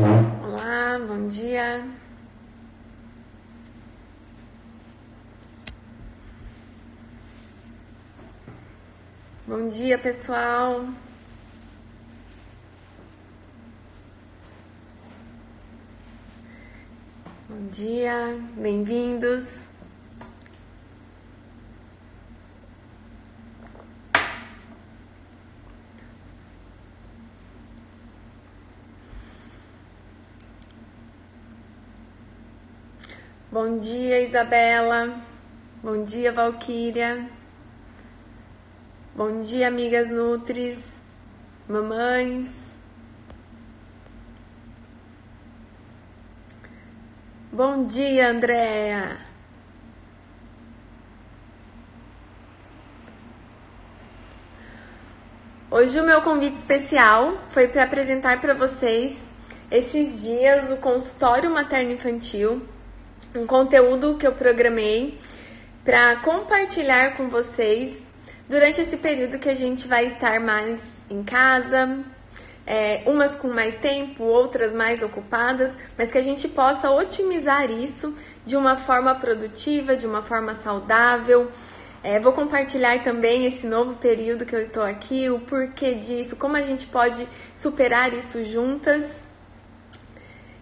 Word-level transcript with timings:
Olá, 0.00 0.96
bom 1.08 1.26
dia. 1.26 1.84
Bom 9.44 9.68
dia, 9.68 9.98
pessoal. 9.98 10.84
Bom 17.48 17.66
dia, 17.68 18.38
bem-vindos. 18.56 19.66
Bom 33.78 33.84
dia, 33.84 34.20
Isabela. 34.22 35.20
Bom 35.80 36.02
dia, 36.02 36.32
Valquíria. 36.32 37.24
Bom 39.14 39.40
dia, 39.40 39.68
amigas 39.68 40.10
Nutris, 40.10 40.82
mamães. 41.68 42.50
Bom 47.52 47.84
dia, 47.84 48.30
Andréa. 48.30 49.16
Hoje 55.70 56.00
o 56.00 56.04
meu 56.04 56.20
convite 56.22 56.56
especial 56.56 57.38
foi 57.50 57.68
para 57.68 57.84
apresentar 57.84 58.40
para 58.40 58.54
vocês 58.54 59.30
esses 59.70 60.20
dias 60.22 60.72
o 60.72 60.78
consultório 60.78 61.48
materno 61.48 61.92
infantil 61.92 62.66
um 63.38 63.46
conteúdo 63.46 64.16
que 64.16 64.26
eu 64.26 64.32
programei 64.32 65.16
para 65.84 66.16
compartilhar 66.16 67.16
com 67.16 67.28
vocês 67.28 68.06
durante 68.48 68.80
esse 68.80 68.96
período 68.96 69.38
que 69.38 69.48
a 69.48 69.54
gente 69.54 69.86
vai 69.86 70.06
estar 70.06 70.40
mais 70.40 71.00
em 71.08 71.22
casa, 71.22 72.00
é, 72.66 73.02
umas 73.06 73.36
com 73.36 73.48
mais 73.48 73.76
tempo, 73.76 74.24
outras 74.24 74.74
mais 74.74 75.02
ocupadas, 75.02 75.70
mas 75.96 76.10
que 76.10 76.18
a 76.18 76.22
gente 76.22 76.48
possa 76.48 76.90
otimizar 76.90 77.70
isso 77.70 78.12
de 78.44 78.56
uma 78.56 78.76
forma 78.76 79.14
produtiva, 79.14 79.94
de 79.94 80.06
uma 80.06 80.22
forma 80.22 80.52
saudável. 80.52 81.48
É, 82.02 82.18
vou 82.18 82.32
compartilhar 82.32 83.04
também 83.04 83.46
esse 83.46 83.66
novo 83.66 83.94
período 83.94 84.44
que 84.44 84.54
eu 84.54 84.60
estou 84.60 84.82
aqui, 84.82 85.30
o 85.30 85.38
porquê 85.40 85.94
disso, 85.94 86.34
como 86.34 86.56
a 86.56 86.62
gente 86.62 86.86
pode 86.86 87.26
superar 87.54 88.12
isso 88.12 88.42
juntas. 88.42 89.22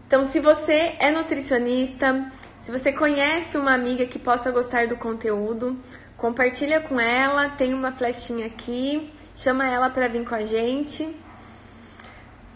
Então, 0.06 0.24
se 0.24 0.38
você 0.38 0.94
é 1.00 1.10
nutricionista, 1.10 2.30
se 2.58 2.72
você 2.72 2.92
conhece 2.92 3.56
uma 3.56 3.72
amiga 3.72 4.06
que 4.06 4.18
possa 4.18 4.50
gostar 4.50 4.88
do 4.88 4.96
conteúdo, 4.96 5.78
compartilha 6.16 6.80
com 6.80 6.98
ela, 6.98 7.50
tem 7.50 7.74
uma 7.74 7.92
flechinha 7.92 8.46
aqui, 8.46 9.12
chama 9.36 9.68
ela 9.68 9.90
para 9.90 10.08
vir 10.08 10.26
com 10.26 10.34
a 10.34 10.44
gente. 10.44 11.14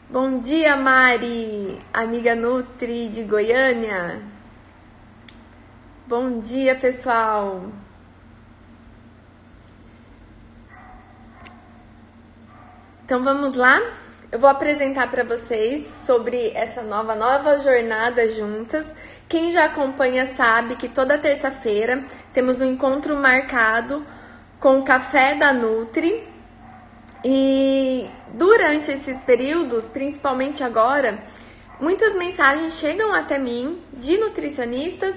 Bom 0.09 0.41
dia, 0.41 0.75
Mari, 0.77 1.81
amiga 1.93 2.35
Nutri 2.35 3.09
de 3.09 3.23
Goiânia. 3.23 4.21
Bom 6.07 6.41
dia, 6.41 6.75
pessoal. 6.75 7.71
Então 13.05 13.23
vamos 13.23 13.55
lá? 13.55 13.81
Eu 14.33 14.39
vou 14.39 14.49
apresentar 14.49 15.11
para 15.11 15.23
vocês 15.23 15.87
sobre 16.07 16.51
essa 16.55 16.83
nova 16.83 17.15
nova 17.15 17.59
jornada 17.59 18.29
juntas 18.31 18.87
quem 19.31 19.53
já 19.53 19.67
acompanha 19.67 20.27
sabe 20.35 20.75
que 20.75 20.89
toda 20.89 21.17
terça-feira 21.17 22.05
temos 22.35 22.61
um 22.61 22.65
encontro 22.65 23.15
marcado 23.15 24.05
com 24.59 24.81
o 24.81 24.83
café 24.83 25.37
da 25.37 25.53
Nutri. 25.53 26.27
E 27.25 28.11
durante 28.35 28.91
esses 28.91 29.21
períodos, 29.21 29.87
principalmente 29.87 30.65
agora, 30.65 31.23
muitas 31.79 32.13
mensagens 32.17 32.75
chegam 32.75 33.15
até 33.15 33.39
mim 33.39 33.81
de 33.93 34.19
nutricionistas 34.19 35.15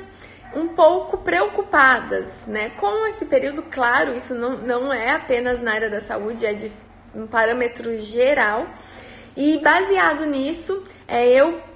um 0.55 0.67
pouco 0.67 1.17
preocupadas, 1.17 2.31
né? 2.45 2.69
Com 2.77 3.07
esse 3.07 3.25
período, 3.25 3.63
claro, 3.63 4.15
isso 4.15 4.35
não, 4.35 4.57
não 4.57 4.93
é 4.93 5.09
apenas 5.09 5.59
na 5.59 5.71
área 5.71 5.89
da 5.89 5.99
saúde, 5.99 6.45
é 6.45 6.53
de 6.53 6.71
um 7.15 7.25
parâmetro 7.25 7.99
geral. 7.99 8.67
E 9.35 9.57
baseado 9.57 10.27
nisso, 10.27 10.83
é, 11.07 11.27
eu 11.27 11.72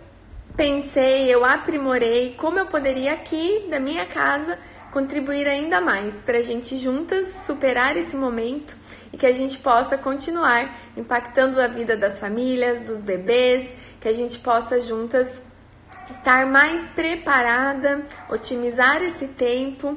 pensei, 0.57 1.31
eu 1.31 1.45
aprimorei 1.45 2.33
como 2.35 2.57
eu 2.57 2.65
poderia 2.65 3.13
aqui 3.13 3.67
da 3.69 3.79
minha 3.79 4.07
casa 4.07 4.57
contribuir 4.91 5.47
ainda 5.47 5.79
mais 5.79 6.19
para 6.21 6.39
a 6.39 6.41
gente 6.41 6.79
juntas 6.79 7.27
superar 7.45 7.95
esse 7.95 8.15
momento 8.15 8.75
e 9.13 9.17
que 9.17 9.27
a 9.27 9.31
gente 9.31 9.59
possa 9.59 9.97
continuar 9.97 10.75
impactando 10.97 11.61
a 11.61 11.67
vida 11.67 11.95
das 11.95 12.19
famílias, 12.19 12.81
dos 12.81 13.03
bebês, 13.03 13.69
que 14.01 14.07
a 14.07 14.13
gente 14.13 14.39
possa 14.39 14.81
juntas 14.81 15.43
estar 16.09 16.47
mais 16.47 16.89
preparada, 16.89 18.03
otimizar 18.27 19.03
esse 19.03 19.27
tempo. 19.27 19.95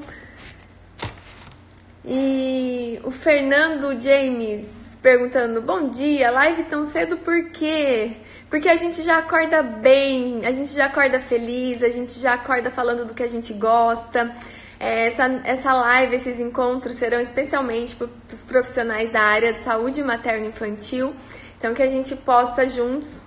E 2.04 3.00
o 3.02 3.10
Fernando 3.10 3.98
James 4.00 4.68
perguntando: 5.02 5.62
Bom 5.62 5.88
dia, 5.88 6.30
live 6.30 6.64
tão 6.64 6.84
cedo 6.84 7.16
por 7.16 7.50
quê? 7.50 8.16
Porque 8.50 8.68
a 8.68 8.74
gente 8.74 9.00
já 9.02 9.18
acorda 9.18 9.62
bem, 9.62 10.44
a 10.44 10.50
gente 10.50 10.74
já 10.74 10.86
acorda 10.86 11.20
feliz, 11.20 11.84
a 11.84 11.88
gente 11.88 12.18
já 12.18 12.34
acorda 12.34 12.68
falando 12.68 13.06
do 13.06 13.14
que 13.14 13.22
a 13.22 13.28
gente 13.28 13.52
gosta. 13.52 14.34
Essa, 14.80 15.40
essa 15.44 15.72
live, 15.72 16.16
esses 16.16 16.40
encontros 16.40 16.96
serão 16.96 17.20
especialmente 17.20 17.94
para 17.94 18.08
os 18.32 18.40
profissionais 18.40 19.12
da 19.12 19.20
área 19.20 19.52
de 19.52 19.62
saúde 19.62 20.02
materno-infantil. 20.02 21.14
Então, 21.58 21.74
que 21.74 21.82
a 21.82 21.86
gente 21.86 22.16
possa 22.16 22.68
juntos. 22.68 23.22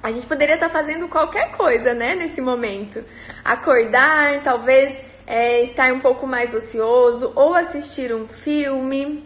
A 0.00 0.12
gente 0.12 0.26
poderia 0.26 0.54
estar 0.54 0.68
fazendo 0.68 1.08
qualquer 1.08 1.52
coisa, 1.56 1.92
né, 1.92 2.14
nesse 2.14 2.40
momento. 2.40 3.02
Acordar, 3.44 4.40
talvez 4.44 4.94
é, 5.26 5.62
estar 5.62 5.92
um 5.92 5.98
pouco 5.98 6.28
mais 6.28 6.54
ocioso, 6.54 7.32
ou 7.34 7.54
assistir 7.54 8.14
um 8.14 8.28
filme, 8.28 9.24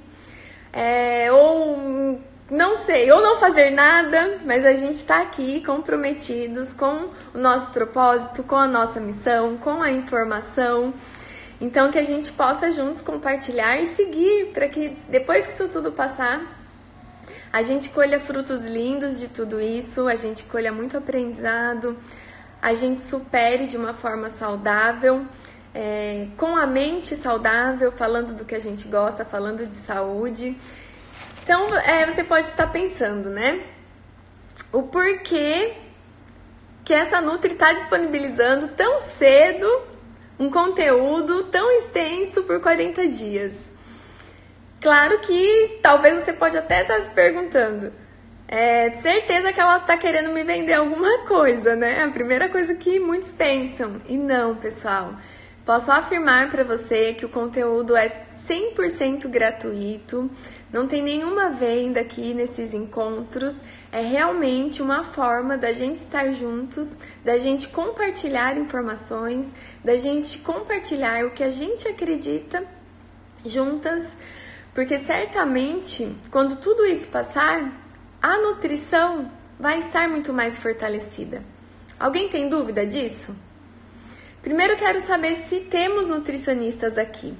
é, 0.72 1.30
ou 1.32 2.18
não 2.50 2.78
sei, 2.78 3.10
ou 3.12 3.20
não 3.20 3.38
fazer 3.38 3.70
nada, 3.70 4.38
mas 4.46 4.64
a 4.64 4.72
gente 4.72 4.96
está 4.96 5.20
aqui 5.20 5.62
comprometidos 5.64 6.72
com 6.72 7.10
o 7.34 7.38
nosso 7.38 7.70
propósito, 7.72 8.42
com 8.42 8.56
a 8.56 8.66
nossa 8.66 8.98
missão, 8.98 9.58
com 9.58 9.82
a 9.82 9.90
informação. 9.90 10.94
Então, 11.60 11.90
que 11.90 11.98
a 11.98 12.04
gente 12.04 12.32
possa 12.32 12.70
juntos 12.70 13.02
compartilhar 13.02 13.78
e 13.82 13.86
seguir 13.86 14.46
para 14.54 14.66
que 14.66 14.96
depois 15.08 15.46
que 15.46 15.52
isso 15.52 15.68
tudo 15.68 15.92
passar, 15.92 16.40
a 17.52 17.60
gente 17.60 17.90
colha 17.90 18.18
frutos 18.18 18.64
lindos 18.64 19.18
de 19.20 19.28
tudo 19.28 19.60
isso, 19.60 20.06
a 20.06 20.14
gente 20.14 20.44
colha 20.44 20.72
muito 20.72 20.96
aprendizado, 20.96 21.98
a 22.62 22.72
gente 22.72 23.02
supere 23.02 23.66
de 23.66 23.76
uma 23.76 23.92
forma 23.92 24.30
saudável, 24.30 25.26
é, 25.74 26.28
com 26.36 26.56
a 26.56 26.66
mente 26.66 27.14
saudável, 27.14 27.92
falando 27.92 28.34
do 28.34 28.44
que 28.44 28.54
a 28.54 28.60
gente 28.60 28.88
gosta, 28.88 29.22
falando 29.22 29.66
de 29.66 29.74
saúde 29.74 30.56
então, 31.48 31.74
é, 31.78 32.04
você 32.04 32.22
pode 32.22 32.46
estar 32.46 32.66
pensando, 32.66 33.30
né? 33.30 33.58
O 34.70 34.82
porquê 34.82 35.72
que 36.84 36.92
essa 36.92 37.22
Nutri 37.22 37.54
está 37.54 37.72
disponibilizando 37.72 38.68
tão 38.68 39.00
cedo 39.00 39.66
um 40.38 40.50
conteúdo 40.50 41.44
tão 41.44 41.70
extenso 41.78 42.42
por 42.42 42.60
40 42.60 43.08
dias. 43.08 43.72
Claro 44.78 45.20
que 45.20 45.78
talvez 45.82 46.20
você 46.20 46.34
pode 46.34 46.58
até 46.58 46.82
estar 46.82 47.00
se 47.00 47.10
perguntando. 47.12 47.90
É 48.46 48.90
certeza 49.00 49.50
que 49.50 49.58
ela 49.58 49.78
está 49.78 49.96
querendo 49.96 50.28
me 50.28 50.44
vender 50.44 50.74
alguma 50.74 51.20
coisa, 51.20 51.74
né? 51.74 52.04
A 52.04 52.10
primeira 52.10 52.50
coisa 52.50 52.74
que 52.74 53.00
muitos 53.00 53.32
pensam. 53.32 53.96
E 54.06 54.18
não, 54.18 54.54
pessoal. 54.54 55.14
Posso 55.64 55.90
afirmar 55.90 56.50
para 56.50 56.62
você 56.62 57.14
que 57.14 57.24
o 57.24 57.28
conteúdo 57.30 57.96
é 57.96 58.26
100% 58.46 59.28
gratuito. 59.28 60.30
Não 60.72 60.86
tem 60.86 61.02
nenhuma 61.02 61.50
venda 61.50 62.00
aqui 62.00 62.34
nesses 62.34 62.74
encontros. 62.74 63.56
É 63.90 64.02
realmente 64.02 64.82
uma 64.82 65.02
forma 65.02 65.56
da 65.56 65.72
gente 65.72 65.96
estar 65.96 66.32
juntos, 66.34 66.96
da 67.24 67.38
gente 67.38 67.68
compartilhar 67.68 68.58
informações, 68.58 69.46
da 69.82 69.96
gente 69.96 70.38
compartilhar 70.38 71.24
o 71.24 71.30
que 71.30 71.42
a 71.42 71.50
gente 71.50 71.88
acredita 71.88 72.64
juntas, 73.46 74.04
porque 74.74 74.98
certamente 74.98 76.14
quando 76.30 76.56
tudo 76.56 76.84
isso 76.84 77.08
passar, 77.08 77.72
a 78.20 78.38
nutrição 78.38 79.30
vai 79.58 79.78
estar 79.78 80.06
muito 80.08 80.32
mais 80.32 80.58
fortalecida. 80.58 81.42
Alguém 81.98 82.28
tem 82.28 82.48
dúvida 82.48 82.86
disso? 82.86 83.34
Primeiro 84.42 84.76
quero 84.76 85.00
saber 85.00 85.34
se 85.34 85.60
temos 85.60 86.08
nutricionistas 86.08 86.96
aqui. 86.96 87.34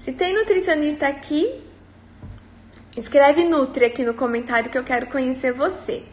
Se 0.00 0.12
tem 0.12 0.34
nutricionista 0.34 1.06
aqui, 1.06 1.67
Escreve 2.96 3.44
Nutri 3.44 3.84
aqui 3.84 4.04
no 4.04 4.14
comentário 4.14 4.70
que 4.70 4.78
eu 4.78 4.84
quero 4.84 5.06
conhecer 5.06 5.52
você. 5.52 6.04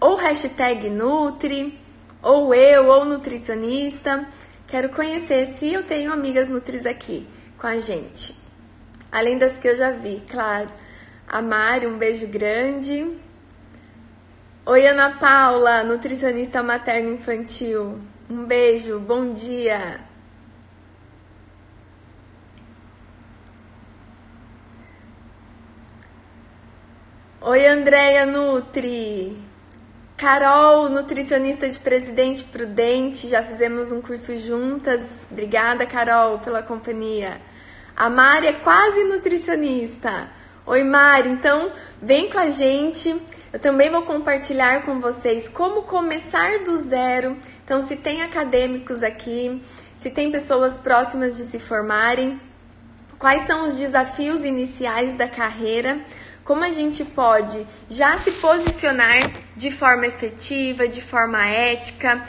ou 0.00 0.16
hashtag 0.16 0.90
Nutri, 0.90 1.78
ou 2.22 2.54
eu, 2.54 2.88
ou 2.88 3.04
nutricionista. 3.04 4.26
Quero 4.68 4.90
conhecer 4.90 5.46
se 5.46 5.72
eu 5.72 5.82
tenho 5.82 6.12
amigas 6.12 6.48
Nutris 6.48 6.86
aqui 6.86 7.26
com 7.58 7.66
a 7.66 7.78
gente. 7.78 8.36
Além 9.10 9.38
das 9.38 9.56
que 9.56 9.68
eu 9.68 9.76
já 9.76 9.90
vi, 9.90 10.22
claro. 10.28 10.68
A 11.26 11.40
Mari, 11.40 11.86
um 11.86 11.96
beijo 11.96 12.26
grande. 12.26 13.06
Oi, 14.64 14.86
Ana 14.86 15.10
Paula, 15.10 15.82
nutricionista 15.82 16.62
materno 16.62 17.14
infantil. 17.14 17.98
Um 18.28 18.44
beijo, 18.44 18.98
bom 18.98 19.32
dia. 19.32 20.05
Oi, 27.38 27.66
Andréia 27.66 28.24
Nutri. 28.24 29.36
Carol, 30.16 30.88
nutricionista 30.88 31.68
de 31.68 31.78
Presidente 31.78 32.42
Prudente, 32.42 33.28
já 33.28 33.42
fizemos 33.42 33.92
um 33.92 34.00
curso 34.00 34.38
juntas. 34.38 35.28
Obrigada, 35.30 35.84
Carol, 35.84 36.38
pela 36.38 36.62
companhia. 36.62 37.38
A 37.94 38.08
Mari 38.08 38.46
é 38.46 38.52
quase 38.54 39.04
nutricionista. 39.04 40.28
Oi, 40.64 40.82
Mari, 40.82 41.28
então 41.28 41.70
vem 42.00 42.30
com 42.30 42.38
a 42.38 42.48
gente. 42.48 43.14
Eu 43.52 43.60
também 43.60 43.90
vou 43.90 44.02
compartilhar 44.02 44.86
com 44.86 44.98
vocês 44.98 45.46
como 45.46 45.82
começar 45.82 46.60
do 46.60 46.74
zero. 46.78 47.36
Então, 47.62 47.86
se 47.86 47.96
tem 47.96 48.22
acadêmicos 48.22 49.02
aqui, 49.02 49.62
se 49.98 50.08
tem 50.08 50.32
pessoas 50.32 50.78
próximas 50.78 51.36
de 51.36 51.44
se 51.44 51.58
formarem, 51.58 52.40
quais 53.18 53.46
são 53.46 53.66
os 53.66 53.76
desafios 53.76 54.42
iniciais 54.42 55.16
da 55.18 55.28
carreira 55.28 56.00
como 56.46 56.62
a 56.62 56.70
gente 56.70 57.04
pode 57.04 57.66
já 57.90 58.16
se 58.18 58.30
posicionar 58.30 59.32
de 59.56 59.68
forma 59.68 60.06
efetiva, 60.06 60.86
de 60.86 61.02
forma 61.02 61.44
ética, 61.44 62.24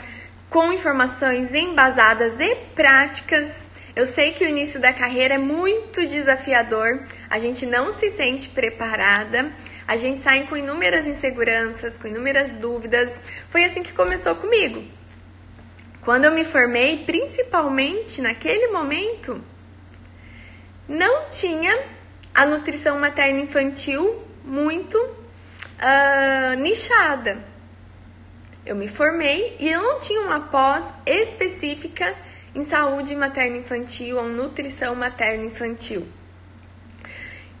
com 0.50 0.72
informações 0.72 1.54
embasadas 1.54 2.34
e 2.40 2.56
práticas. 2.74 3.48
Eu 3.94 4.06
sei 4.06 4.32
que 4.32 4.44
o 4.44 4.48
início 4.48 4.80
da 4.80 4.92
carreira 4.92 5.34
é 5.34 5.38
muito 5.38 6.04
desafiador, 6.04 7.00
a 7.30 7.38
gente 7.38 7.64
não 7.64 7.94
se 7.94 8.10
sente 8.10 8.48
preparada, 8.48 9.52
a 9.86 9.96
gente 9.96 10.20
sai 10.20 10.48
com 10.48 10.56
inúmeras 10.56 11.06
inseguranças, 11.06 11.96
com 11.96 12.08
inúmeras 12.08 12.50
dúvidas. 12.50 13.12
Foi 13.50 13.64
assim 13.64 13.84
que 13.84 13.92
começou 13.92 14.34
comigo. 14.34 14.82
Quando 16.02 16.24
eu 16.24 16.34
me 16.34 16.44
formei, 16.44 17.04
principalmente 17.04 18.20
naquele 18.20 18.68
momento, 18.68 19.40
não 20.88 21.30
tinha 21.30 21.97
a 22.38 22.46
nutrição 22.46 23.00
materna 23.00 23.40
infantil 23.40 24.22
muito 24.44 24.96
uh, 24.96 26.54
nichada. 26.56 27.38
Eu 28.64 28.76
me 28.76 28.86
formei 28.86 29.56
e 29.58 29.68
eu 29.68 29.82
não 29.82 29.98
tinha 29.98 30.20
uma 30.20 30.42
pós 30.42 30.84
específica 31.04 32.14
em 32.54 32.64
saúde 32.66 33.16
materna 33.16 33.56
infantil 33.56 34.18
ou 34.18 34.28
nutrição 34.28 34.94
materna 34.94 35.46
infantil. 35.46 36.06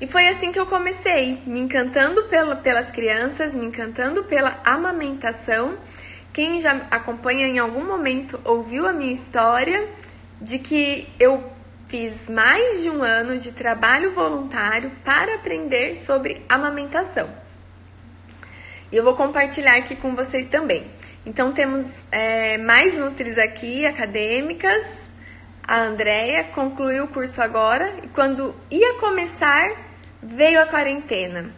E 0.00 0.06
foi 0.06 0.28
assim 0.28 0.52
que 0.52 0.60
eu 0.60 0.66
comecei, 0.66 1.42
me 1.44 1.58
encantando 1.58 2.22
pela, 2.28 2.54
pelas 2.54 2.88
crianças, 2.88 3.56
me 3.56 3.66
encantando 3.66 4.22
pela 4.22 4.60
amamentação. 4.64 5.76
Quem 6.32 6.60
já 6.60 6.86
acompanha 6.88 7.48
em 7.48 7.58
algum 7.58 7.84
momento 7.84 8.40
ouviu 8.44 8.86
a 8.86 8.92
minha 8.92 9.12
história 9.12 9.88
de 10.40 10.60
que 10.60 11.08
eu 11.18 11.57
Fiz 11.88 12.28
mais 12.28 12.82
de 12.82 12.90
um 12.90 13.02
ano 13.02 13.38
de 13.38 13.50
trabalho 13.50 14.12
voluntário 14.12 14.92
para 15.02 15.36
aprender 15.36 15.94
sobre 15.96 16.42
amamentação. 16.46 17.30
E 18.92 18.96
eu 18.96 19.02
vou 19.02 19.14
compartilhar 19.14 19.76
aqui 19.76 19.96
com 19.96 20.14
vocês 20.14 20.48
também. 20.48 20.84
Então 21.24 21.50
temos 21.50 21.86
é, 22.12 22.58
mais 22.58 22.94
Nutris 22.94 23.38
aqui, 23.38 23.86
acadêmicas. 23.86 24.84
A 25.66 25.80
Andrea 25.80 26.44
concluiu 26.44 27.04
o 27.04 27.08
curso 27.08 27.40
agora 27.40 27.90
e 28.02 28.08
quando 28.08 28.54
ia 28.70 28.94
começar, 29.00 29.70
veio 30.22 30.60
a 30.60 30.66
quarentena. 30.66 31.50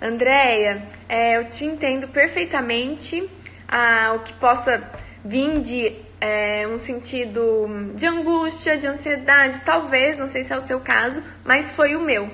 Andréia, 0.00 0.82
é, 1.06 1.36
eu 1.36 1.50
te 1.50 1.66
entendo 1.66 2.08
perfeitamente 2.08 3.28
ah, 3.68 4.14
o 4.16 4.20
que 4.20 4.32
possa 4.32 4.82
vir 5.22 5.60
de 5.60 6.05
é, 6.20 6.66
um 6.68 6.78
sentido 6.80 7.68
de 7.94 8.06
angústia, 8.06 8.78
de 8.78 8.86
ansiedade, 8.86 9.60
talvez, 9.64 10.18
não 10.18 10.26
sei 10.26 10.44
se 10.44 10.52
é 10.52 10.56
o 10.56 10.66
seu 10.66 10.80
caso, 10.80 11.22
mas 11.44 11.72
foi 11.72 11.94
o 11.96 12.00
meu. 12.00 12.30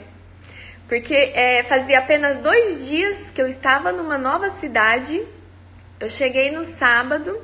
Porque 0.89 1.15
é, 1.15 1.63
fazia 1.65 1.99
apenas 1.99 2.39
dois 2.39 2.87
dias 2.87 3.31
que 3.35 3.41
eu 3.41 3.49
estava 3.49 3.93
numa 3.93 4.19
nova 4.19 4.51
cidade, 4.51 5.23
eu 5.99 6.09
cheguei 6.09 6.51
no 6.51 6.65
sábado, 6.77 7.41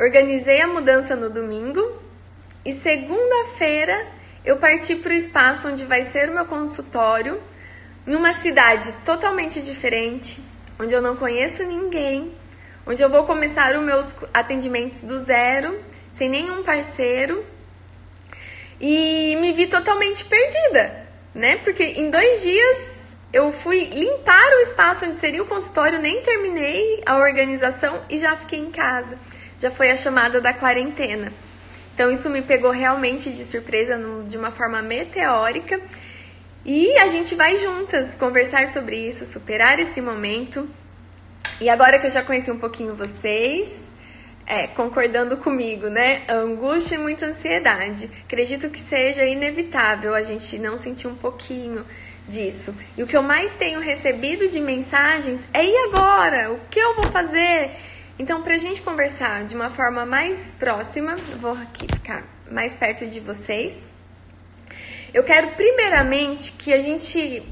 organizei 0.00 0.60
a 0.60 0.66
mudança 0.66 1.16
no 1.16 1.28
domingo 1.28 1.80
e 2.64 2.72
segunda-feira 2.74 4.06
eu 4.44 4.56
parti 4.56 4.94
para 4.96 5.10
o 5.10 5.14
espaço 5.14 5.68
onde 5.68 5.84
vai 5.84 6.04
ser 6.04 6.30
o 6.30 6.34
meu 6.34 6.46
consultório, 6.46 7.40
em 8.06 8.14
uma 8.14 8.32
cidade 8.34 8.90
totalmente 9.04 9.60
diferente, 9.60 10.40
onde 10.78 10.94
eu 10.94 11.02
não 11.02 11.16
conheço 11.16 11.64
ninguém, 11.64 12.32
onde 12.88 13.02
eu 13.02 13.10
vou 13.10 13.24
começar 13.24 13.76
os 13.76 13.84
meus 13.84 14.14
atendimentos 14.32 15.02
do 15.02 15.18
zero, 15.18 15.78
sem 16.16 16.26
nenhum 16.26 16.62
parceiro, 16.62 17.44
e 18.80 19.36
me 19.42 19.52
vi 19.52 19.66
totalmente 19.66 20.24
perdida, 20.24 21.06
né? 21.34 21.56
Porque 21.56 21.84
em 21.84 22.08
dois 22.10 22.40
dias 22.40 22.78
eu 23.30 23.52
fui 23.52 23.84
limpar 23.84 24.48
o 24.54 24.60
espaço 24.62 25.04
onde 25.04 25.20
seria 25.20 25.42
o 25.42 25.46
consultório, 25.46 26.00
nem 26.00 26.22
terminei 26.22 27.02
a 27.04 27.18
organização 27.18 28.00
e 28.08 28.18
já 28.18 28.34
fiquei 28.36 28.58
em 28.58 28.70
casa. 28.70 29.18
Já 29.60 29.70
foi 29.70 29.90
a 29.90 29.96
chamada 29.96 30.40
da 30.40 30.54
quarentena. 30.54 31.30
Então 31.94 32.10
isso 32.10 32.30
me 32.30 32.40
pegou 32.40 32.70
realmente 32.70 33.30
de 33.30 33.44
surpresa, 33.44 34.00
de 34.26 34.38
uma 34.38 34.50
forma 34.50 34.80
meteórica. 34.80 35.78
E 36.64 36.96
a 36.96 37.08
gente 37.08 37.34
vai 37.34 37.58
juntas 37.58 38.14
conversar 38.14 38.66
sobre 38.68 38.96
isso, 38.96 39.26
superar 39.26 39.78
esse 39.78 40.00
momento 40.00 40.66
e 41.60 41.68
agora 41.68 41.98
que 41.98 42.06
eu 42.06 42.10
já 42.10 42.22
conheci 42.22 42.50
um 42.50 42.58
pouquinho 42.58 42.94
vocês, 42.94 43.82
é, 44.46 44.66
concordando 44.68 45.36
comigo, 45.36 45.88
né? 45.88 46.22
Angústia 46.28 46.94
e 46.94 46.98
muita 46.98 47.26
ansiedade. 47.26 48.08
Acredito 48.24 48.70
que 48.70 48.80
seja 48.80 49.24
inevitável 49.24 50.14
a 50.14 50.22
gente 50.22 50.58
não 50.58 50.78
sentir 50.78 51.06
um 51.06 51.14
pouquinho 51.14 51.84
disso. 52.28 52.74
E 52.96 53.02
o 53.02 53.06
que 53.06 53.16
eu 53.16 53.22
mais 53.22 53.50
tenho 53.52 53.80
recebido 53.80 54.48
de 54.48 54.60
mensagens 54.60 55.40
é 55.52 55.64
e 55.64 55.76
agora? 55.88 56.52
O 56.52 56.60
que 56.70 56.78
eu 56.78 56.94
vou 56.94 57.10
fazer? 57.10 57.72
Então, 58.18 58.42
para 58.42 58.54
a 58.54 58.58
gente 58.58 58.80
conversar 58.80 59.44
de 59.44 59.54
uma 59.54 59.70
forma 59.70 60.06
mais 60.06 60.38
próxima, 60.58 61.16
vou 61.40 61.52
aqui 61.52 61.86
ficar 61.86 62.24
mais 62.50 62.72
perto 62.74 63.06
de 63.06 63.20
vocês. 63.20 63.74
Eu 65.12 65.24
quero 65.24 65.48
primeiramente 65.48 66.52
que 66.52 66.72
a 66.72 66.80
gente 66.80 67.42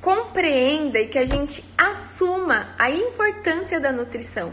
compreenda 0.00 0.98
e 0.98 1.06
que 1.06 1.18
a 1.18 1.26
gente 1.26 1.64
assuma 1.76 2.68
a 2.78 2.90
importância 2.90 3.78
da 3.78 3.92
nutrição, 3.92 4.52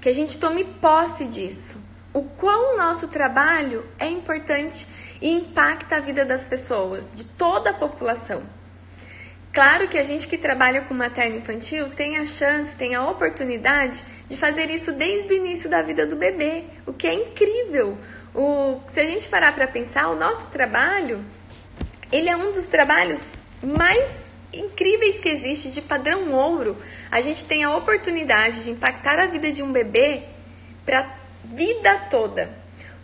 que 0.00 0.08
a 0.08 0.14
gente 0.14 0.38
tome 0.38 0.64
posse 0.64 1.24
disso, 1.24 1.78
o 2.12 2.22
quão 2.22 2.74
o 2.74 2.78
nosso 2.78 3.08
trabalho 3.08 3.84
é 3.98 4.08
importante 4.08 4.86
e 5.20 5.30
impacta 5.30 5.96
a 5.96 6.00
vida 6.00 6.24
das 6.24 6.44
pessoas, 6.44 7.12
de 7.14 7.24
toda 7.24 7.70
a 7.70 7.74
população. 7.74 8.42
Claro 9.52 9.88
que 9.88 9.96
a 9.96 10.04
gente 10.04 10.28
que 10.28 10.36
trabalha 10.36 10.82
com 10.82 10.92
materno 10.92 11.38
infantil 11.38 11.88
tem 11.90 12.18
a 12.18 12.26
chance, 12.26 12.76
tem 12.76 12.94
a 12.94 13.08
oportunidade 13.08 14.04
de 14.28 14.36
fazer 14.36 14.70
isso 14.70 14.92
desde 14.92 15.32
o 15.32 15.36
início 15.36 15.70
da 15.70 15.80
vida 15.80 16.06
do 16.06 16.14
bebê, 16.14 16.64
o 16.84 16.92
que 16.92 17.06
é 17.06 17.14
incrível. 17.14 17.96
O, 18.34 18.80
se 18.88 19.00
a 19.00 19.04
gente 19.04 19.26
parar 19.28 19.54
para 19.54 19.66
pensar, 19.66 20.08
o 20.08 20.14
nosso 20.14 20.50
trabalho, 20.50 21.24
ele 22.12 22.28
é 22.28 22.36
um 22.36 22.52
dos 22.52 22.66
trabalhos 22.66 23.18
mais 23.62 24.25
incríveis 24.58 25.18
que 25.18 25.28
existe 25.28 25.70
de 25.70 25.80
padrão 25.80 26.32
ouro, 26.32 26.76
a 27.10 27.20
gente 27.20 27.44
tem 27.44 27.64
a 27.64 27.76
oportunidade 27.76 28.64
de 28.64 28.70
impactar 28.70 29.18
a 29.18 29.26
vida 29.26 29.52
de 29.52 29.62
um 29.62 29.72
bebê 29.72 30.22
para 30.84 31.14
vida 31.44 32.06
toda. 32.10 32.50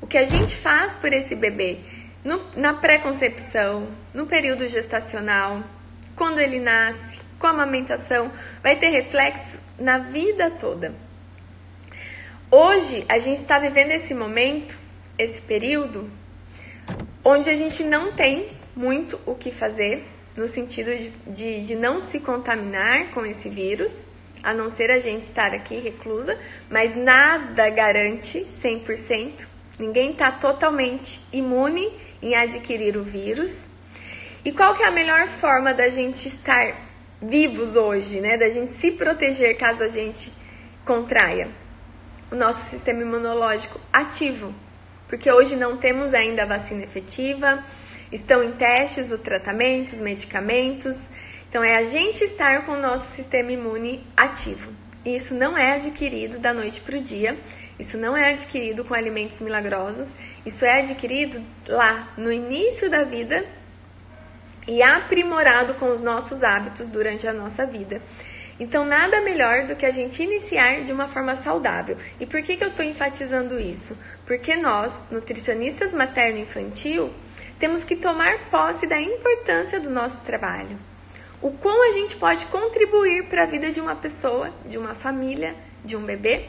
O 0.00 0.06
que 0.06 0.18
a 0.18 0.24
gente 0.24 0.56
faz 0.56 0.92
por 0.94 1.12
esse 1.12 1.34
bebê 1.34 1.78
no, 2.24 2.40
na 2.56 2.74
pré-concepção, 2.74 3.88
no 4.12 4.26
período 4.26 4.68
gestacional, 4.68 5.62
quando 6.16 6.38
ele 6.38 6.60
nasce, 6.60 7.20
com 7.38 7.46
a 7.46 7.50
amamentação, 7.50 8.30
vai 8.62 8.76
ter 8.76 8.90
reflexo 8.90 9.58
na 9.78 9.98
vida 9.98 10.50
toda. 10.50 10.94
Hoje 12.50 13.04
a 13.08 13.18
gente 13.18 13.40
está 13.40 13.58
vivendo 13.58 13.90
esse 13.90 14.14
momento, 14.14 14.76
esse 15.18 15.40
período, 15.40 16.08
onde 17.24 17.48
a 17.48 17.56
gente 17.56 17.82
não 17.82 18.12
tem 18.12 18.50
muito 18.76 19.18
o 19.26 19.34
que 19.34 19.50
fazer, 19.50 20.06
no 20.36 20.48
sentido 20.48 20.90
de, 20.90 21.10
de, 21.26 21.64
de 21.64 21.74
não 21.74 22.00
se 22.00 22.18
contaminar 22.18 23.10
com 23.10 23.24
esse 23.24 23.48
vírus, 23.48 24.06
a 24.42 24.52
não 24.52 24.70
ser 24.70 24.90
a 24.90 24.98
gente 24.98 25.22
estar 25.22 25.54
aqui 25.54 25.78
reclusa, 25.78 26.38
mas 26.70 26.96
nada 26.96 27.68
garante 27.70 28.46
100%. 28.62 29.46
Ninguém 29.78 30.12
está 30.12 30.30
totalmente 30.32 31.20
imune 31.32 31.92
em 32.20 32.34
adquirir 32.34 32.96
o 32.96 33.04
vírus. 33.04 33.66
E 34.44 34.50
qual 34.50 34.74
que 34.74 34.82
é 34.82 34.86
a 34.86 34.90
melhor 34.90 35.28
forma 35.28 35.72
da 35.72 35.88
gente 35.88 36.28
estar 36.28 36.74
vivos 37.20 37.76
hoje, 37.76 38.20
né? 38.20 38.36
Da 38.36 38.48
gente 38.48 38.74
se 38.78 38.90
proteger 38.92 39.56
caso 39.56 39.84
a 39.84 39.88
gente 39.88 40.32
contraia 40.84 41.48
o 42.30 42.34
nosso 42.34 42.68
sistema 42.70 43.02
imunológico 43.02 43.78
ativo, 43.92 44.52
porque 45.06 45.30
hoje 45.30 45.54
não 45.54 45.76
temos 45.76 46.12
ainda 46.14 46.42
a 46.42 46.46
vacina 46.46 46.82
efetiva, 46.82 47.62
estão 48.12 48.44
em 48.44 48.52
testes 48.52 49.10
o 49.10 49.18
tratamento, 49.18 49.94
os 49.94 50.00
medicamentos. 50.00 50.98
Então 51.48 51.64
é 51.64 51.76
a 51.76 51.82
gente 51.82 52.22
estar 52.24 52.64
com 52.64 52.72
o 52.72 52.80
nosso 52.80 53.16
sistema 53.16 53.50
imune 53.50 54.06
ativo. 54.16 54.70
E 55.04 55.16
isso 55.16 55.34
não 55.34 55.58
é 55.58 55.72
adquirido 55.72 56.38
da 56.38 56.54
noite 56.54 56.80
para 56.80 56.96
o 56.96 57.00
dia, 57.00 57.36
isso 57.78 57.96
não 57.96 58.16
é 58.16 58.32
adquirido 58.32 58.84
com 58.84 58.94
alimentos 58.94 59.40
milagrosos, 59.40 60.08
isso 60.46 60.64
é 60.64 60.80
adquirido 60.80 61.42
lá 61.66 62.12
no 62.16 62.30
início 62.30 62.88
da 62.88 63.02
vida 63.02 63.44
e 64.66 64.80
aprimorado 64.80 65.74
com 65.74 65.90
os 65.90 66.00
nossos 66.00 66.42
hábitos 66.42 66.88
durante 66.90 67.26
a 67.26 67.32
nossa 67.32 67.66
vida. 67.66 68.00
Então, 68.60 68.84
nada 68.84 69.20
melhor 69.22 69.66
do 69.66 69.74
que 69.74 69.84
a 69.84 69.90
gente 69.90 70.22
iniciar 70.22 70.84
de 70.84 70.92
uma 70.92 71.08
forma 71.08 71.34
saudável. 71.34 71.96
E 72.20 72.26
por 72.26 72.42
que, 72.42 72.56
que 72.56 72.62
eu 72.62 72.68
estou 72.68 72.84
enfatizando 72.84 73.58
isso? 73.58 73.96
Porque 74.24 74.54
nós, 74.54 75.06
nutricionistas 75.10 75.92
materno-infantil, 75.92 77.12
temos 77.62 77.84
que 77.84 77.94
tomar 77.94 78.50
posse 78.50 78.88
da 78.88 79.00
importância 79.00 79.78
do 79.78 79.88
nosso 79.88 80.20
trabalho. 80.22 80.76
O 81.40 81.52
quão 81.52 81.90
a 81.90 81.92
gente 81.92 82.16
pode 82.16 82.44
contribuir 82.46 83.26
para 83.26 83.44
a 83.44 83.46
vida 83.46 83.70
de 83.70 83.80
uma 83.80 83.94
pessoa, 83.94 84.52
de 84.66 84.76
uma 84.76 84.96
família, 84.96 85.54
de 85.84 85.94
um 85.94 86.02
bebê 86.02 86.46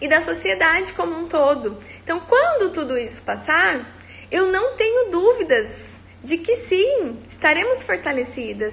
e 0.00 0.06
da 0.06 0.20
sociedade 0.20 0.92
como 0.92 1.18
um 1.18 1.26
todo. 1.26 1.82
Então, 2.04 2.20
quando 2.20 2.72
tudo 2.72 2.96
isso 2.96 3.20
passar, 3.22 3.84
eu 4.30 4.52
não 4.52 4.76
tenho 4.76 5.10
dúvidas 5.10 5.74
de 6.22 6.38
que 6.38 6.54
sim, 6.68 7.18
estaremos 7.28 7.82
fortalecidas, 7.82 8.72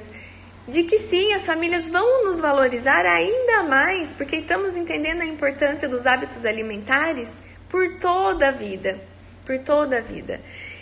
de 0.67 0.83
que 0.83 0.99
sim, 0.99 1.33
as 1.33 1.47
famílias 1.47 1.89
vão 1.89 2.25
nos 2.25 2.39
valorizar 2.39 3.07
ainda 3.07 3.63
mais, 3.63 4.13
porque 4.13 4.35
estamos 4.35 4.77
entendendo 4.77 5.21
a 5.21 5.25
importância 5.25 5.89
dos 5.89 6.05
hábitos 6.05 6.45
alimentares 6.45 7.27
por 7.69 7.95
toda 7.95 8.49
a 8.49 8.51
vida, 8.51 8.99
por 9.47 9.57
toda 9.57 9.97
a 9.97 10.01
vida. 10.01 10.39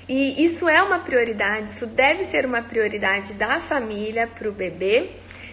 E 0.07 0.43
isso 0.43 0.69
é 0.69 0.81
uma 0.83 0.99
prioridade, 0.99 1.69
isso 1.69 1.87
deve 1.87 2.25
ser 2.25 2.45
uma 2.45 2.61
prioridade 2.61 3.33
da 3.33 3.59
família 3.59 4.27
para 4.27 4.47
o 4.47 4.51
bebê. 4.51 5.09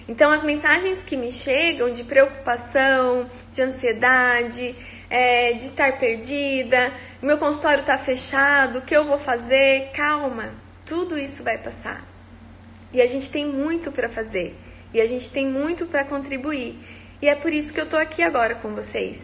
Então, 0.07 0.31
as 0.31 0.43
mensagens 0.43 0.99
que 1.07 1.17
me 1.17 1.33
chegam 1.33 1.93
de 1.93 2.05
preocupação, 2.05 3.31
de 3.53 3.63
ansiedade, 3.63 4.75
é, 5.09 5.53
de 5.53 5.67
estar 5.67 5.99
perdida, 5.99 6.93
meu 7.23 7.39
consultório 7.39 7.81
está 7.81 7.97
fechado, 7.97 8.81
o 8.81 8.83
que 8.83 8.95
eu 8.95 9.05
vou 9.05 9.19
fazer? 9.19 9.91
Calma, 9.95 10.51
tudo 10.85 11.19
isso 11.19 11.43
vai 11.43 11.57
passar. 11.57 12.05
E 12.93 13.01
a 13.01 13.07
gente 13.07 13.31
tem 13.31 13.47
muito 13.47 13.91
para 13.91 14.09
fazer. 14.09 14.55
E 14.93 15.01
a 15.01 15.07
gente 15.07 15.31
tem 15.31 15.47
muito 15.47 15.87
para 15.87 16.05
contribuir. 16.05 16.79
E 17.23 17.29
é 17.29 17.35
por 17.35 17.53
isso 17.53 17.73
que 17.73 17.81
eu 17.81 17.85
estou 17.85 17.99
aqui 17.99 18.23
agora 18.23 18.57
com 18.57 18.75
vocês. 18.75 19.19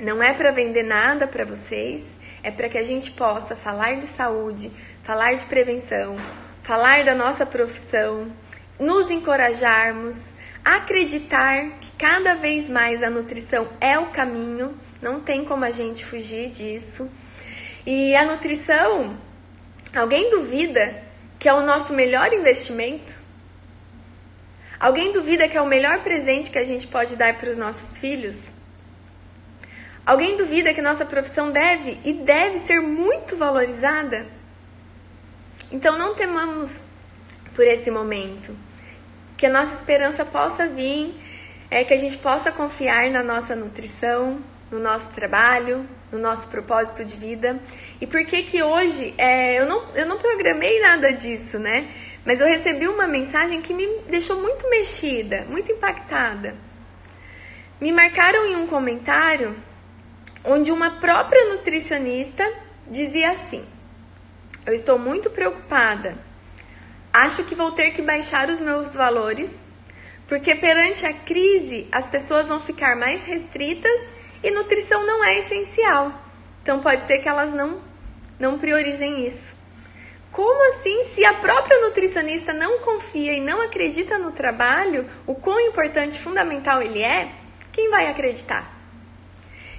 Não 0.00 0.22
é 0.22 0.32
para 0.32 0.50
vender 0.50 0.82
nada 0.82 1.26
para 1.26 1.44
vocês, 1.44 2.02
é 2.42 2.50
para 2.50 2.68
que 2.68 2.78
a 2.78 2.82
gente 2.82 3.10
possa 3.10 3.54
falar 3.54 3.96
de 3.96 4.06
saúde, 4.06 4.70
falar 5.02 5.34
de 5.34 5.44
prevenção, 5.44 6.16
falar 6.62 7.04
da 7.04 7.14
nossa 7.14 7.44
profissão, 7.44 8.30
nos 8.78 9.10
encorajarmos, 9.10 10.32
acreditar 10.64 11.70
que 11.80 11.90
cada 11.98 12.34
vez 12.34 12.68
mais 12.68 13.02
a 13.02 13.10
nutrição 13.10 13.68
é 13.80 13.98
o 13.98 14.06
caminho, 14.06 14.74
não 15.00 15.20
tem 15.20 15.44
como 15.44 15.64
a 15.64 15.70
gente 15.70 16.04
fugir 16.04 16.50
disso. 16.50 17.10
E 17.86 18.14
a 18.14 18.24
nutrição, 18.24 19.16
alguém 19.94 20.30
duvida 20.30 21.02
que 21.38 21.48
é 21.48 21.52
o 21.52 21.62
nosso 21.62 21.92
melhor 21.92 22.32
investimento? 22.32 23.12
Alguém 24.78 25.12
duvida 25.12 25.48
que 25.48 25.56
é 25.56 25.60
o 25.60 25.66
melhor 25.66 26.02
presente 26.02 26.50
que 26.50 26.58
a 26.58 26.64
gente 26.64 26.86
pode 26.86 27.16
dar 27.16 27.38
para 27.38 27.50
os 27.50 27.58
nossos 27.58 27.98
filhos? 27.98 28.59
Alguém 30.10 30.36
duvida 30.36 30.74
que 30.74 30.82
nossa 30.82 31.04
profissão 31.04 31.52
deve 31.52 31.96
e 32.04 32.12
deve 32.12 32.66
ser 32.66 32.80
muito 32.80 33.36
valorizada? 33.36 34.26
Então 35.70 35.96
não 35.96 36.16
temamos 36.16 36.76
por 37.54 37.64
esse 37.64 37.92
momento. 37.92 38.52
Que 39.36 39.46
a 39.46 39.50
nossa 39.50 39.72
esperança 39.76 40.24
possa 40.24 40.66
vir, 40.66 41.14
é 41.70 41.84
que 41.84 41.94
a 41.94 41.96
gente 41.96 42.18
possa 42.18 42.50
confiar 42.50 43.08
na 43.08 43.22
nossa 43.22 43.54
nutrição, 43.54 44.40
no 44.68 44.80
nosso 44.80 45.10
trabalho, 45.10 45.88
no 46.10 46.18
nosso 46.18 46.48
propósito 46.48 47.04
de 47.04 47.14
vida. 47.14 47.60
E 48.00 48.04
por 48.04 48.24
que 48.24 48.42
que 48.42 48.64
hoje, 48.64 49.14
é, 49.16 49.60
eu, 49.60 49.66
não, 49.66 49.94
eu 49.94 50.06
não 50.06 50.18
programei 50.18 50.80
nada 50.80 51.12
disso, 51.12 51.56
né? 51.56 51.86
Mas 52.26 52.40
eu 52.40 52.48
recebi 52.48 52.88
uma 52.88 53.06
mensagem 53.06 53.62
que 53.62 53.72
me 53.72 53.86
deixou 54.08 54.40
muito 54.40 54.68
mexida, 54.68 55.46
muito 55.48 55.70
impactada. 55.70 56.56
Me 57.80 57.92
marcaram 57.92 58.44
em 58.48 58.56
um 58.56 58.66
comentário 58.66 59.69
onde 60.44 60.70
uma 60.70 60.92
própria 60.92 61.52
nutricionista 61.52 62.50
dizia 62.86 63.32
assim: 63.32 63.64
Eu 64.66 64.74
estou 64.74 64.98
muito 64.98 65.30
preocupada. 65.30 66.14
Acho 67.12 67.44
que 67.44 67.54
vou 67.54 67.72
ter 67.72 67.90
que 67.90 68.02
baixar 68.02 68.48
os 68.48 68.60
meus 68.60 68.94
valores, 68.94 69.54
porque 70.28 70.54
perante 70.54 71.04
a 71.04 71.12
crise 71.12 71.88
as 71.90 72.06
pessoas 72.06 72.46
vão 72.46 72.60
ficar 72.60 72.96
mais 72.96 73.24
restritas 73.24 74.00
e 74.42 74.50
nutrição 74.50 75.04
não 75.04 75.24
é 75.24 75.38
essencial. 75.40 76.12
Então 76.62 76.80
pode 76.80 77.06
ser 77.06 77.18
que 77.18 77.28
elas 77.28 77.52
não 77.52 77.80
não 78.38 78.58
priorizem 78.58 79.26
isso. 79.26 79.54
Como 80.32 80.72
assim, 80.72 81.08
se 81.14 81.24
a 81.24 81.34
própria 81.34 81.80
nutricionista 81.82 82.54
não 82.54 82.78
confia 82.78 83.34
e 83.34 83.40
não 83.40 83.60
acredita 83.60 84.16
no 84.16 84.32
trabalho, 84.32 85.06
o 85.26 85.34
quão 85.34 85.60
importante 85.60 86.18
fundamental 86.18 86.80
ele 86.80 87.02
é, 87.02 87.32
quem 87.72 87.90
vai 87.90 88.06
acreditar? 88.06 88.79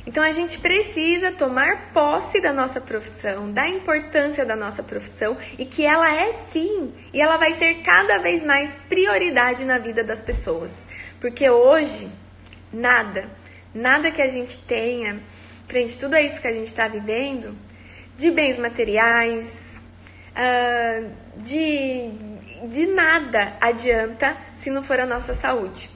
Então 0.06 0.24
a 0.24 0.32
gente 0.32 0.58
precisa 0.60 1.32
tomar 1.32 1.92
posse 1.94 2.42
da 2.42 2.52
nossa 2.52 2.82
profissão, 2.82 3.52
da 3.52 3.68
importância 3.68 4.44
da 4.44 4.56
nossa 4.56 4.82
profissão 4.82 5.38
e 5.58 5.66
que 5.66 5.86
ela 5.86 6.12
é 6.14 6.34
sim, 6.52 6.92
e 7.14 7.22
ela 7.22 7.38
vai 7.38 7.54
ser 7.54 7.76
cada 7.84 8.18
vez 8.18 8.44
mais 8.44 8.74
prioridade 8.90 9.64
na 9.64 9.78
vida 9.78 10.04
das 10.04 10.22
pessoas. 10.22 10.72
Porque 11.20 11.48
hoje, 11.48 12.10
nada, 12.74 13.30
nada 13.76 14.10
que 14.10 14.22
a 14.22 14.28
gente 14.28 14.58
tenha, 14.64 15.20
frente 15.68 15.96
a 15.96 16.00
tudo 16.00 16.18
isso 16.18 16.42
que 16.42 16.48
a 16.48 16.54
gente 16.54 16.68
está 16.68 16.88
vivendo, 16.88 17.56
de 18.18 18.32
bens 18.32 18.58
materiais, 18.58 19.54
uh, 20.32 21.12
de, 21.38 22.10
de 22.68 22.88
nada 22.88 23.54
adianta 23.62 24.36
se 24.58 24.72
não 24.72 24.82
for 24.82 25.00
a 25.00 25.06
nossa 25.06 25.36
saúde. 25.36 25.91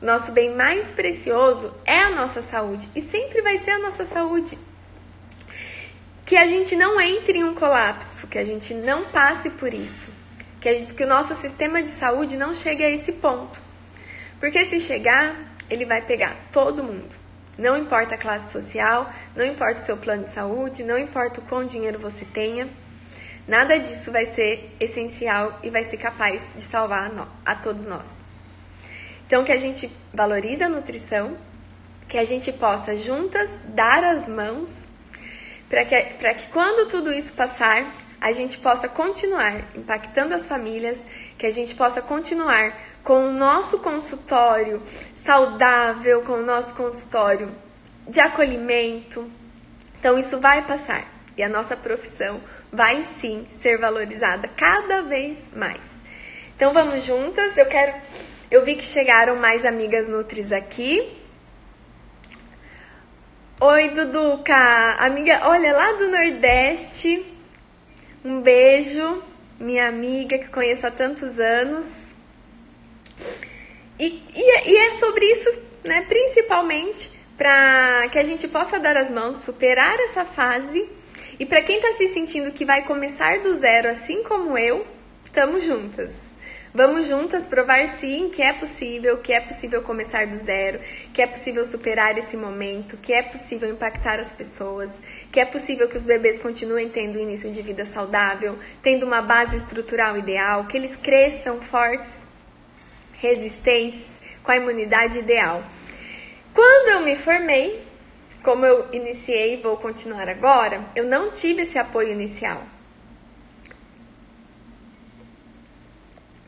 Nosso 0.00 0.32
bem 0.32 0.54
mais 0.54 0.86
precioso 0.92 1.74
é 1.84 1.98
a 1.98 2.10
nossa 2.10 2.40
saúde 2.40 2.88
e 2.96 3.02
sempre 3.02 3.42
vai 3.42 3.58
ser 3.58 3.72
a 3.72 3.78
nossa 3.78 4.06
saúde. 4.06 4.56
Que 6.24 6.36
a 6.36 6.46
gente 6.46 6.74
não 6.74 6.98
entre 6.98 7.38
em 7.38 7.44
um 7.44 7.54
colapso, 7.54 8.26
que 8.26 8.38
a 8.38 8.44
gente 8.44 8.72
não 8.72 9.04
passe 9.06 9.50
por 9.50 9.74
isso, 9.74 10.10
que, 10.58 10.74
gente, 10.74 10.94
que 10.94 11.04
o 11.04 11.06
nosso 11.06 11.34
sistema 11.34 11.82
de 11.82 11.90
saúde 11.90 12.38
não 12.38 12.54
chegue 12.54 12.82
a 12.82 12.88
esse 12.88 13.12
ponto. 13.12 13.60
Porque 14.38 14.64
se 14.64 14.80
chegar, 14.80 15.36
ele 15.68 15.84
vai 15.84 16.00
pegar 16.00 16.34
todo 16.50 16.82
mundo. 16.82 17.14
Não 17.58 17.76
importa 17.76 18.14
a 18.14 18.18
classe 18.18 18.50
social, 18.50 19.12
não 19.36 19.44
importa 19.44 19.82
o 19.82 19.84
seu 19.84 19.98
plano 19.98 20.24
de 20.24 20.30
saúde, 20.30 20.82
não 20.82 20.98
importa 20.98 21.40
o 21.40 21.44
quão 21.44 21.66
dinheiro 21.66 21.98
você 21.98 22.24
tenha, 22.24 22.66
nada 23.46 23.78
disso 23.78 24.10
vai 24.10 24.24
ser 24.24 24.74
essencial 24.80 25.58
e 25.62 25.68
vai 25.68 25.84
ser 25.84 25.98
capaz 25.98 26.40
de 26.56 26.62
salvar 26.62 27.10
a, 27.44 27.52
a 27.52 27.54
todos 27.54 27.86
nós. 27.86 28.19
Então, 29.30 29.44
que 29.44 29.52
a 29.52 29.58
gente 29.58 29.88
valorize 30.12 30.60
a 30.60 30.68
nutrição, 30.68 31.36
que 32.08 32.18
a 32.18 32.24
gente 32.24 32.50
possa 32.52 32.96
juntas 32.96 33.48
dar 33.66 34.02
as 34.02 34.28
mãos, 34.28 34.88
para 35.68 35.84
que, 35.84 36.02
que 36.34 36.48
quando 36.48 36.90
tudo 36.90 37.12
isso 37.12 37.32
passar, 37.34 37.94
a 38.20 38.32
gente 38.32 38.58
possa 38.58 38.88
continuar 38.88 39.62
impactando 39.76 40.34
as 40.34 40.46
famílias, 40.46 40.98
que 41.38 41.46
a 41.46 41.50
gente 41.52 41.76
possa 41.76 42.02
continuar 42.02 42.76
com 43.04 43.28
o 43.28 43.32
nosso 43.32 43.78
consultório 43.78 44.82
saudável, 45.18 46.22
com 46.22 46.32
o 46.32 46.44
nosso 46.44 46.74
consultório 46.74 47.52
de 48.08 48.18
acolhimento. 48.18 49.30
Então, 50.00 50.18
isso 50.18 50.40
vai 50.40 50.66
passar 50.66 51.06
e 51.36 51.42
a 51.44 51.48
nossa 51.48 51.76
profissão 51.76 52.40
vai 52.72 53.06
sim 53.20 53.46
ser 53.62 53.78
valorizada 53.78 54.48
cada 54.48 55.02
vez 55.02 55.38
mais. 55.54 55.88
Então, 56.56 56.72
vamos 56.72 57.04
juntas. 57.04 57.56
Eu 57.56 57.66
quero 57.66 57.94
eu 58.50 58.64
vi 58.64 58.74
que 58.74 58.84
chegaram 58.84 59.36
mais 59.36 59.64
amigas 59.64 60.08
Nutris 60.08 60.50
aqui. 60.50 61.08
Oi, 63.60 63.90
Duduca, 63.90 64.96
amiga, 64.98 65.42
olha, 65.44 65.72
lá 65.72 65.92
do 65.92 66.08
Nordeste. 66.08 67.24
Um 68.24 68.40
beijo, 68.40 69.22
minha 69.58 69.86
amiga 69.86 70.36
que 70.36 70.48
conheço 70.48 70.84
há 70.84 70.90
tantos 70.90 71.38
anos. 71.38 71.86
E, 73.98 74.20
e, 74.34 74.70
e 74.70 74.76
é 74.76 74.98
sobre 74.98 75.26
isso, 75.26 75.62
né, 75.84 76.04
principalmente, 76.08 77.08
para 77.38 78.08
que 78.10 78.18
a 78.18 78.24
gente 78.24 78.48
possa 78.48 78.80
dar 78.80 78.96
as 78.96 79.10
mãos, 79.10 79.44
superar 79.44 79.96
essa 80.00 80.24
fase. 80.24 80.88
E 81.38 81.46
para 81.46 81.62
quem 81.62 81.76
está 81.76 81.92
se 81.92 82.08
sentindo 82.08 82.50
que 82.50 82.64
vai 82.64 82.82
começar 82.82 83.38
do 83.40 83.54
zero, 83.54 83.88
assim 83.88 84.24
como 84.24 84.58
eu, 84.58 84.84
estamos 85.24 85.62
juntas. 85.62 86.29
Vamos 86.72 87.08
juntas 87.08 87.42
provar 87.42 87.84
sim 87.98 88.30
que 88.32 88.40
é 88.40 88.52
possível, 88.52 89.18
que 89.18 89.32
é 89.32 89.40
possível 89.40 89.82
começar 89.82 90.28
do 90.28 90.36
zero, 90.36 90.78
que 91.12 91.20
é 91.20 91.26
possível 91.26 91.64
superar 91.64 92.16
esse 92.16 92.36
momento, 92.36 92.96
que 92.96 93.12
é 93.12 93.22
possível 93.22 93.68
impactar 93.68 94.20
as 94.20 94.30
pessoas, 94.30 94.88
que 95.32 95.40
é 95.40 95.44
possível 95.44 95.88
que 95.88 95.96
os 95.96 96.06
bebês 96.06 96.40
continuem 96.40 96.88
tendo 96.88 97.18
um 97.18 97.22
início 97.22 97.50
de 97.50 97.60
vida 97.60 97.84
saudável, 97.84 98.56
tendo 98.80 99.04
uma 99.04 99.20
base 99.20 99.56
estrutural 99.56 100.16
ideal, 100.16 100.66
que 100.66 100.76
eles 100.76 100.94
cresçam 100.94 101.60
fortes, 101.60 102.22
resistentes, 103.14 104.04
com 104.44 104.52
a 104.52 104.56
imunidade 104.56 105.18
ideal. 105.18 105.64
Quando 106.54 106.88
eu 106.90 107.00
me 107.00 107.16
formei, 107.16 107.84
como 108.44 108.64
eu 108.64 108.86
iniciei 108.92 109.54
e 109.54 109.60
vou 109.60 109.76
continuar 109.76 110.28
agora, 110.28 110.84
eu 110.94 111.04
não 111.04 111.32
tive 111.32 111.62
esse 111.62 111.78
apoio 111.78 112.12
inicial. 112.12 112.62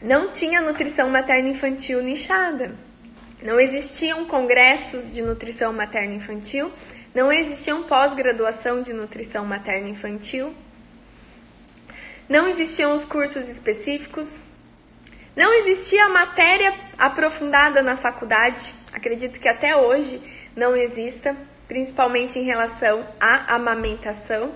Não 0.02 0.32
tinha 0.32 0.60
nutrição 0.60 1.08
materna 1.08 1.48
infantil 1.48 2.02
nichada. 2.02 2.74
Não 3.40 3.58
existiam 3.60 4.24
congressos 4.24 5.12
de 5.12 5.22
nutrição 5.22 5.72
materna 5.72 6.14
infantil, 6.14 6.72
não 7.14 7.32
existiam 7.32 7.84
pós-graduação 7.84 8.82
de 8.82 8.92
nutrição 8.92 9.44
materna 9.44 9.88
infantil, 9.88 10.54
não 12.28 12.48
existiam 12.48 12.96
os 12.96 13.04
cursos 13.04 13.48
específicos, 13.48 14.28
não 15.36 15.52
existia 15.54 16.08
matéria 16.08 16.74
aprofundada 16.98 17.82
na 17.82 17.96
faculdade, 17.96 18.72
acredito 18.92 19.40
que 19.40 19.48
até 19.48 19.76
hoje 19.76 20.20
não 20.56 20.76
exista, 20.76 21.36
principalmente 21.66 22.38
em 22.38 22.42
relação 22.42 23.06
à 23.20 23.54
amamentação. 23.54 24.52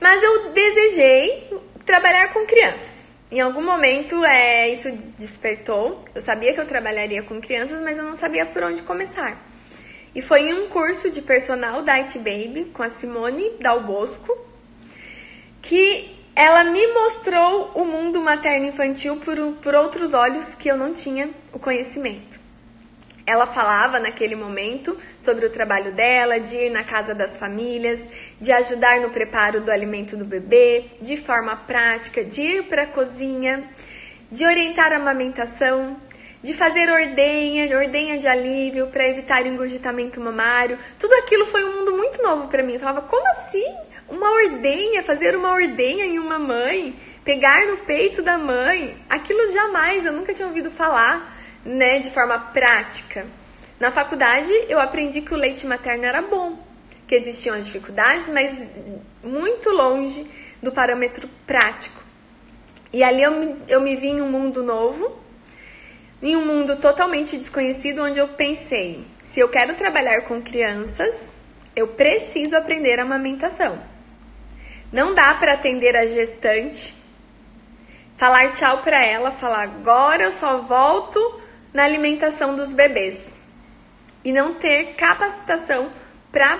Mas 0.00 0.22
eu 0.22 0.52
desejei 0.52 1.50
trabalhar 1.84 2.32
com 2.32 2.46
crianças. 2.46 2.97
Em 3.30 3.40
algum 3.40 3.62
momento 3.62 4.24
é, 4.24 4.70
isso 4.70 4.90
despertou. 5.18 6.04
Eu 6.14 6.22
sabia 6.22 6.54
que 6.54 6.60
eu 6.60 6.66
trabalharia 6.66 7.22
com 7.22 7.40
crianças, 7.40 7.80
mas 7.82 7.98
eu 7.98 8.04
não 8.04 8.16
sabia 8.16 8.46
por 8.46 8.62
onde 8.62 8.82
começar. 8.82 9.36
E 10.14 10.22
foi 10.22 10.48
em 10.48 10.54
um 10.54 10.68
curso 10.68 11.10
de 11.10 11.20
personal 11.20 11.82
da 11.82 11.94
IT 11.94 12.18
Baby 12.18 12.70
com 12.72 12.82
a 12.82 12.90
Simone 12.90 13.50
Dal 13.60 13.82
Bosco 13.82 14.46
que 15.60 16.16
ela 16.34 16.64
me 16.64 16.86
mostrou 16.88 17.72
o 17.74 17.84
mundo 17.84 18.22
materno 18.22 18.66
infantil 18.66 19.16
por, 19.16 19.36
por 19.60 19.74
outros 19.74 20.14
olhos 20.14 20.54
que 20.54 20.68
eu 20.68 20.76
não 20.76 20.94
tinha 20.94 21.28
o 21.52 21.58
conhecimento. 21.58 22.38
Ela 23.26 23.46
falava 23.46 23.98
naquele 23.98 24.34
momento 24.34 24.96
sobre 25.18 25.44
o 25.44 25.50
trabalho 25.50 25.92
dela, 25.92 26.40
de 26.40 26.56
ir 26.56 26.70
na 26.70 26.82
casa 26.82 27.14
das 27.14 27.36
famílias, 27.36 28.00
de 28.40 28.52
ajudar 28.52 29.00
no 29.00 29.10
preparo 29.10 29.60
do 29.60 29.70
alimento 29.70 30.16
do 30.16 30.24
bebê, 30.24 30.84
de 31.00 31.16
forma 31.16 31.56
prática, 31.56 32.24
de 32.24 32.40
ir 32.40 32.62
para 32.64 32.82
a 32.82 32.86
cozinha, 32.86 33.64
de 34.30 34.44
orientar 34.44 34.92
a 34.92 34.96
amamentação, 34.96 35.96
de 36.42 36.54
fazer 36.54 36.88
ordenha, 36.90 37.76
ordenha 37.76 38.18
de 38.18 38.28
alívio 38.28 38.86
para 38.88 39.08
evitar 39.08 39.44
engurgitamento 39.44 40.20
mamário. 40.20 40.78
Tudo 40.98 41.14
aquilo 41.14 41.46
foi 41.46 41.64
um 41.64 41.78
mundo 41.78 41.96
muito 41.96 42.22
novo 42.22 42.48
para 42.48 42.62
mim. 42.62 42.74
Eu 42.74 42.80
falava, 42.80 43.02
como 43.02 43.26
assim? 43.32 43.64
Uma 44.08 44.30
ordenha, 44.30 45.02
fazer 45.02 45.36
uma 45.36 45.52
ordenha 45.52 46.04
em 46.06 46.18
uma 46.18 46.38
mãe, 46.38 46.94
pegar 47.24 47.66
no 47.66 47.78
peito 47.78 48.22
da 48.22 48.38
mãe. 48.38 48.96
Aquilo 49.08 49.50
jamais, 49.52 50.06
eu 50.06 50.12
nunca 50.12 50.32
tinha 50.32 50.46
ouvido 50.46 50.70
falar 50.70 51.36
né, 51.64 51.98
de 51.98 52.10
forma 52.10 52.38
prática. 52.38 53.26
Na 53.78 53.90
faculdade 53.90 54.52
eu 54.68 54.80
aprendi 54.80 55.20
que 55.20 55.34
o 55.34 55.36
leite 55.36 55.66
materno 55.66 56.04
era 56.04 56.22
bom, 56.22 56.58
que 57.08 57.14
existiam 57.14 57.56
as 57.56 57.64
dificuldades, 57.64 58.28
mas 58.28 58.68
muito 59.24 59.70
longe 59.70 60.30
do 60.62 60.70
parâmetro 60.70 61.28
prático. 61.46 62.02
E 62.92 63.02
ali 63.02 63.22
eu 63.22 63.32
me, 63.32 63.56
eu 63.66 63.80
me 63.80 63.96
vi 63.96 64.08
em 64.08 64.20
um 64.20 64.30
mundo 64.30 64.62
novo, 64.62 65.18
em 66.22 66.36
um 66.36 66.44
mundo 66.44 66.76
totalmente 66.76 67.36
desconhecido, 67.36 68.02
onde 68.02 68.18
eu 68.18 68.28
pensei: 68.28 69.04
se 69.24 69.40
eu 69.40 69.48
quero 69.48 69.74
trabalhar 69.74 70.22
com 70.22 70.42
crianças, 70.42 71.14
eu 71.74 71.88
preciso 71.88 72.56
aprender 72.56 73.00
a 73.00 73.02
amamentação. 73.02 73.78
Não 74.92 75.14
dá 75.14 75.34
para 75.34 75.54
atender 75.54 75.96
a 75.96 76.06
gestante, 76.06 76.94
falar 78.16 78.52
tchau 78.52 78.78
para 78.78 79.04
ela, 79.04 79.32
falar 79.32 79.62
agora 79.62 80.24
eu 80.24 80.32
só 80.32 80.62
volto 80.62 81.40
na 81.72 81.84
alimentação 81.84 82.56
dos 82.56 82.72
bebês 82.72 83.18
e 84.24 84.32
não 84.32 84.54
ter 84.54 84.94
capacitação 84.94 85.90
para 86.32 86.58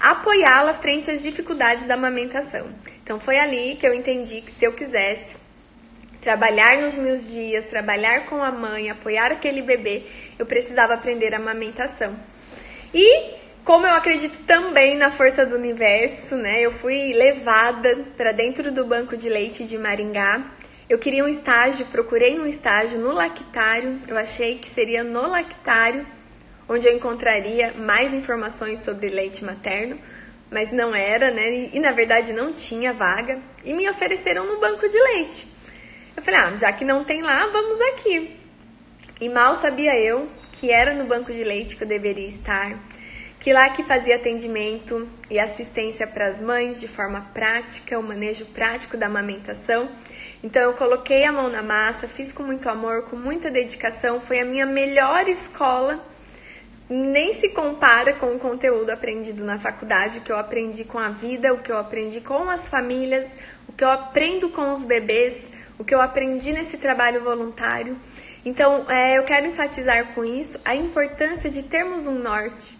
apoiá-la 0.00 0.74
frente 0.74 1.10
às 1.10 1.22
dificuldades 1.22 1.86
da 1.86 1.94
amamentação. 1.94 2.66
Então 3.02 3.18
foi 3.20 3.38
ali 3.38 3.76
que 3.76 3.86
eu 3.86 3.94
entendi 3.94 4.40
que 4.40 4.52
se 4.52 4.64
eu 4.64 4.72
quisesse 4.72 5.36
trabalhar 6.20 6.78
nos 6.78 6.94
meus 6.94 7.26
dias, 7.28 7.64
trabalhar 7.66 8.26
com 8.26 8.42
a 8.42 8.50
mãe, 8.50 8.90
apoiar 8.90 9.32
aquele 9.32 9.62
bebê, 9.62 10.02
eu 10.38 10.46
precisava 10.46 10.94
aprender 10.94 11.32
a 11.34 11.38
amamentação. 11.38 12.14
E 12.92 13.34
como 13.64 13.86
eu 13.86 13.94
acredito 13.94 14.38
também 14.44 14.96
na 14.96 15.10
força 15.10 15.44
do 15.44 15.56
universo, 15.56 16.36
né? 16.36 16.60
Eu 16.60 16.72
fui 16.72 17.12
levada 17.12 17.98
para 18.16 18.32
dentro 18.32 18.70
do 18.70 18.84
banco 18.84 19.16
de 19.16 19.28
leite 19.28 19.64
de 19.64 19.76
Maringá 19.76 20.42
eu 20.88 21.00
queria 21.00 21.24
um 21.24 21.28
estágio, 21.28 21.84
procurei 21.86 22.38
um 22.38 22.46
estágio 22.46 23.00
no 23.00 23.12
lactário. 23.12 24.00
Eu 24.06 24.16
achei 24.16 24.56
que 24.56 24.70
seria 24.70 25.02
no 25.02 25.26
lactário 25.26 26.06
onde 26.68 26.86
eu 26.86 26.94
encontraria 26.94 27.72
mais 27.72 28.12
informações 28.12 28.84
sobre 28.84 29.08
leite 29.08 29.44
materno, 29.44 29.98
mas 30.50 30.72
não 30.72 30.94
era, 30.94 31.30
né? 31.30 31.50
E, 31.50 31.70
e 31.76 31.80
na 31.80 31.92
verdade 31.92 32.32
não 32.32 32.52
tinha 32.52 32.92
vaga 32.92 33.38
e 33.64 33.72
me 33.72 33.88
ofereceram 33.88 34.46
no 34.46 34.60
banco 34.60 34.88
de 34.88 34.98
leite. 34.98 35.46
Eu 36.16 36.22
falei: 36.22 36.40
"Ah, 36.40 36.56
já 36.56 36.72
que 36.72 36.84
não 36.84 37.04
tem 37.04 37.22
lá, 37.22 37.46
vamos 37.46 37.80
aqui". 37.92 38.36
E 39.20 39.28
mal 39.28 39.56
sabia 39.56 39.98
eu 39.98 40.28
que 40.52 40.70
era 40.70 40.94
no 40.94 41.04
banco 41.04 41.32
de 41.32 41.44
leite 41.44 41.76
que 41.76 41.84
eu 41.84 41.88
deveria 41.88 42.28
estar, 42.28 42.78
que 43.40 43.52
lá 43.52 43.70
que 43.70 43.82
fazia 43.82 44.16
atendimento 44.16 45.08
e 45.30 45.38
assistência 45.38 46.06
para 46.06 46.28
as 46.28 46.40
mães 46.40 46.80
de 46.80 46.88
forma 46.88 47.28
prática, 47.34 47.98
o 47.98 48.02
manejo 48.02 48.46
prático 48.46 48.96
da 48.96 49.06
amamentação 49.06 49.88
então 50.46 50.62
eu 50.62 50.74
coloquei 50.74 51.24
a 51.24 51.32
mão 51.32 51.48
na 51.48 51.60
massa, 51.60 52.06
fiz 52.06 52.32
com 52.32 52.42
muito 52.42 52.68
amor, 52.68 53.02
com 53.10 53.16
muita 53.16 53.50
dedicação, 53.50 54.20
foi 54.20 54.38
a 54.38 54.44
minha 54.44 54.64
melhor 54.66 55.28
escola. 55.28 55.98
Nem 56.88 57.40
se 57.40 57.48
compara 57.48 58.12
com 58.12 58.34
o 58.34 58.38
conteúdo 58.38 58.90
aprendido 58.90 59.44
na 59.44 59.58
faculdade, 59.58 60.18
o 60.18 60.20
que 60.20 60.30
eu 60.30 60.38
aprendi 60.38 60.84
com 60.84 60.98
a 60.98 61.08
vida, 61.08 61.52
o 61.52 61.58
que 61.58 61.72
eu 61.72 61.78
aprendi 61.78 62.20
com 62.20 62.48
as 62.48 62.68
famílias, 62.68 63.26
o 63.68 63.72
que 63.72 63.82
eu 63.82 63.90
aprendo 63.90 64.48
com 64.50 64.72
os 64.72 64.82
bebês, 64.82 65.50
o 65.76 65.84
que 65.84 65.92
eu 65.92 66.00
aprendi 66.00 66.52
nesse 66.52 66.76
trabalho 66.76 67.24
voluntário. 67.24 67.96
Então, 68.44 68.88
é, 68.88 69.18
eu 69.18 69.24
quero 69.24 69.46
enfatizar 69.46 70.14
com 70.14 70.24
isso 70.24 70.60
a 70.64 70.76
importância 70.76 71.50
de 71.50 71.64
termos 71.64 72.06
um 72.06 72.20
norte, 72.20 72.78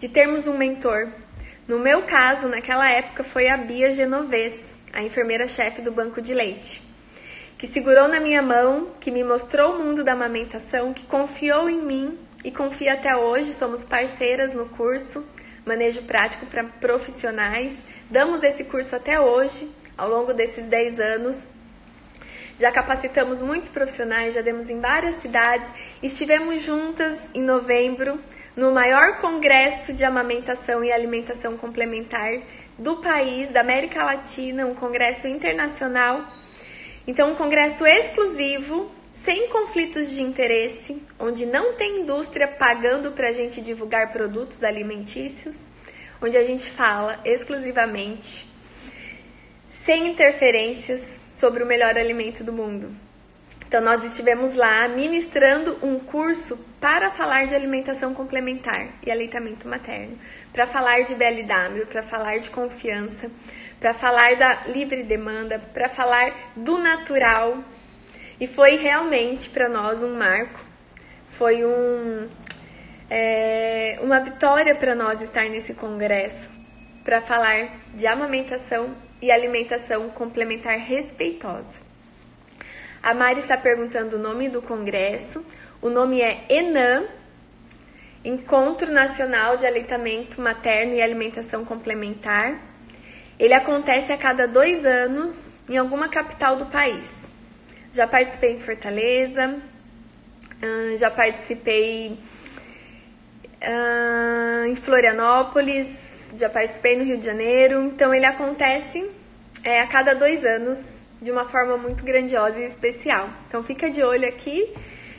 de 0.00 0.08
termos 0.08 0.48
um 0.48 0.58
mentor. 0.58 1.08
No 1.68 1.78
meu 1.78 2.02
caso, 2.02 2.48
naquela 2.48 2.90
época, 2.90 3.22
foi 3.22 3.48
a 3.48 3.56
Bia 3.56 3.94
Genovese, 3.94 4.64
a 4.92 5.02
enfermeira-chefe 5.02 5.80
do 5.82 5.92
banco 5.92 6.20
de 6.20 6.34
leite 6.34 6.86
que 7.58 7.66
segurou 7.66 8.06
na 8.06 8.20
minha 8.20 8.42
mão, 8.42 8.88
que 9.00 9.10
me 9.10 9.24
mostrou 9.24 9.74
o 9.74 9.82
mundo 9.82 10.04
da 10.04 10.12
amamentação, 10.12 10.92
que 10.92 11.06
confiou 11.06 11.70
em 11.70 11.80
mim 11.80 12.18
e 12.46 12.50
confia 12.52 12.92
até 12.92 13.16
hoje. 13.16 13.52
Somos 13.54 13.82
parceiras 13.82 14.54
no 14.54 14.66
curso 14.66 15.26
Manejo 15.66 16.02
Prático 16.02 16.46
para 16.46 16.62
Profissionais. 16.62 17.76
Damos 18.08 18.44
esse 18.44 18.62
curso 18.62 18.94
até 18.94 19.20
hoje, 19.20 19.68
ao 19.98 20.08
longo 20.08 20.32
desses 20.32 20.64
10 20.66 21.00
anos. 21.00 21.48
Já 22.60 22.70
capacitamos 22.70 23.42
muitos 23.42 23.68
profissionais, 23.68 24.32
já 24.32 24.42
demos 24.42 24.70
em 24.70 24.80
várias 24.80 25.16
cidades. 25.16 25.66
Estivemos 26.00 26.62
juntas 26.62 27.18
em 27.34 27.42
novembro 27.42 28.20
no 28.56 28.70
maior 28.70 29.18
congresso 29.18 29.92
de 29.92 30.04
amamentação 30.04 30.84
e 30.84 30.92
alimentação 30.92 31.56
complementar 31.56 32.32
do 32.78 32.98
país, 32.98 33.50
da 33.50 33.60
América 33.60 34.04
Latina, 34.04 34.66
um 34.66 34.74
congresso 34.74 35.26
internacional 35.26 36.24
então, 37.06 37.30
um 37.30 37.34
congresso 37.36 37.86
exclusivo, 37.86 38.90
sem 39.26 39.48
conflitos 39.48 40.10
de 40.10 40.22
interesse, 40.22 41.02
onde 41.18 41.44
não 41.44 41.72
tem 41.72 42.02
indústria 42.02 42.46
pagando 42.46 43.10
para 43.10 43.30
a 43.30 43.32
gente 43.32 43.60
divulgar 43.60 44.12
produtos 44.12 44.62
alimentícios, 44.62 45.64
onde 46.22 46.36
a 46.36 46.44
gente 46.44 46.70
fala 46.70 47.18
exclusivamente, 47.24 48.48
sem 49.84 50.06
interferências, 50.06 51.02
sobre 51.34 51.64
o 51.64 51.66
melhor 51.66 51.98
alimento 51.98 52.44
do 52.44 52.52
mundo. 52.52 52.94
Então, 53.66 53.80
nós 53.80 54.04
estivemos 54.04 54.54
lá 54.54 54.86
ministrando 54.86 55.76
um 55.82 55.98
curso 55.98 56.56
para 56.80 57.10
falar 57.10 57.48
de 57.48 57.54
alimentação 57.54 58.14
complementar 58.14 58.90
e 59.04 59.10
aleitamento 59.10 59.68
materno, 59.68 60.16
para 60.52 60.68
falar 60.68 61.02
de 61.02 61.16
BLW, 61.16 61.84
para 61.86 62.04
falar 62.04 62.38
de 62.38 62.48
confiança, 62.48 63.28
para 63.80 63.92
falar 63.92 64.36
da 64.36 64.62
livre 64.68 65.02
demanda, 65.02 65.58
para 65.74 65.88
falar 65.88 66.32
do 66.54 66.78
natural. 66.78 67.58
E 68.38 68.46
foi 68.46 68.76
realmente 68.76 69.48
para 69.48 69.68
nós 69.68 70.02
um 70.02 70.14
marco, 70.14 70.60
foi 71.38 71.64
um, 71.64 72.28
é, 73.08 73.98
uma 74.02 74.20
vitória 74.20 74.74
para 74.74 74.94
nós 74.94 75.22
estar 75.22 75.48
nesse 75.48 75.72
congresso 75.72 76.50
para 77.02 77.22
falar 77.22 77.70
de 77.94 78.06
amamentação 78.06 78.94
e 79.22 79.30
alimentação 79.30 80.10
complementar 80.10 80.76
respeitosa. 80.78 81.86
A 83.02 83.14
Mari 83.14 83.40
está 83.40 83.56
perguntando 83.56 84.16
o 84.16 84.18
nome 84.18 84.48
do 84.48 84.60
congresso. 84.60 85.46
O 85.80 85.88
nome 85.88 86.20
é 86.20 86.44
ENAM, 86.48 87.04
Encontro 88.24 88.90
Nacional 88.90 89.56
de 89.56 89.64
Aleitamento 89.64 90.40
Materno 90.40 90.94
e 90.94 91.00
Alimentação 91.00 91.64
Complementar. 91.64 92.60
Ele 93.38 93.54
acontece 93.54 94.12
a 94.12 94.18
cada 94.18 94.48
dois 94.48 94.84
anos 94.84 95.34
em 95.68 95.76
alguma 95.76 96.08
capital 96.08 96.56
do 96.56 96.66
país. 96.66 97.06
Já 97.96 98.06
participei 98.06 98.52
em 98.52 98.60
Fortaleza, 98.60 99.56
já 100.98 101.10
participei 101.10 102.18
em 104.68 104.76
Florianópolis, 104.76 105.88
já 106.34 106.50
participei 106.50 106.98
no 106.98 107.04
Rio 107.04 107.16
de 107.16 107.24
Janeiro. 107.24 107.86
Então 107.86 108.14
ele 108.14 108.26
acontece 108.26 109.10
é, 109.64 109.80
a 109.80 109.86
cada 109.86 110.12
dois 110.12 110.44
anos 110.44 110.78
de 111.22 111.30
uma 111.30 111.46
forma 111.46 111.78
muito 111.78 112.04
grandiosa 112.04 112.60
e 112.60 112.66
especial. 112.66 113.30
Então 113.48 113.64
fica 113.64 113.88
de 113.90 114.02
olho 114.02 114.28
aqui. 114.28 114.74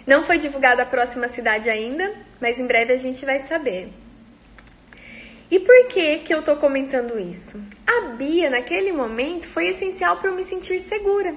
Não 0.05 0.27
foi 0.27 0.37
divulgada 0.37 0.83
a 0.83 0.85
próxima 0.85 1.29
cidade 1.29 1.71
ainda, 1.71 2.13
mas 2.39 2.59
em 2.59 2.67
breve 2.67 2.93
a 2.93 2.97
gente 2.97 3.25
vai 3.25 3.39
saber. 3.47 3.89
E 5.49 5.57
por 5.59 5.87
que 5.87 6.19
que 6.19 6.31
eu 6.31 6.43
tô 6.43 6.55
comentando 6.57 7.19
isso? 7.19 7.59
A 7.87 8.09
Bia, 8.09 8.51
naquele 8.51 8.91
momento, 8.91 9.47
foi 9.47 9.69
essencial 9.69 10.17
para 10.17 10.29
eu 10.29 10.35
me 10.35 10.43
sentir 10.43 10.79
segura. 10.81 11.33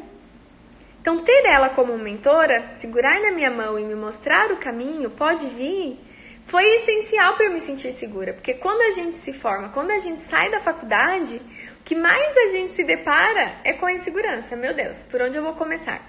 Então, 1.00 1.24
ter 1.24 1.46
ela 1.46 1.70
como 1.70 1.96
mentora, 1.96 2.62
segurar 2.80 3.20
na 3.20 3.30
minha 3.30 3.50
mão 3.50 3.78
e 3.78 3.84
me 3.84 3.94
mostrar 3.94 4.52
o 4.52 4.58
caminho, 4.58 5.08
pode 5.10 5.46
vir, 5.46 5.98
foi 6.46 6.64
essencial 6.76 7.36
para 7.36 7.46
eu 7.46 7.52
me 7.52 7.60
sentir 7.60 7.94
segura. 7.94 8.34
Porque 8.34 8.54
quando 8.54 8.82
a 8.82 8.90
gente 8.90 9.16
se 9.18 9.32
forma, 9.32 9.70
quando 9.70 9.92
a 9.92 9.98
gente 9.98 10.22
sai 10.28 10.50
da 10.50 10.60
faculdade, 10.60 11.40
o 11.80 11.84
que 11.84 11.94
mais 11.94 12.36
a 12.36 12.50
gente 12.50 12.74
se 12.74 12.84
depara 12.84 13.52
é 13.64 13.72
com 13.72 13.86
a 13.86 13.92
insegurança. 13.92 14.56
Meu 14.56 14.74
Deus, 14.74 14.98
por 15.10 15.22
onde 15.22 15.36
eu 15.36 15.42
vou 15.42 15.54
começar? 15.54 16.02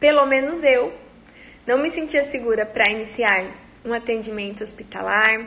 Pelo 0.00 0.26
menos 0.26 0.64
eu 0.64 0.92
não 1.66 1.78
me 1.78 1.90
sentia 1.90 2.24
segura 2.24 2.66
para 2.66 2.88
iniciar 2.88 3.44
um 3.84 3.92
atendimento 3.92 4.64
hospitalar, 4.64 5.44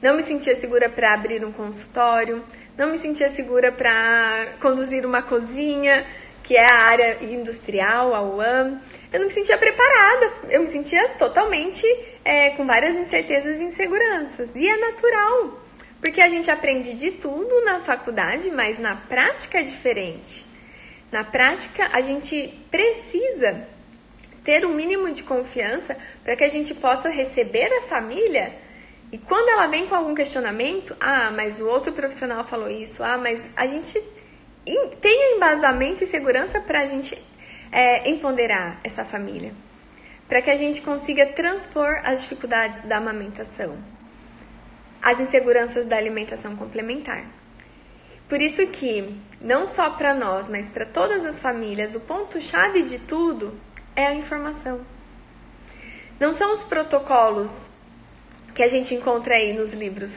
não 0.00 0.14
me 0.14 0.22
sentia 0.22 0.54
segura 0.54 0.88
para 0.88 1.14
abrir 1.14 1.44
um 1.44 1.50
consultório, 1.50 2.44
não 2.76 2.92
me 2.92 2.98
sentia 2.98 3.30
segura 3.30 3.72
para 3.72 4.46
conduzir 4.60 5.04
uma 5.04 5.22
cozinha, 5.22 6.06
que 6.48 6.56
é 6.56 6.64
a 6.64 6.76
área 6.76 7.22
industrial, 7.22 8.14
a 8.14 8.22
UAM. 8.22 8.80
Eu 9.12 9.20
não 9.20 9.26
me 9.26 9.32
sentia 9.34 9.58
preparada, 9.58 10.32
eu 10.48 10.62
me 10.62 10.68
sentia 10.68 11.06
totalmente 11.10 11.84
é, 12.24 12.48
com 12.50 12.66
várias 12.66 12.96
incertezas 12.96 13.60
e 13.60 13.64
inseguranças. 13.64 14.48
E 14.54 14.66
é 14.66 14.78
natural, 14.78 15.60
porque 16.00 16.22
a 16.22 16.28
gente 16.30 16.50
aprende 16.50 16.94
de 16.94 17.10
tudo 17.10 17.62
na 17.66 17.80
faculdade, 17.80 18.50
mas 18.50 18.78
na 18.78 18.96
prática 18.96 19.60
é 19.60 19.62
diferente. 19.62 20.46
Na 21.12 21.22
prática, 21.22 21.90
a 21.92 22.00
gente 22.00 22.58
precisa 22.70 23.68
ter 24.42 24.64
um 24.64 24.72
mínimo 24.72 25.12
de 25.12 25.24
confiança 25.24 25.98
para 26.24 26.34
que 26.34 26.44
a 26.44 26.48
gente 26.48 26.74
possa 26.74 27.10
receber 27.10 27.70
a 27.74 27.82
família 27.82 28.52
e 29.10 29.16
quando 29.16 29.48
ela 29.48 29.66
vem 29.66 29.86
com 29.86 29.94
algum 29.94 30.14
questionamento, 30.14 30.94
ah, 31.00 31.30
mas 31.30 31.60
o 31.60 31.66
outro 31.66 31.92
profissional 31.92 32.44
falou 32.44 32.70
isso, 32.70 33.02
ah, 33.02 33.16
mas 33.16 33.40
a 33.56 33.66
gente 33.66 33.98
tem 35.00 35.36
embasamento 35.36 36.04
e 36.04 36.06
segurança 36.06 36.60
para 36.60 36.80
a 36.80 36.86
gente 36.86 37.16
é, 37.70 38.08
empoderar 38.08 38.78
essa 38.82 39.04
família, 39.04 39.52
para 40.28 40.42
que 40.42 40.50
a 40.50 40.56
gente 40.56 40.82
consiga 40.82 41.26
transpor 41.26 42.00
as 42.04 42.22
dificuldades 42.22 42.82
da 42.84 42.98
amamentação, 42.98 43.76
as 45.02 45.20
inseguranças 45.20 45.86
da 45.86 45.96
alimentação 45.96 46.56
complementar. 46.56 47.24
Por 48.28 48.40
isso 48.40 48.66
que, 48.66 49.16
não 49.40 49.66
só 49.66 49.90
para 49.90 50.12
nós, 50.12 50.48
mas 50.48 50.66
para 50.66 50.84
todas 50.84 51.24
as 51.24 51.38
famílias, 51.38 51.94
o 51.94 52.00
ponto-chave 52.00 52.82
de 52.82 52.98
tudo 52.98 53.58
é 53.96 54.06
a 54.06 54.14
informação. 54.14 54.80
Não 56.20 56.34
são 56.34 56.52
os 56.52 56.64
protocolos 56.64 57.50
que 58.54 58.62
a 58.62 58.68
gente 58.68 58.94
encontra 58.94 59.36
aí 59.36 59.52
nos 59.52 59.72
livros 59.72 60.12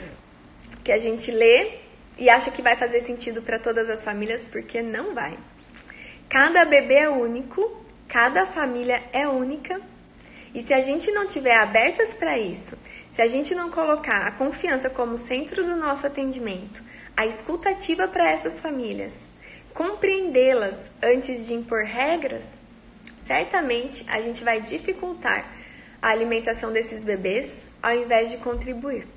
que 0.84 0.92
a 0.92 0.98
gente 0.98 1.32
lê 1.32 1.81
e 2.22 2.30
acha 2.30 2.52
que 2.52 2.62
vai 2.62 2.76
fazer 2.76 3.02
sentido 3.02 3.42
para 3.42 3.58
todas 3.58 3.90
as 3.90 4.04
famílias, 4.04 4.44
porque 4.44 4.80
não 4.80 5.16
vai. 5.16 5.36
Cada 6.30 6.64
bebê 6.64 6.98
é 6.98 7.10
único, 7.10 7.84
cada 8.08 8.46
família 8.46 9.02
é 9.12 9.28
única, 9.28 9.82
e 10.54 10.62
se 10.62 10.72
a 10.72 10.82
gente 10.82 11.12
não 11.12 11.28
tiver 11.28 11.56
abertas 11.56 12.14
para 12.14 12.38
isso, 12.38 12.78
se 13.12 13.24
a 13.24 13.28
gente 13.28 13.56
não 13.56 13.72
colocar 13.72 14.28
a 14.28 14.32
confiança 14.32 14.88
como 14.88 15.18
centro 15.18 15.64
do 15.64 15.76
nosso 15.76 16.06
atendimento, 16.06 16.84
a 17.18 17.26
escutativa 17.26 18.08
para 18.08 18.30
essas 18.30 18.60
famílias, 18.60 19.14
compreendê-las 19.74 20.78
antes 21.02 21.48
de 21.48 21.56
impor 21.56 21.86
regras, 21.86 22.44
certamente 23.26 24.06
a 24.08 24.22
gente 24.22 24.44
vai 24.44 24.62
dificultar 24.62 25.44
a 26.00 26.10
alimentação 26.10 26.72
desses 26.72 27.04
bebês 27.04 27.52
ao 27.82 27.96
invés 27.96 28.30
de 28.30 28.38
contribuir. 28.38 29.08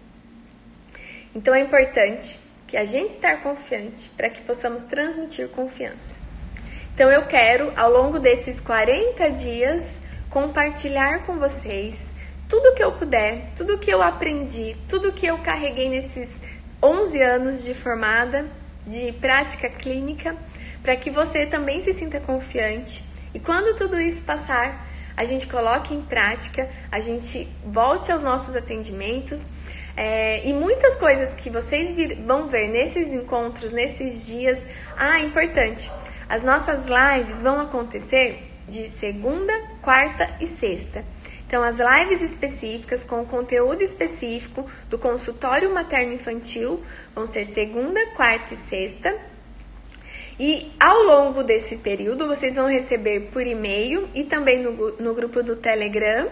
Então 1.34 1.54
é 1.54 1.60
importante 1.60 2.42
que 2.74 2.78
a 2.78 2.84
gente 2.84 3.14
estar 3.14 3.40
confiante 3.40 4.10
para 4.16 4.28
que 4.28 4.42
possamos 4.42 4.82
transmitir 4.82 5.46
confiança. 5.46 6.12
Então 6.92 7.08
eu 7.08 7.24
quero, 7.24 7.72
ao 7.76 7.88
longo 7.88 8.18
desses 8.18 8.60
40 8.60 9.30
dias, 9.30 9.84
compartilhar 10.28 11.24
com 11.24 11.38
vocês 11.38 11.94
tudo 12.48 12.74
que 12.74 12.82
eu 12.82 12.90
puder, 12.90 13.52
tudo 13.56 13.78
que 13.78 13.88
eu 13.88 14.02
aprendi, 14.02 14.74
tudo 14.88 15.12
que 15.12 15.24
eu 15.24 15.38
carreguei 15.38 15.88
nesses 15.88 16.28
11 16.82 17.22
anos 17.22 17.62
de 17.62 17.74
formada, 17.74 18.44
de 18.84 19.12
prática 19.12 19.68
clínica, 19.68 20.34
para 20.82 20.96
que 20.96 21.10
você 21.10 21.46
também 21.46 21.80
se 21.84 21.94
sinta 21.94 22.18
confiante. 22.18 23.04
E 23.32 23.38
quando 23.38 23.78
tudo 23.78 24.00
isso 24.00 24.20
passar, 24.22 24.84
a 25.16 25.24
gente 25.24 25.46
coloque 25.46 25.94
em 25.94 26.02
prática, 26.02 26.68
a 26.90 26.98
gente 26.98 27.48
volte 27.64 28.10
aos 28.10 28.24
nossos 28.24 28.56
atendimentos. 28.56 29.40
É, 29.96 30.46
e 30.46 30.52
muitas 30.52 30.96
coisas 30.96 31.32
que 31.34 31.50
vocês 31.50 31.94
vir, 31.94 32.16
vão 32.16 32.48
ver 32.48 32.68
nesses 32.68 33.12
encontros, 33.12 33.72
nesses 33.72 34.26
dias. 34.26 34.58
Ah, 34.96 35.20
importante! 35.20 35.90
As 36.28 36.42
nossas 36.42 36.84
lives 36.86 37.42
vão 37.42 37.60
acontecer 37.60 38.42
de 38.66 38.88
segunda, 38.88 39.52
quarta 39.82 40.28
e 40.40 40.46
sexta. 40.46 41.04
Então, 41.46 41.62
as 41.62 41.76
lives 41.76 42.22
específicas 42.22 43.04
com 43.04 43.24
conteúdo 43.24 43.82
específico 43.82 44.68
do 44.88 44.98
consultório 44.98 45.72
materno-infantil 45.72 46.82
vão 47.14 47.26
ser 47.26 47.46
segunda, 47.46 48.00
quarta 48.16 48.54
e 48.54 48.56
sexta. 48.56 49.14
E 50.40 50.72
ao 50.80 51.04
longo 51.04 51.44
desse 51.44 51.76
período, 51.76 52.26
vocês 52.26 52.56
vão 52.56 52.66
receber 52.66 53.28
por 53.32 53.46
e-mail 53.46 54.08
e 54.14 54.24
também 54.24 54.60
no, 54.60 54.72
no 54.96 55.14
grupo 55.14 55.42
do 55.42 55.54
Telegram 55.54 56.28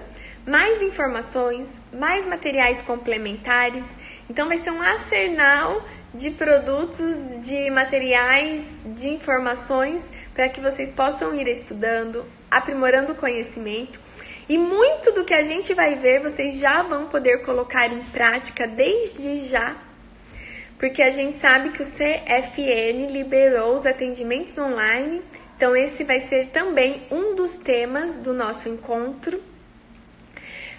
mais 0.46 0.82
informações, 0.82 1.66
mais 1.92 2.26
materiais 2.26 2.82
complementares. 2.82 3.84
Então, 4.28 4.48
vai 4.48 4.58
ser 4.58 4.70
um 4.70 4.80
arsenal 4.80 5.82
de 6.14 6.30
produtos, 6.30 7.44
de 7.44 7.70
materiais, 7.70 8.64
de 8.84 9.08
informações 9.08 10.02
para 10.34 10.48
que 10.48 10.60
vocês 10.60 10.92
possam 10.92 11.34
ir 11.34 11.46
estudando, 11.48 12.24
aprimorando 12.50 13.12
o 13.12 13.16
conhecimento. 13.16 13.98
E 14.48 14.58
muito 14.58 15.12
do 15.12 15.24
que 15.24 15.34
a 15.34 15.42
gente 15.42 15.72
vai 15.74 15.94
ver, 15.94 16.20
vocês 16.20 16.58
já 16.58 16.82
vão 16.82 17.06
poder 17.06 17.42
colocar 17.44 17.86
em 17.86 18.02
prática 18.04 18.66
desde 18.66 19.44
já 19.44 19.76
porque 20.82 21.00
a 21.00 21.10
gente 21.10 21.38
sabe 21.38 21.70
que 21.70 21.80
o 21.80 21.86
CFN 21.86 23.06
liberou 23.12 23.76
os 23.76 23.86
atendimentos 23.86 24.58
online, 24.58 25.22
então 25.56 25.76
esse 25.76 26.02
vai 26.02 26.22
ser 26.22 26.48
também 26.48 27.04
um 27.08 27.36
dos 27.36 27.52
temas 27.52 28.16
do 28.16 28.34
nosso 28.34 28.68
encontro. 28.68 29.40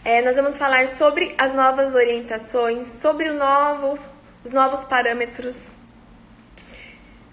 É, 0.06 0.22
nós 0.22 0.36
vamos 0.36 0.58
falar 0.58 0.86
sobre 0.98 1.34
as 1.38 1.56
novas 1.56 1.96
orientações, 1.96 2.90
sobre 3.02 3.30
o 3.30 3.36
novo, 3.36 3.98
os 4.44 4.52
novos 4.52 4.84
parâmetros, 4.84 5.70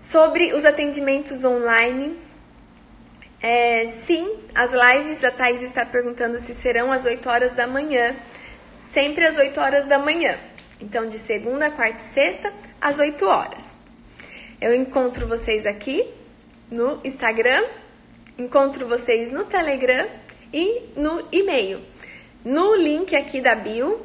sobre 0.09 0.53
os 0.53 0.65
atendimentos 0.65 1.45
online. 1.45 2.17
É, 3.43 3.91
sim, 4.07 4.39
as 4.55 4.71
lives, 4.71 5.25
a 5.25 5.33
Thais 5.33 5.61
está 5.63 5.85
perguntando 5.85 6.39
se 6.39 6.55
serão 6.55 6.93
às 6.93 7.05
8 7.05 7.29
horas 7.29 7.53
da 7.55 7.67
manhã, 7.67 8.15
sempre 8.93 9.27
às 9.27 9.37
8 9.37 9.61
horas 9.61 9.87
da 9.87 9.99
manhã. 9.99 10.39
Então, 10.81 11.09
de 11.09 11.19
segunda, 11.19 11.73
quarta 11.73 11.99
e 12.09 12.15
sexta, 12.15 12.53
às 12.81 13.01
8 13.01 13.27
horas. 13.27 13.65
Eu 14.61 14.73
encontro 14.77 15.27
vocês 15.27 15.67
aqui 15.67 16.09
no 16.71 17.01
Instagram, 17.03 17.65
encontro 18.39 18.87
vocês 18.87 19.33
no 19.33 19.45
Telegram 19.45 20.07
e 20.53 20.83
no 20.95 21.27
e-mail. 21.33 21.90
No 22.45 22.75
link 22.75 23.15
aqui 23.15 23.41
da 23.41 23.55
bio 23.55 24.01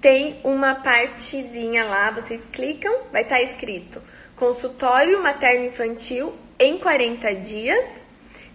tem 0.00 0.40
uma 0.44 0.74
partezinha 0.74 1.84
lá, 1.84 2.10
vocês 2.10 2.42
clicam, 2.52 2.92
vai 3.12 3.22
estar 3.22 3.36
tá 3.36 3.42
escrito 3.42 4.02
consultório 4.42 5.22
materno 5.22 5.66
infantil 5.66 6.34
em 6.58 6.76
40 6.76 7.32
dias. 7.36 7.86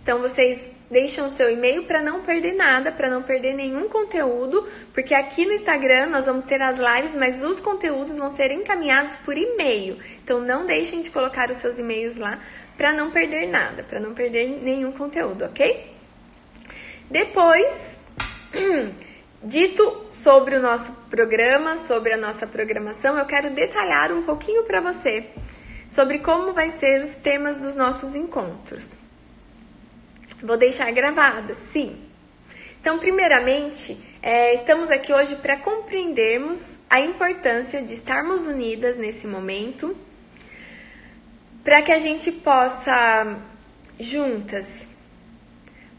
Então 0.03 0.19
vocês 0.19 0.59
deixam 0.91 1.31
seu 1.31 1.49
e-mail 1.49 1.83
para 1.83 2.01
não 2.01 2.23
perder 2.23 2.53
nada, 2.55 2.91
para 2.91 3.09
não 3.09 3.23
perder 3.23 3.53
nenhum 3.53 3.87
conteúdo, 3.87 4.67
porque 4.93 5.13
aqui 5.13 5.45
no 5.45 5.53
Instagram 5.53 6.07
nós 6.07 6.25
vamos 6.25 6.45
ter 6.45 6.61
as 6.61 6.77
lives, 6.77 7.15
mas 7.15 7.41
os 7.41 7.61
conteúdos 7.61 8.17
vão 8.17 8.29
ser 8.35 8.51
encaminhados 8.51 9.15
por 9.17 9.37
e-mail. 9.37 9.97
Então 10.21 10.41
não 10.41 10.65
deixem 10.65 11.01
de 11.01 11.09
colocar 11.09 11.49
os 11.49 11.57
seus 11.57 11.79
e-mails 11.79 12.17
lá 12.17 12.37
para 12.75 12.91
não 12.91 13.09
perder 13.09 13.47
nada, 13.47 13.81
para 13.83 13.99
não 13.99 14.13
perder 14.13 14.61
nenhum 14.61 14.91
conteúdo, 14.91 15.45
ok? 15.45 15.89
Depois, 17.09 17.73
dito 19.43 20.05
sobre 20.11 20.55
o 20.55 20.61
nosso 20.61 20.91
programa, 21.09 21.77
sobre 21.77 22.13
a 22.13 22.17
nossa 22.17 22.47
programação, 22.47 23.17
eu 23.17 23.25
quero 23.25 23.49
detalhar 23.51 24.11
um 24.11 24.23
pouquinho 24.23 24.63
para 24.63 24.81
você 24.81 25.27
sobre 25.89 26.19
como 26.19 26.53
vai 26.53 26.71
ser 26.71 27.03
os 27.03 27.11
temas 27.11 27.61
dos 27.61 27.75
nossos 27.75 28.15
encontros. 28.15 28.85
Vou 30.41 30.57
deixar 30.57 30.91
gravadas, 30.91 31.57
sim. 31.71 31.97
Então, 32.79 32.99
primeiramente, 32.99 33.97
é, 34.21 34.55
estamos 34.55 34.91
aqui 34.91 35.11
hoje 35.11 35.35
para 35.37 35.57
compreendermos 35.57 36.79
a 36.89 36.99
importância 36.99 37.81
de 37.81 37.95
estarmos 37.95 38.45
unidas 38.45 38.97
nesse 38.97 39.25
momento, 39.25 39.95
para 41.63 41.81
que 41.81 41.91
a 41.91 41.99
gente 41.99 42.31
possa 42.31 43.39
juntas 43.99 44.65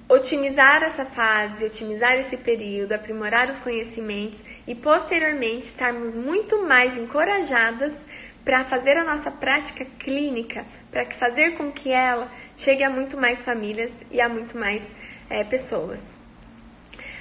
otimizar 0.09 0.83
essa 0.83 1.05
fase, 1.05 1.67
otimizar 1.67 2.19
esse 2.19 2.37
período, 2.37 2.93
aprimorar 2.93 3.51
os 3.51 3.59
conhecimentos 3.59 4.43
e 4.67 4.75
posteriormente 4.75 5.67
estarmos 5.67 6.15
muito 6.15 6.63
mais 6.63 6.97
encorajadas 6.97 7.93
para 8.45 8.65
fazer 8.65 8.97
a 8.97 9.05
nossa 9.05 9.31
prática 9.31 9.85
clínica, 9.99 10.65
para 10.91 11.05
fazer 11.07 11.57
com 11.57 11.71
que 11.71 11.91
ela 11.91 12.33
chegue 12.57 12.83
a 12.83 12.89
muito 12.89 13.19
mais 13.19 13.41
famílias 13.43 13.93
e 14.11 14.21
a 14.21 14.29
muito 14.29 14.57
mais 14.57 14.83
é, 15.29 15.45
pessoas. 15.45 16.01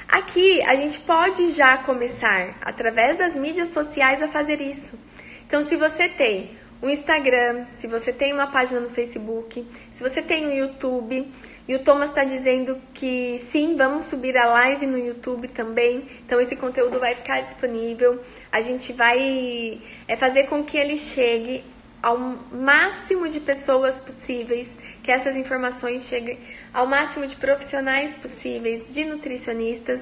Aqui 0.08 0.62
a 0.62 0.76
gente 0.76 1.00
pode 1.00 1.52
já 1.52 1.78
começar 1.80 2.56
através 2.62 3.18
das 3.18 3.36
mídias 3.36 3.74
sociais 3.74 4.24
a 4.24 4.30
fazer 4.30 4.62
isso. 4.62 4.98
Então, 5.46 5.68
se 5.68 5.76
você 5.76 6.08
tem 6.08 6.52
o 6.82 6.90
Instagram, 6.90 7.66
se 7.76 7.88
você 7.88 8.14
tem 8.14 8.32
uma 8.32 8.48
página 8.48 8.80
no 8.80 8.90
Facebook, 8.90 9.68
se 9.94 10.02
você 10.02 10.22
tem 10.22 10.48
o 10.48 10.54
YouTube, 10.54 11.30
e 11.68 11.76
o 11.76 11.80
Thomas 11.80 12.10
está 12.10 12.24
dizendo 12.24 12.78
que 12.94 13.46
sim, 13.52 13.76
vamos 13.76 14.06
subir 14.06 14.38
a 14.38 14.46
live 14.46 14.86
no 14.86 14.98
YouTube 14.98 15.50
também. 15.50 16.08
Então 16.26 16.40
esse 16.40 16.56
conteúdo 16.56 16.98
vai 16.98 17.14
ficar 17.14 17.42
disponível. 17.42 18.22
A 18.50 18.62
gente 18.62 18.94
vai 18.94 19.82
é, 20.08 20.16
fazer 20.16 20.44
com 20.46 20.64
que 20.64 20.78
ele 20.78 20.96
chegue 20.96 21.64
ao 22.02 22.18
máximo 22.18 23.28
de 23.28 23.42
pessoas 23.42 24.00
possíveis, 24.00 24.70
que 25.04 25.12
essas 25.12 25.36
informações 25.36 26.04
cheguem 26.04 26.40
ao 26.74 26.88
máximo 26.88 27.28
de 27.28 27.36
profissionais 27.36 28.16
possíveis, 28.16 28.94
de 28.94 29.04
nutricionistas. 29.04 30.00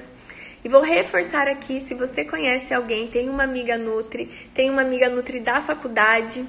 E 0.64 0.68
vou 0.68 0.82
reforçar 0.82 1.48
aqui, 1.48 1.84
se 1.88 1.94
você 1.94 2.24
conhece 2.24 2.72
alguém, 2.72 3.08
tem 3.08 3.28
uma 3.28 3.42
amiga 3.42 3.76
Nutri, 3.76 4.30
tem 4.54 4.70
uma 4.70 4.82
amiga 4.82 5.08
Nutri 5.08 5.40
da 5.40 5.60
faculdade, 5.60 6.44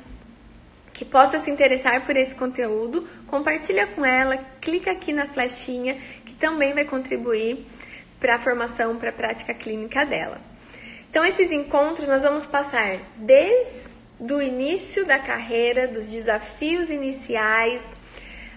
que 0.98 1.06
possa 1.06 1.40
se 1.40 1.52
interessar 1.52 2.06
por 2.08 2.18
esse 2.18 2.34
conteúdo, 2.34 3.08
compartilha 3.28 3.86
com 3.86 4.04
ela, 4.04 4.36
clica 4.60 4.92
aqui 4.92 5.14
na 5.14 5.28
flechinha 5.28 5.96
que 6.26 6.34
também 6.34 6.74
vai 6.74 6.86
contribuir 6.86 7.68
para 8.20 8.36
a 8.36 8.40
formação, 8.40 8.96
para 8.98 9.12
a 9.12 9.14
prática 9.14 9.54
clínica 9.54 10.04
dela. 10.04 10.42
Então, 11.10 11.24
esses 11.24 11.52
encontros 11.52 12.08
nós 12.08 12.24
vamos 12.24 12.48
passar 12.48 12.98
desde 13.16 13.88
o 14.20 14.42
início 14.42 15.06
da 15.06 15.20
carreira, 15.20 15.88
dos 15.88 16.10
desafios 16.10 16.90
iniciais, 16.90 17.82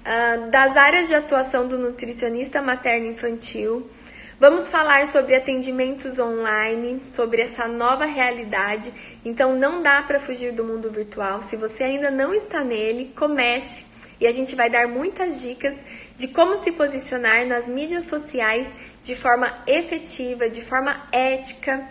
ah, 0.02 0.48
das 0.50 0.74
áreas 0.78 1.08
de 1.08 1.14
atuação 1.14 1.68
do 1.68 1.76
nutricionista 1.76 2.62
materno-infantil, 2.62 3.86
Vamos 4.40 4.68
falar 4.68 5.06
sobre 5.08 5.34
atendimentos 5.34 6.18
online, 6.18 7.02
sobre 7.04 7.42
essa 7.42 7.68
nova 7.68 8.06
realidade. 8.06 8.90
Então 9.22 9.54
não 9.54 9.82
dá 9.82 10.00
para 10.00 10.18
fugir 10.18 10.50
do 10.50 10.64
mundo 10.64 10.90
virtual. 10.90 11.42
Se 11.42 11.56
você 11.56 11.84
ainda 11.84 12.10
não 12.10 12.32
está 12.32 12.64
nele, 12.64 13.12
comece 13.14 13.84
e 14.18 14.26
a 14.26 14.32
gente 14.32 14.56
vai 14.56 14.70
dar 14.70 14.88
muitas 14.88 15.42
dicas 15.42 15.74
de 16.16 16.26
como 16.26 16.56
se 16.64 16.72
posicionar 16.72 17.46
nas 17.46 17.68
mídias 17.68 18.06
sociais 18.06 18.66
de 19.04 19.14
forma 19.14 19.52
efetiva, 19.66 20.48
de 20.48 20.62
forma 20.62 21.06
ética, 21.12 21.86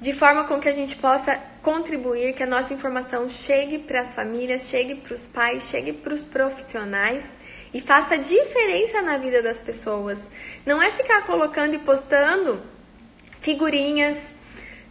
de 0.00 0.14
forma 0.14 0.44
com 0.44 0.58
que 0.58 0.70
a 0.70 0.72
gente 0.72 0.96
possa 0.96 1.38
contribuir, 1.62 2.32
que 2.32 2.42
a 2.42 2.46
nossa 2.46 2.72
informação 2.72 3.28
chegue 3.28 3.78
para 3.78 4.00
as 4.00 4.14
famílias, 4.14 4.70
chegue 4.70 4.94
para 4.94 5.14
os 5.14 5.26
pais, 5.26 5.64
chegue 5.64 5.92
para 5.92 6.14
os 6.14 6.22
profissionais 6.22 7.24
e 7.74 7.80
faça 7.80 8.16
diferença 8.16 9.02
na 9.02 9.18
vida 9.18 9.42
das 9.42 9.58
pessoas. 9.58 10.18
Não 10.64 10.80
é 10.80 10.92
ficar 10.92 11.26
colocando 11.26 11.74
e 11.74 11.78
postando 11.78 12.62
figurinhas, 13.40 14.16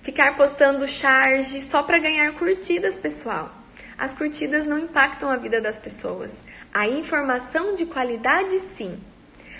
ficar 0.04 0.36
postando 0.36 0.86
charge 0.86 1.62
só 1.62 1.82
para 1.82 1.98
ganhar 1.98 2.34
curtidas, 2.34 2.96
pessoal. 2.96 3.50
As 3.98 4.13
curtidas 4.13 4.67
não 4.67 4.78
impactam 4.78 5.30
a 5.30 5.38
vida 5.38 5.62
das 5.62 5.80
pessoas. 5.80 6.32
A 6.74 6.86
informação 6.86 7.76
de 7.76 7.86
qualidade, 7.86 8.60
sim. 8.76 9.00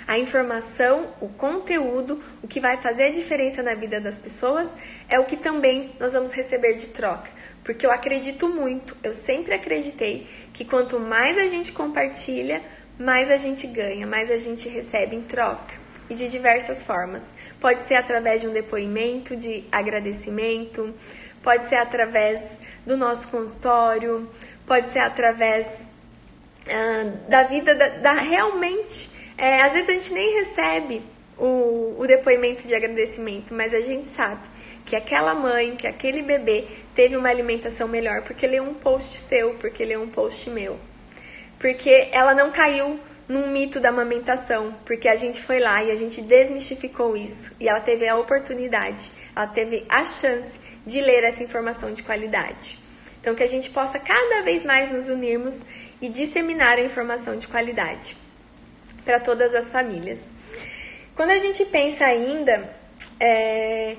A 0.06 0.20
informação, 0.20 1.14
o 1.22 1.30
conteúdo, 1.30 2.22
o 2.42 2.48
que 2.48 2.60
vai 2.60 2.76
fazer 2.76 3.04
a 3.04 3.12
diferença 3.12 3.64
na 3.64 3.74
vida 3.74 4.02
das 4.02 4.18
pessoas 4.18 4.70
é 5.08 5.18
o 5.18 5.24
que 5.24 5.38
também 5.38 5.92
nós 5.98 6.12
vamos 6.12 6.34
receber 6.34 6.74
de 6.74 6.88
troca. 6.88 7.30
Porque 7.64 7.86
eu 7.86 7.92
acredito 7.92 8.50
muito, 8.50 8.98
eu 9.02 9.14
sempre 9.14 9.54
acreditei 9.54 10.28
que 10.52 10.66
quanto 10.66 11.00
mais 11.00 11.38
a 11.38 11.48
gente 11.48 11.72
compartilha, 11.72 12.62
mais 12.99 13.32
a 13.32 13.38
gente 13.38 13.65
ganha, 13.67 14.06
mais 14.06 14.29
a 14.29 14.38
gente 14.38 14.69
recebe 14.69 15.15
em 15.15 15.21
troca 15.21 15.73
e 16.10 16.15
de 16.15 16.29
diversas 16.29 16.84
formas. 16.84 17.23
Pode 17.60 17.88
ser 17.88 17.95
através 17.95 18.41
de 18.41 18.47
um 18.47 18.53
depoimento 18.53 19.36
de 19.36 19.63
agradecimento, 19.71 20.93
pode 21.41 21.67
ser 21.69 21.75
através 21.75 22.41
do 22.86 22.97
nosso 22.97 23.27
consultório, 23.29 24.29
pode 24.67 24.89
ser 24.89 24.99
através 24.99 25.67
ah, 26.67 27.29
da 27.29 27.43
vida 27.43 27.73
da, 27.73 27.88
da 27.89 28.13
realmente. 28.13 29.10
É, 29.38 29.62
às 29.62 29.73
vezes 29.73 29.89
a 29.89 29.93
gente 29.93 30.13
nem 30.13 30.45
recebe 30.45 31.01
o, 31.38 31.95
o 31.97 32.06
depoimento 32.06 32.67
de 32.67 32.75
agradecimento, 32.75 33.53
mas 33.53 33.73
a 33.73 33.82
gente 33.82 34.10
sabe 34.10 34.41
que 34.86 34.95
aquela 34.95 35.34
mãe, 35.34 35.75
que 35.75 35.88
aquele 35.88 36.21
bebê 36.21 36.65
teve 36.93 37.15
uma 37.15 37.29
alimentação 37.29 37.88
melhor 37.88 38.21
porque 38.21 38.45
leu 38.45 38.63
um 38.63 38.73
post 38.73 39.17
seu, 39.21 39.56
porque 39.56 39.84
leu 39.84 40.01
um 40.01 40.10
post 40.10 40.49
meu 40.49 40.77
porque 41.63 42.10
ela 42.12 42.36
não 42.36 42.52
caiu 42.52 42.99
num 43.26 43.47
mito 43.47 43.80
da 43.80 43.88
amamentação, 43.88 44.76
porque 44.86 45.08
a 45.08 45.15
gente 45.15 45.41
foi 45.41 45.62
lá 45.62 45.82
e 45.82 45.91
a 45.91 45.95
gente 45.95 46.21
desmistificou 46.21 47.15
isso 47.15 47.54
e 47.58 47.69
ela 47.69 47.80
teve 47.80 48.06
a 48.06 48.17
oportunidade, 48.17 49.10
ela 49.34 49.47
teve 49.47 49.86
a 49.88 50.04
chance 50.04 50.60
de 50.86 50.99
ler 50.99 51.23
essa 51.23 51.41
informação 51.41 51.93
de 51.93 52.04
qualidade. 52.04 52.78
Então, 53.21 53.34
que 53.34 53.41
a 53.41 53.47
gente 53.47 53.69
possa 53.69 53.97
cada 53.97 54.41
vez 54.41 54.65
mais 54.65 54.91
nos 54.91 55.08
unirmos 55.08 55.62
e 56.02 56.10
disseminar 56.10 56.78
a 56.78 56.82
informação 56.82 57.38
de 57.38 57.47
qualidade 57.47 58.17
para 59.06 59.21
todas 59.21 59.56
as 59.56 59.69
famílias. 59.69 60.19
Quando 61.15 61.30
a 61.30 61.38
gente 61.38 61.63
pensa 61.63 62.04
ainda 62.04 62.69
é, 63.17 63.95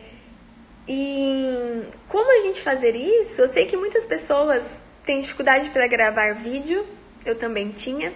em 0.86 1.86
como 2.08 2.30
a 2.30 2.42
gente 2.42 2.60
fazer 2.60 2.94
isso, 2.94 3.40
eu 3.40 3.48
sei 3.48 3.64
que 3.64 3.74
muitas 3.74 4.04
pessoas 4.04 4.62
têm 5.02 5.18
dificuldade 5.18 5.70
para 5.70 5.86
gravar 5.86 6.34
vídeo 6.34 6.86
eu 7.24 7.36
também 7.36 7.70
tinha. 7.70 8.12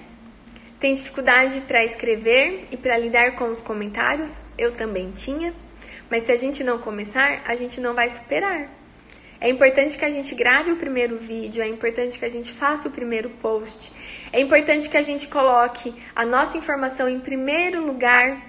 Tem 0.81 0.95
dificuldade 0.95 1.61
para 1.63 1.85
escrever 1.85 2.69
e 2.71 2.77
para 2.77 2.97
lidar 2.97 3.37
com 3.37 3.51
os 3.51 3.61
comentários? 3.61 4.33
Eu 4.57 4.73
também 4.73 5.13
tinha. 5.13 5.53
Mas 6.11 6.25
se 6.25 6.33
a 6.33 6.37
gente 6.37 6.63
não 6.63 6.79
começar, 6.79 7.43
a 7.45 7.55
gente 7.55 7.81
não 7.81 7.95
vai 7.95 8.09
superar. 8.11 8.69
É 9.41 9.49
importante 9.49 9.97
que 9.97 10.05
a 10.05 10.11
gente 10.11 10.35
grave 10.35 10.73
o 10.73 10.77
primeiro 10.77 11.17
vídeo, 11.17 11.63
é 11.63 11.69
importante 11.69 12.19
que 12.19 12.25
a 12.25 12.29
gente 12.29 12.53
faça 12.53 12.89
o 12.89 12.91
primeiro 12.91 13.31
post, 13.31 13.93
é 14.33 14.41
importante 14.41 14.89
que 14.89 14.97
a 14.97 15.03
gente 15.03 15.29
coloque 15.29 15.95
a 16.15 16.27
nossa 16.27 16.59
informação 16.59 17.09
em 17.09 17.21
primeiro 17.21 17.87
lugar. 17.87 18.43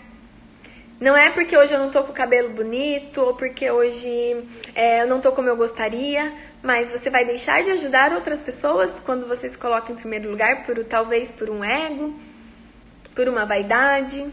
Não 0.99 1.15
é 1.15 1.29
porque 1.29 1.55
hoje 1.55 1.73
eu 1.73 1.79
não 1.79 1.91
tô 1.91 2.03
com 2.03 2.11
o 2.11 2.15
cabelo 2.15 2.49
bonito 2.49 3.21
ou 3.21 3.35
porque 3.35 3.69
hoje 3.69 4.43
é, 4.73 5.03
eu 5.03 5.07
não 5.07 5.21
tô 5.21 5.31
como 5.31 5.47
eu 5.47 5.55
gostaria, 5.55 6.33
mas 6.61 6.91
você 6.91 7.09
vai 7.09 7.25
deixar 7.25 7.63
de 7.63 7.71
ajudar 7.71 8.13
outras 8.13 8.41
pessoas 8.41 8.91
quando 9.05 9.27
você 9.27 9.49
se 9.49 9.57
coloca 9.57 9.91
em 9.91 9.95
primeiro 9.95 10.29
lugar, 10.29 10.65
por 10.65 10.83
talvez 10.83 11.31
por 11.31 11.49
um 11.49 11.63
ego, 11.63 12.13
por 13.15 13.27
uma 13.27 13.45
vaidade. 13.45 14.25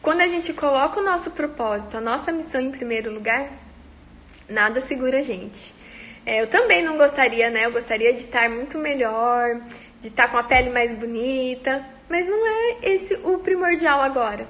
Quando 0.00 0.20
a 0.20 0.28
gente 0.28 0.52
coloca 0.52 1.00
o 1.00 1.04
nosso 1.04 1.30
propósito, 1.30 1.96
a 1.96 2.00
nossa 2.00 2.32
missão 2.32 2.60
em 2.60 2.70
primeiro 2.70 3.12
lugar, 3.12 3.48
nada 4.48 4.80
segura 4.80 5.18
a 5.18 5.22
gente. 5.22 5.74
É, 6.24 6.40
eu 6.40 6.46
também 6.46 6.82
não 6.82 6.96
gostaria, 6.96 7.50
né? 7.50 7.66
Eu 7.66 7.72
gostaria 7.72 8.12
de 8.12 8.20
estar 8.20 8.48
muito 8.48 8.78
melhor, 8.78 9.60
de 10.00 10.08
estar 10.08 10.28
com 10.28 10.38
a 10.38 10.42
pele 10.42 10.70
mais 10.70 10.92
bonita, 10.92 11.84
mas 12.08 12.26
não 12.28 12.46
é 12.46 12.76
esse 12.82 13.14
o 13.24 13.38
primordial 13.38 14.00
agora. 14.00 14.46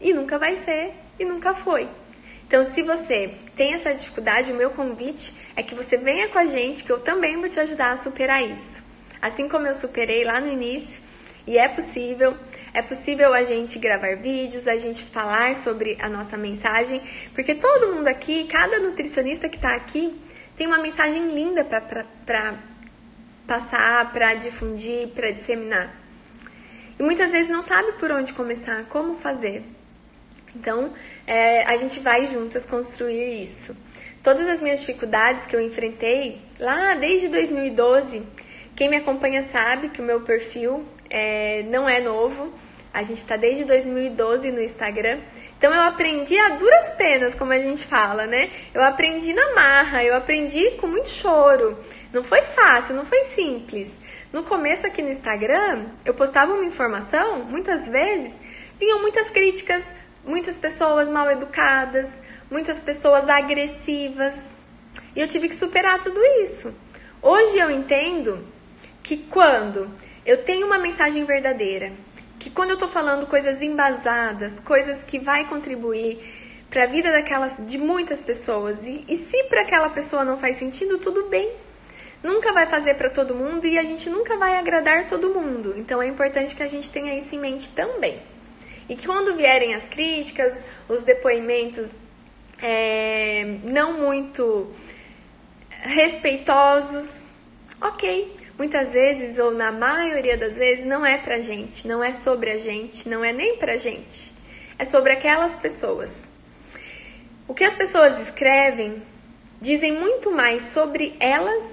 E 0.00 0.12
nunca 0.12 0.38
vai 0.38 0.56
ser, 0.56 0.92
e 1.18 1.24
nunca 1.24 1.54
foi. 1.54 1.88
Então, 2.48 2.64
se 2.72 2.82
você 2.82 3.34
tem 3.54 3.74
essa 3.74 3.94
dificuldade, 3.94 4.50
o 4.50 4.54
meu 4.54 4.70
convite 4.70 5.34
é 5.54 5.62
que 5.62 5.74
você 5.74 5.98
venha 5.98 6.28
com 6.28 6.38
a 6.38 6.46
gente, 6.46 6.82
que 6.82 6.90
eu 6.90 6.98
também 6.98 7.36
vou 7.36 7.46
te 7.46 7.60
ajudar 7.60 7.92
a 7.92 7.96
superar 7.98 8.42
isso. 8.42 8.82
Assim 9.20 9.50
como 9.50 9.66
eu 9.66 9.74
superei 9.74 10.24
lá 10.24 10.40
no 10.40 10.50
início, 10.50 10.98
e 11.46 11.58
é 11.58 11.68
possível, 11.68 12.34
é 12.72 12.80
possível 12.80 13.34
a 13.34 13.44
gente 13.44 13.78
gravar 13.78 14.16
vídeos, 14.16 14.66
a 14.66 14.78
gente 14.78 15.02
falar 15.02 15.56
sobre 15.56 15.98
a 16.00 16.08
nossa 16.08 16.38
mensagem, 16.38 17.02
porque 17.34 17.54
todo 17.54 17.94
mundo 17.94 18.08
aqui, 18.08 18.46
cada 18.46 18.78
nutricionista 18.78 19.46
que 19.46 19.56
está 19.56 19.74
aqui, 19.74 20.18
tem 20.56 20.66
uma 20.66 20.78
mensagem 20.78 21.28
linda 21.34 21.62
para 21.64 22.54
passar, 23.46 24.10
para 24.10 24.34
difundir, 24.34 25.08
para 25.08 25.30
disseminar. 25.32 25.94
E 26.98 27.02
muitas 27.02 27.30
vezes 27.30 27.50
não 27.50 27.62
sabe 27.62 27.92
por 27.92 28.10
onde 28.10 28.32
começar, 28.32 28.84
como 28.84 29.18
fazer. 29.18 29.62
Então, 30.56 30.94
é, 31.28 31.62
a 31.64 31.76
gente 31.76 32.00
vai 32.00 32.26
juntas 32.26 32.64
construir 32.64 33.42
isso. 33.42 33.76
Todas 34.22 34.48
as 34.48 34.62
minhas 34.62 34.80
dificuldades 34.80 35.44
que 35.44 35.54
eu 35.54 35.60
enfrentei 35.60 36.40
lá 36.58 36.94
desde 36.94 37.28
2012, 37.28 38.22
quem 38.74 38.88
me 38.88 38.96
acompanha 38.96 39.42
sabe 39.52 39.90
que 39.90 40.00
o 40.00 40.04
meu 40.04 40.22
perfil 40.22 40.86
é, 41.10 41.64
não 41.64 41.86
é 41.86 42.00
novo. 42.00 42.50
A 42.94 43.02
gente 43.02 43.18
está 43.18 43.36
desde 43.36 43.64
2012 43.66 44.50
no 44.50 44.62
Instagram. 44.62 45.18
Então 45.58 45.74
eu 45.74 45.82
aprendi 45.82 46.38
a 46.38 46.50
duras 46.50 46.94
penas, 46.94 47.34
como 47.34 47.52
a 47.52 47.58
gente 47.58 47.84
fala, 47.84 48.26
né? 48.26 48.48
Eu 48.72 48.82
aprendi 48.82 49.34
na 49.34 49.54
marra, 49.54 50.02
eu 50.02 50.16
aprendi 50.16 50.70
com 50.80 50.86
muito 50.86 51.10
choro. 51.10 51.76
Não 52.10 52.24
foi 52.24 52.40
fácil, 52.40 52.94
não 52.94 53.04
foi 53.04 53.24
simples. 53.34 53.92
No 54.32 54.44
começo 54.44 54.86
aqui 54.86 55.02
no 55.02 55.10
Instagram, 55.10 55.86
eu 56.06 56.14
postava 56.14 56.54
uma 56.54 56.64
informação, 56.64 57.40
muitas 57.40 57.86
vezes 57.86 58.32
vinham 58.78 59.02
muitas 59.02 59.28
críticas, 59.28 59.84
muitas 60.24 60.56
pessoas 60.56 61.08
mal 61.08 61.30
educadas, 61.30 62.08
muitas 62.50 62.78
pessoas 62.78 63.28
agressivas. 63.28 64.34
E 65.14 65.20
eu 65.20 65.28
tive 65.28 65.48
que 65.48 65.56
superar 65.56 66.02
tudo 66.02 66.20
isso. 66.42 66.74
Hoje 67.20 67.58
eu 67.58 67.70
entendo 67.70 68.44
que 69.02 69.16
quando 69.16 69.90
eu 70.24 70.44
tenho 70.44 70.66
uma 70.66 70.78
mensagem 70.78 71.24
verdadeira, 71.24 71.92
que 72.38 72.50
quando 72.50 72.70
eu 72.70 72.74
estou 72.74 72.88
falando 72.88 73.26
coisas 73.26 73.60
embasadas, 73.60 74.60
coisas 74.60 75.02
que 75.04 75.18
vai 75.18 75.46
contribuir 75.46 76.20
para 76.70 76.84
a 76.84 76.86
vida 76.86 77.10
daquelas 77.10 77.56
de 77.58 77.78
muitas 77.78 78.20
pessoas 78.20 78.78
e, 78.84 79.04
e 79.08 79.16
se 79.16 79.44
para 79.44 79.62
aquela 79.62 79.88
pessoa 79.90 80.24
não 80.24 80.38
faz 80.38 80.58
sentido, 80.58 80.98
tudo 80.98 81.28
bem. 81.28 81.50
Nunca 82.22 82.52
vai 82.52 82.66
fazer 82.66 82.94
para 82.94 83.08
todo 83.08 83.34
mundo 83.34 83.66
e 83.66 83.78
a 83.78 83.82
gente 83.82 84.10
nunca 84.10 84.36
vai 84.36 84.58
agradar 84.58 85.06
todo 85.06 85.30
mundo. 85.30 85.74
Então 85.76 86.02
é 86.02 86.06
importante 86.06 86.54
que 86.54 86.62
a 86.62 86.68
gente 86.68 86.90
tenha 86.90 87.16
isso 87.16 87.34
em 87.34 87.38
mente 87.38 87.68
também. 87.70 88.20
E 88.88 88.96
que 88.96 89.06
quando 89.06 89.36
vierem 89.36 89.74
as 89.74 89.84
críticas, 89.88 90.64
os 90.88 91.02
depoimentos 91.02 91.88
é, 92.60 93.44
não 93.62 93.94
muito 93.94 94.72
respeitosos, 95.68 97.22
ok, 97.80 98.36
muitas 98.56 98.90
vezes, 98.90 99.38
ou 99.38 99.52
na 99.52 99.70
maioria 99.70 100.36
das 100.36 100.56
vezes, 100.56 100.84
não 100.84 101.04
é 101.04 101.18
pra 101.18 101.38
gente, 101.40 101.86
não 101.86 102.02
é 102.02 102.12
sobre 102.12 102.50
a 102.50 102.58
gente, 102.58 103.08
não 103.08 103.24
é 103.24 103.32
nem 103.32 103.56
pra 103.56 103.76
gente. 103.76 104.32
É 104.78 104.84
sobre 104.84 105.12
aquelas 105.12 105.56
pessoas. 105.56 106.10
O 107.46 107.54
que 107.54 107.64
as 107.64 107.74
pessoas 107.74 108.20
escrevem 108.20 109.02
dizem 109.60 109.92
muito 109.92 110.30
mais 110.30 110.62
sobre 110.64 111.16
elas 111.18 111.64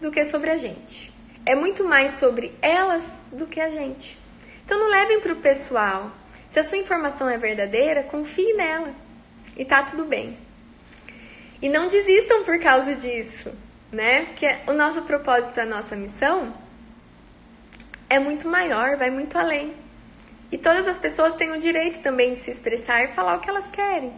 do 0.00 0.10
que 0.10 0.24
sobre 0.24 0.50
a 0.50 0.56
gente. 0.56 1.12
É 1.44 1.54
muito 1.54 1.84
mais 1.84 2.14
sobre 2.14 2.52
elas 2.62 3.04
do 3.32 3.46
que 3.46 3.60
a 3.60 3.70
gente. 3.70 4.18
Então 4.64 4.78
não 4.78 4.88
levem 4.88 5.20
pro 5.20 5.36
pessoal. 5.36 6.10
Se 6.52 6.60
a 6.60 6.64
sua 6.64 6.78
informação 6.78 7.28
é 7.28 7.38
verdadeira, 7.38 8.02
confie 8.04 8.52
nela. 8.54 8.94
E 9.56 9.64
tá 9.64 9.82
tudo 9.82 10.04
bem. 10.04 10.36
E 11.60 11.68
não 11.68 11.88
desistam 11.88 12.44
por 12.44 12.58
causa 12.60 12.94
disso 12.94 13.50
né? 13.92 14.24
Porque 14.24 14.56
o 14.66 14.72
nosso 14.72 15.02
propósito, 15.02 15.60
a 15.60 15.66
nossa 15.66 15.94
missão 15.94 16.52
é 18.08 18.18
muito 18.18 18.48
maior, 18.48 18.96
vai 18.96 19.10
muito 19.10 19.36
além. 19.36 19.74
E 20.50 20.56
todas 20.58 20.88
as 20.88 20.98
pessoas 20.98 21.36
têm 21.36 21.50
o 21.52 21.60
direito 21.60 22.00
também 22.00 22.34
de 22.34 22.40
se 22.40 22.50
expressar 22.50 23.04
e 23.04 23.08
falar 23.08 23.36
o 23.36 23.40
que 23.40 23.50
elas 23.50 23.68
querem. 23.68 24.12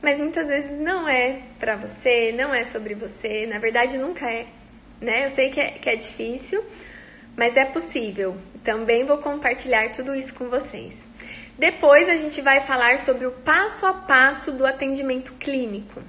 Mas 0.00 0.18
muitas 0.18 0.46
vezes 0.46 0.78
não 0.78 1.08
é 1.08 1.40
pra 1.58 1.76
você, 1.76 2.32
não 2.32 2.54
é 2.54 2.64
sobre 2.64 2.94
você, 2.94 3.46
na 3.46 3.58
verdade 3.58 3.98
nunca 3.98 4.30
é, 4.30 4.46
né? 5.00 5.26
Eu 5.26 5.30
sei 5.30 5.50
que 5.50 5.60
é, 5.60 5.70
que 5.70 5.88
é 5.88 5.96
difícil, 5.96 6.62
mas 7.36 7.56
é 7.56 7.64
possível. 7.64 8.36
Também 8.62 9.04
vou 9.04 9.18
compartilhar 9.18 9.90
tudo 9.92 10.14
isso 10.14 10.34
com 10.34 10.48
vocês. 10.48 10.94
Depois 11.58 12.08
a 12.08 12.14
gente 12.14 12.40
vai 12.40 12.60
falar 12.60 13.00
sobre 13.00 13.26
o 13.26 13.32
passo 13.32 13.84
a 13.84 13.92
passo 13.92 14.52
do 14.52 14.64
atendimento 14.64 15.32
clínico 15.32 16.00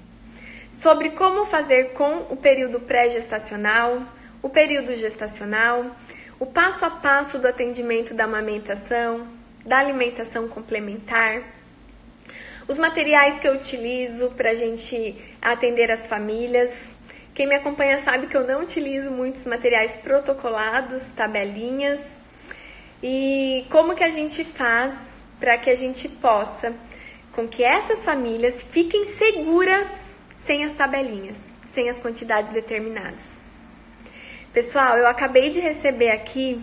sobre 0.82 1.10
como 1.10 1.46
fazer 1.46 1.92
com 1.92 2.28
o 2.30 2.38
período 2.38 2.80
pré-gestacional, 2.80 4.02
o 4.42 4.50
período 4.50 4.96
gestacional, 4.96 5.86
o 6.40 6.46
passo 6.46 6.86
a 6.86 6.90
passo 6.90 7.38
do 7.38 7.48
atendimento 7.48 8.14
da 8.14 8.24
amamentação, 8.24 9.28
da 9.66 9.78
alimentação 9.78 10.48
complementar, 10.48 11.42
os 12.68 12.78
materiais 12.78 13.40
que 13.40 13.48
eu 13.48 13.56
utilizo 13.56 14.30
para 14.38 14.52
a 14.52 14.56
gente 14.56 15.18
atender 15.42 15.92
as 15.92 16.08
famílias. 16.08 16.72
Quem 17.34 17.48
me 17.48 17.56
acompanha 17.56 18.02
sabe 18.02 18.28
que 18.28 18.38
eu 18.38 18.46
não 18.48 18.62
utilizo 18.62 19.10
muitos 19.10 19.44
materiais 19.46 19.98
protocolados, 19.98 21.10
tabelinhas. 21.10 22.00
E 23.02 23.66
como 23.72 23.96
que 23.96 24.04
a 24.04 24.12
gente 24.12 24.44
faz 24.44 24.94
para 25.40 25.58
que 25.58 25.70
a 25.70 25.76
gente 25.76 26.08
possa 26.08 26.74
com 27.32 27.48
que 27.48 27.64
essas 27.64 28.04
famílias 28.04 28.62
fiquem 28.62 29.06
seguras 29.06 29.88
sem 30.38 30.66
as 30.66 30.74
tabelinhas, 30.74 31.38
sem 31.74 31.90
as 31.90 32.00
quantidades 32.00 32.52
determinadas. 32.52 33.40
Pessoal, 34.52 34.98
eu 34.98 35.08
acabei 35.08 35.50
de 35.50 35.60
receber 35.60 36.10
aqui 36.10 36.62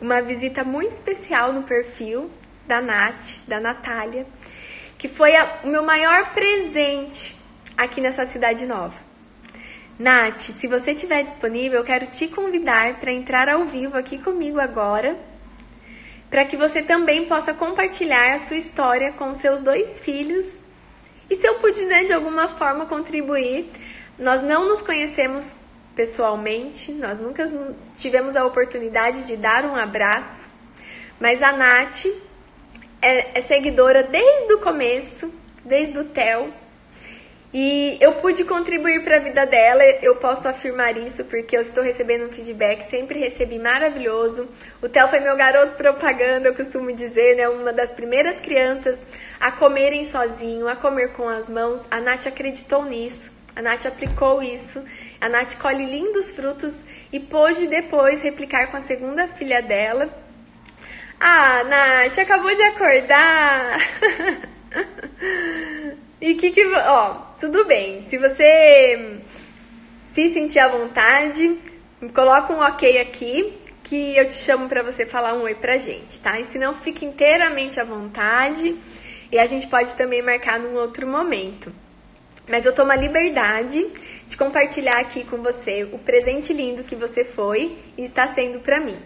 uma 0.00 0.20
visita 0.20 0.64
muito 0.64 0.92
especial 0.92 1.52
no 1.52 1.62
perfil 1.62 2.30
da 2.66 2.80
Nath, 2.80 3.38
da 3.46 3.60
Natália, 3.60 4.26
que 4.98 5.08
foi 5.08 5.36
a, 5.36 5.60
o 5.64 5.68
meu 5.68 5.82
maior 5.82 6.32
presente 6.32 7.36
aqui 7.76 8.00
nessa 8.00 8.26
cidade 8.26 8.66
nova. 8.66 8.98
Nath, 9.98 10.40
se 10.40 10.66
você 10.66 10.92
estiver 10.92 11.22
disponível, 11.24 11.80
eu 11.80 11.84
quero 11.84 12.06
te 12.06 12.26
convidar 12.26 12.94
para 12.94 13.12
entrar 13.12 13.48
ao 13.48 13.66
vivo 13.66 13.96
aqui 13.96 14.18
comigo 14.18 14.58
agora, 14.58 15.16
para 16.30 16.44
que 16.44 16.56
você 16.56 16.80
também 16.80 17.26
possa 17.26 17.52
compartilhar 17.52 18.34
a 18.34 18.38
sua 18.38 18.56
história 18.56 19.12
com 19.12 19.34
seus 19.34 19.62
dois 19.62 19.98
filhos. 20.00 20.46
E 21.28 21.36
se 21.36 21.46
eu 21.46 21.54
puder 21.54 21.86
né, 21.86 22.04
de 22.04 22.12
alguma 22.12 22.48
forma 22.48 22.86
contribuir, 22.86 23.70
nós 24.18 24.42
não 24.42 24.68
nos 24.68 24.80
conhecemos 24.80 25.44
pessoalmente, 25.94 26.92
nós 26.92 27.18
nunca 27.18 27.50
tivemos 27.96 28.36
a 28.36 28.46
oportunidade 28.46 29.26
de 29.26 29.36
dar 29.36 29.64
um 29.64 29.74
abraço, 29.74 30.48
mas 31.18 31.42
a 31.42 31.52
Nath 31.52 32.06
é, 33.02 33.38
é 33.38 33.42
seguidora 33.42 34.04
desde 34.04 34.54
o 34.54 34.60
começo, 34.60 35.32
desde 35.64 35.98
o 35.98 36.04
TEL, 36.04 36.48
e 37.52 37.98
eu 38.00 38.12
pude 38.14 38.44
contribuir 38.44 39.02
para 39.02 39.16
a 39.16 39.20
vida 39.20 39.44
dela, 39.44 39.82
eu 40.02 40.14
posso 40.16 40.46
afirmar 40.46 40.96
isso 40.96 41.24
porque 41.24 41.56
eu 41.56 41.62
estou 41.62 41.82
recebendo 41.82 42.26
um 42.26 42.32
feedback, 42.32 42.88
sempre 42.88 43.18
recebi 43.18 43.58
maravilhoso. 43.58 44.48
O 44.80 44.88
Theo 44.88 45.08
foi 45.08 45.18
meu 45.18 45.36
garoto 45.36 45.74
propaganda, 45.74 46.48
eu 46.48 46.54
costumo 46.54 46.92
dizer, 46.92 47.36
né? 47.36 47.48
Uma 47.48 47.72
das 47.72 47.90
primeiras 47.90 48.38
crianças 48.40 48.96
a 49.40 49.50
comerem 49.50 50.04
sozinho, 50.04 50.68
a 50.68 50.76
comer 50.76 51.12
com 51.14 51.28
as 51.28 51.48
mãos. 51.48 51.80
A 51.90 52.00
Nath 52.00 52.28
acreditou 52.28 52.84
nisso, 52.84 53.32
a 53.56 53.60
Nath 53.60 53.84
aplicou 53.84 54.40
isso, 54.40 54.84
a 55.20 55.28
Nath 55.28 55.56
colhe 55.56 55.84
lindos 55.86 56.30
frutos 56.30 56.72
e 57.12 57.18
pôde 57.18 57.66
depois 57.66 58.22
replicar 58.22 58.70
com 58.70 58.76
a 58.76 58.80
segunda 58.82 59.26
filha 59.26 59.60
dela. 59.60 60.08
Ah, 61.18 61.64
Nath, 61.64 62.16
acabou 62.16 62.54
de 62.54 62.62
acordar! 62.62 63.80
E 66.20 66.34
que 66.34 66.50
que. 66.50 66.64
Ó, 66.66 67.14
tudo 67.38 67.64
bem. 67.64 68.04
Se 68.10 68.18
você 68.18 69.20
se 70.14 70.34
sentir 70.34 70.58
à 70.58 70.68
vontade, 70.68 71.58
coloca 72.12 72.52
um 72.52 72.60
ok 72.60 73.00
aqui 73.00 73.54
que 73.84 74.16
eu 74.16 74.28
te 74.28 74.34
chamo 74.34 74.68
para 74.68 74.82
você 74.82 75.06
falar 75.06 75.34
um 75.34 75.42
oi 75.42 75.54
pra 75.54 75.78
gente, 75.78 76.18
tá? 76.18 76.38
E 76.38 76.44
se 76.46 76.58
não, 76.58 76.74
fique 76.74 77.04
inteiramente 77.04 77.80
à 77.80 77.84
vontade 77.84 78.76
e 79.32 79.38
a 79.38 79.46
gente 79.46 79.66
pode 79.66 79.94
também 79.94 80.22
marcar 80.22 80.58
num 80.58 80.74
outro 80.76 81.06
momento. 81.06 81.72
Mas 82.48 82.66
eu 82.66 82.74
tomo 82.74 82.92
a 82.92 82.96
liberdade 82.96 83.86
de 84.28 84.36
compartilhar 84.36 84.98
aqui 84.98 85.24
com 85.24 85.38
você 85.38 85.88
o 85.92 85.98
presente 85.98 86.52
lindo 86.52 86.84
que 86.84 86.94
você 86.94 87.24
foi 87.24 87.76
e 87.96 88.04
está 88.04 88.28
sendo 88.34 88.60
para 88.60 88.78
mim. 88.78 88.96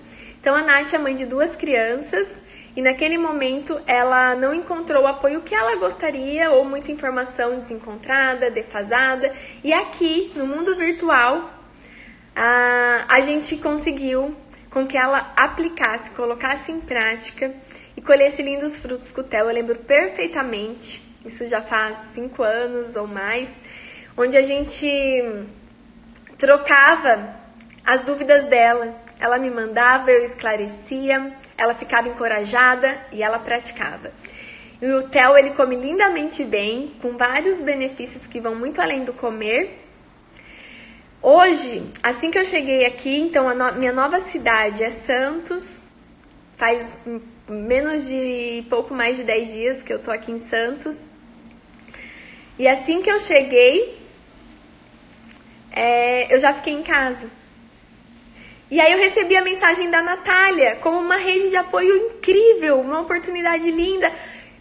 Então 0.41 0.55
a 0.55 0.63
Nath 0.63 0.93
é 0.93 0.99
mãe 0.99 1.15
de 1.15 1.25
duas 1.25 1.55
crianças 1.57 2.29
e 2.77 2.83
naquele 2.83 3.17
momento 3.17 3.81
ela 3.87 4.35
não 4.35 4.53
encontrou 4.53 5.05
o 5.05 5.07
apoio 5.07 5.43
que 5.43 5.55
ela 5.55 5.77
gostaria 5.77 6.51
ou 6.51 6.65
muita 6.65 6.91
informação 6.91 7.59
desencontrada, 7.61 8.51
defasada. 8.51 9.35
E 9.63 9.73
aqui 9.73 10.33
no 10.35 10.47
mundo 10.47 10.75
virtual 10.75 11.51
a, 12.35 13.05
a 13.09 13.21
gente 13.21 13.57
conseguiu 13.59 14.35
com 14.71 14.87
que 14.87 14.97
ela 14.97 15.33
aplicasse, 15.37 16.11
colocasse 16.11 16.73
em 16.73 16.81
prática 16.81 17.53
e 17.97 18.03
colhesse 18.03 18.43
lindos 18.43 18.77
frutos 18.77 19.13
com 19.13 19.21
o 19.21 19.25
Theo. 19.25 19.47
Eu 19.47 19.55
lembro 19.55 19.77
perfeitamente, 19.77 21.01
isso 21.25 21.47
já 21.47 21.63
faz 21.63 21.97
cinco 22.13 22.43
anos 22.43 22.97
ou 22.97 23.07
mais, 23.07 23.49
onde 24.17 24.37
a 24.37 24.43
gente 24.43 25.23
trocava 26.37 27.37
as 27.87 28.03
dúvidas 28.03 28.47
dela. 28.47 29.01
Ela 29.21 29.39
me 29.39 29.49
mandava, 29.49 30.11
eu 30.11 30.25
esclarecia 30.25 31.33
ela 31.57 31.75
ficava 31.75 32.09
encorajada 32.09 32.99
e 33.13 33.23
ela 33.23 33.39
praticava. 33.39 34.13
E 34.83 34.87
o 34.87 35.09
Theo 35.09 35.37
ele 35.37 35.51
come 35.51 35.77
lindamente 35.77 36.45
bem, 36.45 36.93
com 37.01 37.17
vários 37.17 37.61
benefícios 37.61 38.27
que 38.27 38.41
vão 38.41 38.55
muito 38.55 38.81
além 38.81 39.05
do 39.05 39.13
comer. 39.13 39.81
Hoje, 41.23 41.83
assim 42.03 42.31
que 42.31 42.39
eu 42.39 42.45
cheguei 42.45 42.85
aqui, 42.85 43.19
então 43.19 43.49
a 43.49 43.55
no 43.55 43.73
minha 43.79 43.93
nova 43.93 44.21
cidade 44.21 44.83
é 44.83 44.91
Santos. 44.91 45.79
Faz 46.57 46.99
menos 47.49 48.07
de 48.07 48.65
pouco 48.69 48.95
mais 48.95 49.17
de 49.17 49.25
10 49.25 49.53
dias 49.53 49.83
que 49.83 49.93
eu 49.93 49.99
tô 49.99 50.11
aqui 50.11 50.33
em 50.33 50.41
Santos. 50.41 51.07
E 52.59 52.69
assim 52.69 53.01
que 53.03 53.11
eu 53.11 53.19
cheguei, 53.21 53.99
é, 55.73 56.33
eu 56.35 56.39
já 56.39 56.53
fiquei 56.55 56.75
em 56.75 56.83
casa. 56.83 57.29
E 58.71 58.81
aí 58.81 58.93
eu 58.93 58.99
recebi 58.99 59.37
a 59.37 59.43
mensagem 59.43 59.91
da 59.91 60.03
Natália 60.03 60.77
com 60.77 60.91
uma 60.91 61.17
rede 61.17 61.51
de 61.51 61.57
apoio 61.57 61.95
incrível, 62.09 62.81
uma 62.81 63.01
oportunidade 63.01 63.71
linda. 63.71 64.11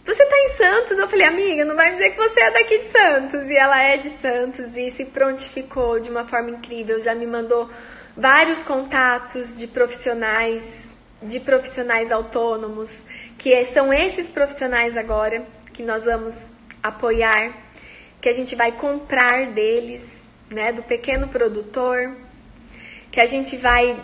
Você 0.04 0.24
tá 0.26 0.36
em 0.36 0.48
Santos? 0.50 0.98
Eu 0.98 1.08
falei, 1.08 1.26
amiga, 1.26 1.64
não 1.64 1.74
vai 1.74 1.92
dizer 1.92 2.10
que 2.10 2.18
você 2.18 2.40
é 2.40 2.50
daqui 2.50 2.78
de 2.80 2.88
Santos. 2.88 3.48
E 3.48 3.56
ela 3.56 3.80
é 3.80 3.96
de 3.96 4.10
Santos 4.10 4.76
e 4.76 4.90
se 4.90 5.06
prontificou 5.06 5.98
de 5.98 6.10
uma 6.10 6.26
forma 6.26 6.50
incrível, 6.50 7.02
já 7.02 7.14
me 7.14 7.26
mandou 7.26 7.70
vários 8.14 8.62
contatos 8.62 9.56
de 9.56 9.66
profissionais, 9.66 10.62
de 11.22 11.40
profissionais 11.40 12.12
autônomos, 12.12 12.90
que 13.38 13.64
são 13.66 13.92
esses 13.92 14.28
profissionais 14.28 14.96
agora 14.96 15.44
que 15.72 15.82
nós 15.82 16.04
vamos 16.04 16.36
apoiar, 16.82 17.52
que 18.20 18.28
a 18.28 18.32
gente 18.34 18.54
vai 18.54 18.72
comprar 18.72 19.46
deles, 19.46 20.04
né, 20.50 20.72
do 20.72 20.82
pequeno 20.82 21.28
produtor, 21.28 22.14
que 23.14 23.20
a 23.20 23.26
gente 23.26 23.56
vai 23.56 23.96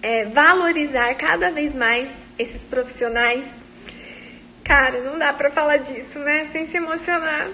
é, 0.00 0.26
valorizar 0.26 1.12
cada 1.16 1.50
vez 1.50 1.74
mais 1.74 2.08
esses 2.38 2.62
profissionais. 2.62 3.44
Cara, 4.62 5.00
não 5.00 5.18
dá 5.18 5.32
pra 5.32 5.50
falar 5.50 5.78
disso, 5.78 6.20
né? 6.20 6.44
Sem 6.52 6.64
se 6.68 6.76
emocionar. 6.76 7.50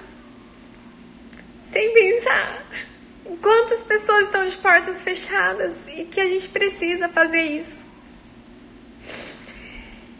Sem 1.64 1.94
pensar 1.94 2.66
quantas 3.40 3.80
pessoas 3.80 4.26
estão 4.26 4.46
de 4.46 4.56
portas 4.58 5.00
fechadas 5.00 5.72
e 5.88 6.04
que 6.04 6.20
a 6.20 6.28
gente 6.28 6.48
precisa 6.48 7.08
fazer 7.08 7.42
isso. 7.42 7.82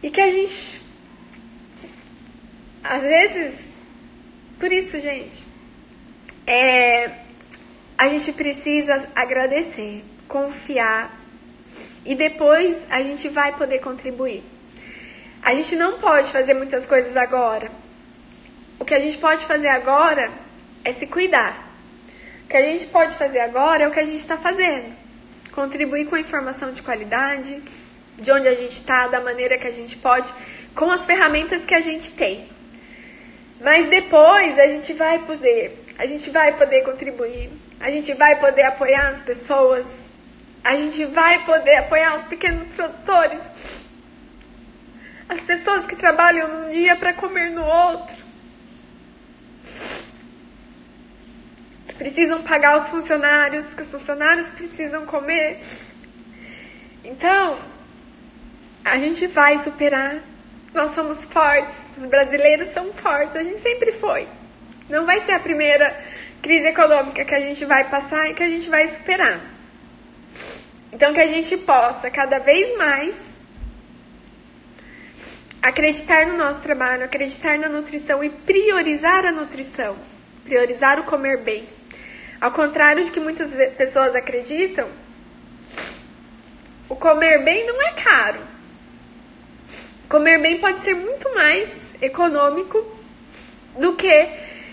E 0.03 0.09
que 0.09 0.22
a 0.22 0.30
gente. 0.30 0.80
Às 2.82 3.03
vezes. 3.03 3.61
Por 4.59 4.72
isso, 4.72 4.99
gente. 4.99 5.45
É, 6.47 7.11
a 7.99 8.09
gente 8.09 8.32
precisa 8.32 9.07
agradecer, 9.14 10.03
confiar 10.31 11.11
e 12.07 12.14
depois 12.14 12.78
a 12.89 13.03
gente 13.03 13.28
vai 13.28 13.53
poder 13.57 13.81
contribuir. 13.81 14.43
A 15.43 15.55
gente 15.55 15.74
não 15.74 15.99
pode 15.99 16.31
fazer 16.31 16.55
muitas 16.55 16.87
coisas 16.87 17.16
agora. 17.16 17.70
O 18.78 18.85
que 18.85 18.95
a 18.95 19.01
gente 19.01 19.18
pode 19.18 19.45
fazer 19.45 19.68
agora 19.68 20.31
é 20.85 20.93
se 20.93 21.07
cuidar. 21.07 21.68
O 22.45 22.49
que 22.49 22.57
a 22.57 22.62
gente 22.62 22.87
pode 22.87 23.16
fazer 23.16 23.41
agora 23.41 23.83
é 23.83 23.89
o 23.89 23.91
que 23.91 24.01
a 24.01 24.05
gente 24.05 24.20
está 24.20 24.37
fazendo. 24.37 24.95
Contribuir 25.53 26.07
com 26.07 26.14
a 26.14 26.20
informação 26.20 26.72
de 26.72 26.81
qualidade, 26.81 27.61
de 28.18 28.31
onde 28.31 28.47
a 28.47 28.55
gente 28.55 28.78
está, 28.78 29.09
da 29.09 29.20
maneira 29.20 29.59
que 29.59 29.66
a 29.66 29.72
gente 29.72 29.97
pode, 29.97 30.33
com 30.74 30.91
as 30.91 31.05
ferramentas 31.05 31.64
que 31.64 31.74
a 31.74 31.81
gente 31.81 32.12
tem. 32.12 32.49
Mas 33.61 33.89
depois 33.91 34.59
a 34.59 34.68
gente 34.68 34.93
vai 34.93 35.18
poder, 35.18 35.85
a 35.99 36.07
gente 36.07 36.31
vai 36.31 36.57
poder 36.57 36.83
contribuir, 36.83 37.51
a 37.78 37.91
gente 37.91 38.14
vai 38.14 38.39
poder 38.39 38.62
apoiar 38.62 39.09
as 39.09 39.22
pessoas, 39.22 40.09
a 40.62 40.76
gente 40.76 41.04
vai 41.06 41.44
poder 41.44 41.76
apoiar 41.76 42.16
os 42.16 42.24
pequenos 42.24 42.68
produtores, 42.74 43.40
as 45.28 45.40
pessoas 45.42 45.86
que 45.86 45.96
trabalham 45.96 46.48
num 46.48 46.70
dia 46.70 46.96
para 46.96 47.14
comer 47.14 47.50
no 47.50 47.64
outro. 47.64 48.16
Precisam 51.96 52.42
pagar 52.42 52.78
os 52.78 52.88
funcionários, 52.88 53.74
que 53.74 53.82
os 53.82 53.90
funcionários 53.90 54.48
precisam 54.50 55.06
comer. 55.06 55.62
Então, 57.04 57.58
a 58.84 58.96
gente 58.96 59.26
vai 59.26 59.62
superar. 59.62 60.18
Nós 60.72 60.92
somos 60.92 61.24
fortes, 61.24 61.74
os 61.96 62.06
brasileiros 62.06 62.68
são 62.68 62.92
fortes, 62.92 63.36
a 63.36 63.42
gente 63.42 63.61
sempre 63.61 63.92
foi. 63.92 64.26
Não 64.88 65.04
vai 65.04 65.20
ser 65.20 65.32
a 65.32 65.40
primeira 65.40 65.96
crise 66.40 66.66
econômica 66.66 67.24
que 67.24 67.34
a 67.34 67.40
gente 67.40 67.64
vai 67.64 67.88
passar 67.88 68.30
e 68.30 68.34
que 68.34 68.42
a 68.42 68.48
gente 68.48 68.68
vai 68.68 68.88
superar. 68.88 69.49
Então, 70.93 71.14
que 71.14 71.20
a 71.20 71.26
gente 71.26 71.57
possa 71.57 72.11
cada 72.11 72.38
vez 72.38 72.76
mais 72.76 73.14
acreditar 75.62 76.26
no 76.26 76.36
nosso 76.36 76.61
trabalho, 76.61 77.05
acreditar 77.05 77.59
na 77.59 77.68
nutrição 77.68 78.24
e 78.24 78.30
priorizar 78.30 79.24
a 79.26 79.32
nutrição, 79.32 79.97
priorizar 80.45 80.99
o 80.99 81.05
comer 81.05 81.43
bem. 81.43 81.68
Ao 82.41 82.51
contrário 82.51 83.05
de 83.05 83.11
que 83.11 83.20
muitas 83.20 83.53
pessoas 83.76 84.14
acreditam, 84.14 84.88
o 86.88 86.97
comer 86.97 87.45
bem 87.45 87.66
não 87.66 87.80
é 87.82 87.93
caro. 87.93 88.41
Comer 90.09 90.38
bem 90.38 90.59
pode 90.59 90.82
ser 90.82 90.95
muito 90.95 91.32
mais 91.34 91.68
econômico 92.03 92.84
do 93.78 93.95
que 93.95 94.28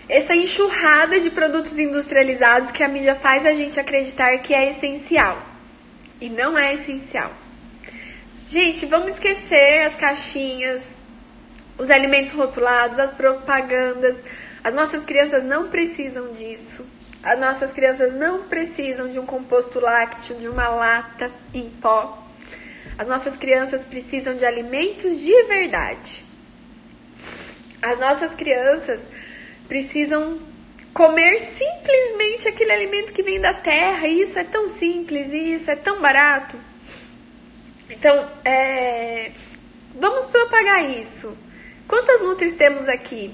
essa 0.10 0.34
enxurrada 0.34 1.20
de 1.20 1.30
produtos 1.30 1.78
industrializados 1.78 2.72
que 2.72 2.82
a 2.82 2.88
mídia 2.88 3.16
faz 3.16 3.46
a 3.46 3.54
gente 3.54 3.80
acreditar 3.80 4.38
que 4.40 4.54
é 4.54 4.72
essencial. 4.72 5.57
E 6.20 6.30
não 6.30 6.58
é 6.58 6.74
essencial. 6.74 7.32
Gente, 8.50 8.86
vamos 8.86 9.14
esquecer 9.14 9.86
as 9.86 9.96
caixinhas, 9.96 10.82
os 11.78 11.90
alimentos 11.90 12.32
rotulados, 12.32 12.98
as 12.98 13.12
propagandas. 13.12 14.16
As 14.64 14.74
nossas 14.74 15.04
crianças 15.04 15.44
não 15.44 15.70
precisam 15.70 16.34
disso. 16.34 16.86
As 17.22 17.40
nossas 17.40 17.72
crianças 17.72 18.14
não 18.14 18.44
precisam 18.44 19.10
de 19.10 19.20
um 19.20 19.26
composto 19.26 19.80
lácteo, 19.80 20.36
de 20.38 20.48
uma 20.48 20.70
lata 20.70 21.30
em 21.54 21.70
pó. 21.70 22.26
As 22.98 23.08
nossas 23.08 23.36
crianças 23.36 23.84
precisam 23.84 24.36
de 24.36 24.46
alimentos 24.46 25.20
de 25.20 25.44
verdade. 25.44 26.24
As 27.82 28.00
nossas 28.00 28.34
crianças 28.34 29.02
precisam 29.68 30.40
comer 30.98 31.42
simplesmente 31.42 32.48
aquele 32.48 32.72
alimento 32.72 33.14
que 33.14 33.22
vem 33.22 33.40
da 33.40 33.54
terra. 33.54 34.08
Isso 34.08 34.40
é 34.40 34.44
tão 34.44 34.68
simples, 34.68 35.32
isso 35.32 35.70
é 35.70 35.76
tão 35.76 36.02
barato. 36.02 36.58
Então, 37.88 38.28
é, 38.44 39.32
vamos 39.94 40.26
propagar 40.26 40.90
isso. 40.90 41.38
Quantas 41.88 42.22
Nutris 42.22 42.56
temos 42.56 42.90
aqui? 42.90 43.32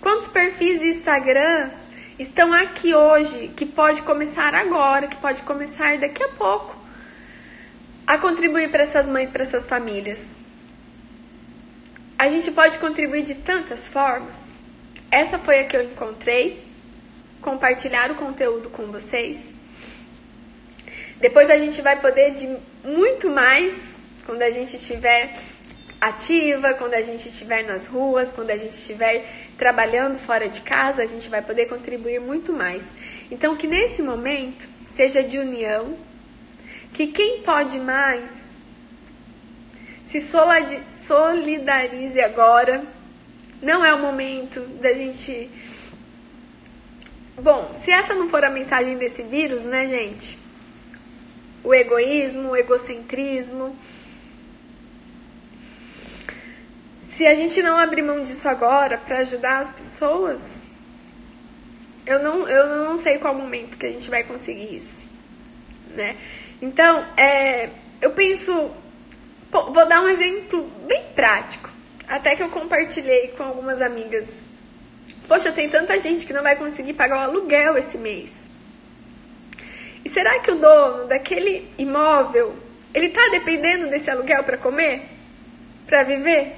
Quantos 0.00 0.28
perfis 0.28 0.80
e 0.80 0.92
Instagrams 0.92 1.76
estão 2.18 2.54
aqui 2.54 2.94
hoje 2.94 3.48
que 3.48 3.66
pode 3.66 4.00
começar 4.00 4.54
agora, 4.54 5.06
que 5.06 5.16
pode 5.16 5.42
começar 5.42 5.98
daqui 5.98 6.22
a 6.22 6.28
pouco? 6.28 6.82
a 8.06 8.18
contribuir 8.18 8.70
para 8.70 8.82
essas 8.82 9.06
mães, 9.06 9.30
para 9.30 9.42
essas 9.42 9.66
famílias. 9.66 10.20
A 12.18 12.28
gente 12.28 12.50
pode 12.50 12.78
contribuir 12.78 13.22
de 13.22 13.34
tantas 13.34 13.80
formas. 13.88 14.36
Essa 15.10 15.38
foi 15.38 15.60
a 15.60 15.64
que 15.64 15.76
eu 15.76 15.82
encontrei. 15.82 16.63
Compartilhar 17.44 18.10
o 18.10 18.14
conteúdo 18.14 18.70
com 18.70 18.86
vocês. 18.86 19.36
Depois 21.20 21.50
a 21.50 21.58
gente 21.58 21.82
vai 21.82 22.00
poder 22.00 22.32
de 22.32 22.56
muito 22.82 23.28
mais 23.28 23.74
quando 24.24 24.40
a 24.40 24.50
gente 24.50 24.76
estiver 24.76 25.38
ativa, 26.00 26.72
quando 26.72 26.94
a 26.94 27.02
gente 27.02 27.28
estiver 27.28 27.62
nas 27.64 27.86
ruas, 27.86 28.30
quando 28.32 28.48
a 28.48 28.56
gente 28.56 28.72
estiver 28.72 29.26
trabalhando 29.58 30.18
fora 30.20 30.48
de 30.48 30.62
casa, 30.62 31.02
a 31.02 31.06
gente 31.06 31.28
vai 31.28 31.42
poder 31.42 31.66
contribuir 31.66 32.18
muito 32.18 32.50
mais. 32.50 32.82
Então 33.30 33.54
que 33.54 33.66
nesse 33.66 34.00
momento 34.00 34.66
seja 34.94 35.22
de 35.22 35.38
união, 35.38 35.98
que 36.94 37.08
quem 37.08 37.42
pode 37.42 37.78
mais 37.78 38.48
se 40.06 40.18
solidarize 41.06 42.20
agora. 42.22 42.84
Não 43.60 43.84
é 43.84 43.92
o 43.92 43.98
momento 43.98 44.60
da 44.80 44.94
gente. 44.94 45.50
Bom, 47.36 47.74
se 47.84 47.90
essa 47.90 48.14
não 48.14 48.28
for 48.28 48.44
a 48.44 48.50
mensagem 48.50 48.96
desse 48.96 49.22
vírus, 49.22 49.62
né, 49.62 49.86
gente? 49.86 50.38
O 51.64 51.74
egoísmo, 51.74 52.50
o 52.50 52.56
egocentrismo. 52.56 53.76
Se 57.14 57.26
a 57.26 57.34
gente 57.34 57.60
não 57.60 57.76
abrir 57.76 58.02
mão 58.02 58.22
disso 58.22 58.48
agora 58.48 58.98
para 58.98 59.18
ajudar 59.18 59.60
as 59.60 59.72
pessoas, 59.72 60.40
eu 62.06 62.22
não, 62.22 62.48
eu 62.48 62.66
não 62.84 62.98
sei 62.98 63.18
qual 63.18 63.34
momento 63.34 63.76
que 63.76 63.86
a 63.86 63.90
gente 63.90 64.08
vai 64.08 64.22
conseguir 64.22 64.76
isso, 64.76 65.00
né? 65.94 66.16
Então, 66.62 67.04
é, 67.16 67.70
eu 68.00 68.10
penso, 68.10 68.70
vou 69.50 69.88
dar 69.88 70.02
um 70.02 70.08
exemplo 70.08 70.70
bem 70.86 71.02
prático, 71.14 71.70
até 72.06 72.36
que 72.36 72.42
eu 72.42 72.48
compartilhei 72.48 73.28
com 73.28 73.42
algumas 73.42 73.82
amigas. 73.82 74.43
Poxa, 75.26 75.52
tem 75.52 75.68
tanta 75.68 75.98
gente 75.98 76.26
que 76.26 76.32
não 76.32 76.42
vai 76.42 76.56
conseguir 76.56 76.94
pagar 76.94 77.16
o 77.16 77.30
aluguel 77.30 77.78
esse 77.78 77.96
mês. 77.96 78.30
E 80.04 80.08
será 80.08 80.38
que 80.40 80.50
o 80.50 80.56
dono 80.56 81.06
daquele 81.06 81.68
imóvel, 81.78 82.54
ele 82.92 83.08
tá 83.08 83.22
dependendo 83.30 83.88
desse 83.88 84.10
aluguel 84.10 84.44
para 84.44 84.58
comer? 84.58 85.02
Para 85.86 86.02
viver? 86.02 86.56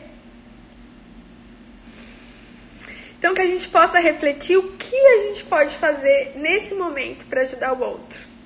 Então 3.19 3.35
que 3.35 3.41
a 3.41 3.47
gente 3.47 3.69
possa 3.69 3.99
refletir 3.99 4.57
o 4.57 4.73
que 4.73 4.97
a 4.97 5.19
gente 5.29 5.45
pode 5.45 5.75
fazer 5.77 6.33
nesse 6.37 6.75
momento 6.75 7.25
para 7.27 7.43
ajudar 7.43 7.73
o 7.73 7.83
outro. 7.83 8.37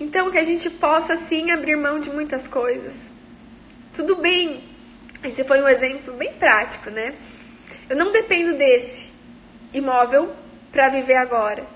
Então, 0.00 0.30
que 0.30 0.38
a 0.38 0.44
gente 0.44 0.70
possa 0.70 1.14
sim 1.16 1.50
abrir 1.50 1.76
mão 1.76 2.00
de 2.00 2.08
muitas 2.08 2.48
coisas. 2.48 2.94
tudo 3.94 4.16
bem. 4.16 4.64
Esse 5.22 5.44
foi 5.44 5.60
um 5.60 5.68
exemplo 5.68 6.14
bem 6.14 6.32
prático, 6.32 6.88
né? 6.88 7.14
Eu 7.90 7.96
não 7.96 8.12
dependo 8.12 8.56
desse 8.56 9.10
imóvel 9.74 10.32
para 10.70 10.88
viver 10.90 11.16
agora. 11.16 11.66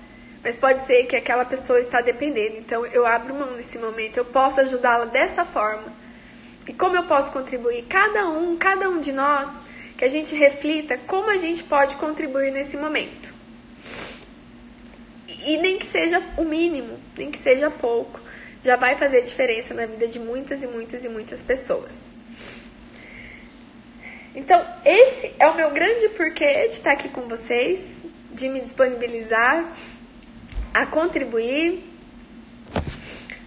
Mas 0.41 0.55
pode 0.55 0.85
ser 0.85 1.07
que 1.07 1.15
aquela 1.17 1.43
pessoa 1.43 1.77
está 1.81 1.99
dependendo. 1.99 2.55
Então 2.57 2.85
eu 2.85 3.05
abro 3.05 3.35
mão 3.35 3.51
nesse 3.57 3.77
momento. 3.77 4.15
Eu 4.15 4.23
posso 4.23 4.61
ajudá-la 4.61 5.05
dessa 5.05 5.43
forma. 5.43 5.91
E 6.65 6.71
como 6.71 6.95
eu 6.95 7.03
posso 7.03 7.33
contribuir? 7.33 7.83
Cada 7.89 8.29
um, 8.29 8.55
cada 8.55 8.89
um 8.89 9.01
de 9.01 9.11
nós, 9.11 9.49
que 9.97 10.05
a 10.05 10.09
gente 10.09 10.33
reflita 10.33 10.97
como 10.99 11.29
a 11.29 11.37
gente 11.37 11.63
pode 11.63 11.97
contribuir 11.97 12.49
nesse 12.49 12.77
momento. 12.77 13.33
E 15.27 15.57
nem 15.57 15.77
que 15.77 15.85
seja 15.85 16.23
o 16.37 16.45
mínimo, 16.45 16.97
nem 17.17 17.29
que 17.29 17.39
seja 17.39 17.69
pouco, 17.69 18.21
já 18.63 18.77
vai 18.77 18.95
fazer 18.95 19.21
diferença 19.23 19.73
na 19.73 19.85
vida 19.85 20.07
de 20.07 20.17
muitas 20.17 20.63
e 20.63 20.67
muitas 20.67 21.03
e 21.03 21.09
muitas 21.09 21.41
pessoas. 21.41 22.14
Então, 24.35 24.63
esse 24.83 25.33
é 25.39 25.47
o 25.47 25.55
meu 25.55 25.71
grande 25.71 26.09
porquê 26.09 26.67
de 26.67 26.75
estar 26.75 26.91
aqui 26.91 27.07
com 27.07 27.21
vocês, 27.21 27.79
de 28.31 28.49
me 28.49 28.59
disponibilizar 28.59 29.65
a 30.73 30.85
contribuir, 30.85 31.81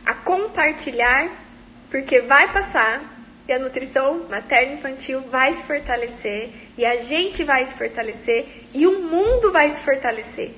a 0.06 0.14
compartilhar, 0.14 1.30
porque 1.90 2.22
vai 2.22 2.50
passar 2.50 3.02
e 3.46 3.52
a 3.52 3.58
nutrição 3.58 4.26
materna 4.30 4.74
infantil 4.74 5.20
vai 5.22 5.54
se 5.54 5.62
fortalecer 5.64 6.50
e 6.78 6.86
a 6.86 6.96
gente 6.96 7.44
vai 7.44 7.66
se 7.66 7.74
fortalecer 7.74 8.46
e 8.72 8.86
o 8.86 9.02
mundo 9.02 9.52
vai 9.52 9.70
se 9.74 9.80
fortalecer. 9.82 10.52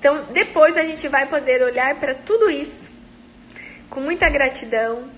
Então, 0.00 0.24
depois 0.32 0.76
a 0.76 0.82
gente 0.82 1.06
vai 1.06 1.26
poder 1.26 1.62
olhar 1.62 1.94
para 2.00 2.14
tudo 2.14 2.50
isso 2.50 2.90
com 3.88 4.00
muita 4.00 4.28
gratidão, 4.28 5.10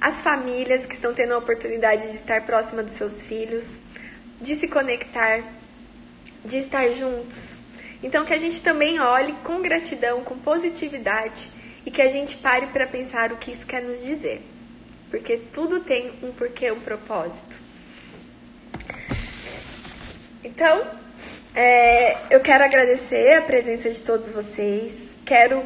as 0.00 0.20
famílias 0.20 0.84
que 0.84 0.94
estão 0.94 1.14
tendo 1.14 1.34
a 1.34 1.38
oportunidade 1.38 2.10
de 2.10 2.18
estar 2.18 2.42
próxima 2.42 2.82
dos 2.82 2.94
seus 2.94 3.22
filhos, 3.22 3.70
de 4.40 4.56
se 4.56 4.68
conectar, 4.68 5.42
de 6.44 6.58
estar 6.58 6.88
juntos. 6.90 7.56
Então 8.02 8.24
que 8.24 8.34
a 8.34 8.38
gente 8.38 8.60
também 8.60 9.00
olhe 9.00 9.32
com 9.44 9.60
gratidão, 9.60 10.22
com 10.22 10.38
positividade 10.38 11.48
e 11.84 11.90
que 11.90 12.02
a 12.02 12.10
gente 12.10 12.36
pare 12.36 12.66
para 12.66 12.86
pensar 12.86 13.32
o 13.32 13.36
que 13.36 13.50
isso 13.50 13.66
quer 13.66 13.82
nos 13.82 14.02
dizer. 14.02 14.42
Porque 15.10 15.36
tudo 15.52 15.80
tem 15.80 16.12
um 16.22 16.32
porquê, 16.32 16.70
um 16.70 16.80
propósito. 16.80 17.54
Então, 20.42 20.86
é, 21.54 22.16
eu 22.30 22.40
quero 22.40 22.64
agradecer 22.64 23.34
a 23.34 23.42
presença 23.42 23.90
de 23.90 24.00
todos 24.00 24.30
vocês. 24.30 24.94
Quero 25.24 25.64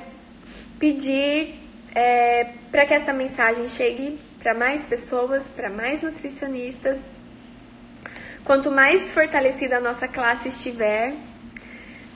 pedir 0.78 1.54
é, 1.94 2.52
para 2.70 2.86
que 2.86 2.94
essa 2.94 3.12
mensagem 3.12 3.68
chegue 3.68 4.18
para 4.42 4.54
mais 4.54 4.82
pessoas, 4.84 5.42
para 5.54 5.68
mais 5.68 6.02
nutricionistas 6.02 7.00
Quanto 8.50 8.68
mais 8.68 9.12
fortalecida 9.12 9.76
a 9.76 9.80
nossa 9.80 10.08
classe 10.08 10.48
estiver, 10.48 11.14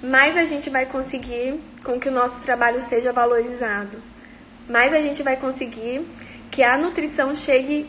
mais 0.02 0.36
a 0.36 0.44
gente 0.44 0.68
vai 0.68 0.84
conseguir 0.84 1.60
com 1.84 2.00
que 2.00 2.08
o 2.08 2.10
nosso 2.10 2.40
trabalho 2.40 2.80
seja 2.80 3.12
valorizado. 3.12 4.02
Mais 4.68 4.92
a 4.92 5.00
gente 5.00 5.22
vai 5.22 5.36
conseguir 5.36 6.04
que 6.50 6.60
a 6.60 6.76
nutrição 6.76 7.36
chegue 7.36 7.88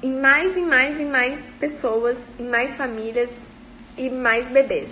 em 0.00 0.12
mais 0.12 0.56
e 0.56 0.60
mais 0.60 1.00
e 1.00 1.04
mais 1.04 1.40
pessoas, 1.58 2.16
em 2.38 2.44
mais 2.44 2.76
famílias 2.76 3.30
e 3.98 4.08
mais 4.08 4.46
bebês. 4.46 4.88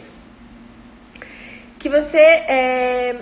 Que 1.78 1.88
você 1.88 2.18
é, 2.18 3.20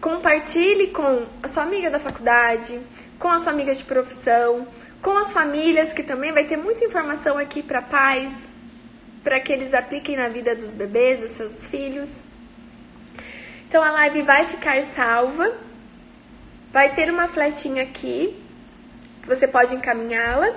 compartilhe 0.00 0.92
com 0.92 1.26
a 1.42 1.48
sua 1.48 1.64
amiga 1.64 1.90
da 1.90 1.98
faculdade, 1.98 2.78
com 3.18 3.26
a 3.26 3.40
sua 3.40 3.50
amiga 3.50 3.74
de 3.74 3.82
profissão, 3.82 4.68
com 5.02 5.18
as 5.18 5.32
famílias, 5.32 5.92
que 5.92 6.04
também 6.04 6.30
vai 6.30 6.44
ter 6.44 6.56
muita 6.56 6.84
informação 6.84 7.38
aqui 7.38 7.60
para 7.60 7.82
pais, 7.82 8.47
para 9.28 9.40
que 9.40 9.52
eles 9.52 9.74
apliquem 9.74 10.16
na 10.16 10.26
vida 10.28 10.54
dos 10.54 10.72
bebês, 10.72 11.20
dos 11.20 11.32
seus 11.32 11.66
filhos. 11.66 12.22
Então 13.68 13.84
a 13.84 13.90
live 13.90 14.22
vai 14.22 14.46
ficar 14.46 14.80
salva. 14.96 15.52
Vai 16.72 16.94
ter 16.94 17.10
uma 17.10 17.28
flechinha 17.28 17.82
aqui 17.82 18.34
que 19.20 19.28
você 19.28 19.46
pode 19.46 19.74
encaminhá-la. 19.74 20.56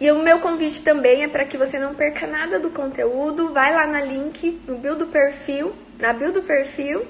E 0.00 0.10
o 0.10 0.18
meu 0.18 0.40
convite 0.40 0.82
também 0.82 1.22
é 1.22 1.28
para 1.28 1.44
que 1.44 1.56
você 1.56 1.78
não 1.78 1.94
perca 1.94 2.26
nada 2.26 2.58
do 2.58 2.70
conteúdo. 2.70 3.52
Vai 3.52 3.72
lá 3.72 3.86
na 3.86 4.00
link, 4.00 4.60
no 4.66 4.76
build 4.76 4.98
do 4.98 5.06
perfil, 5.06 5.72
na 5.96 6.12
build 6.12 6.40
do 6.40 6.42
perfil, 6.42 7.06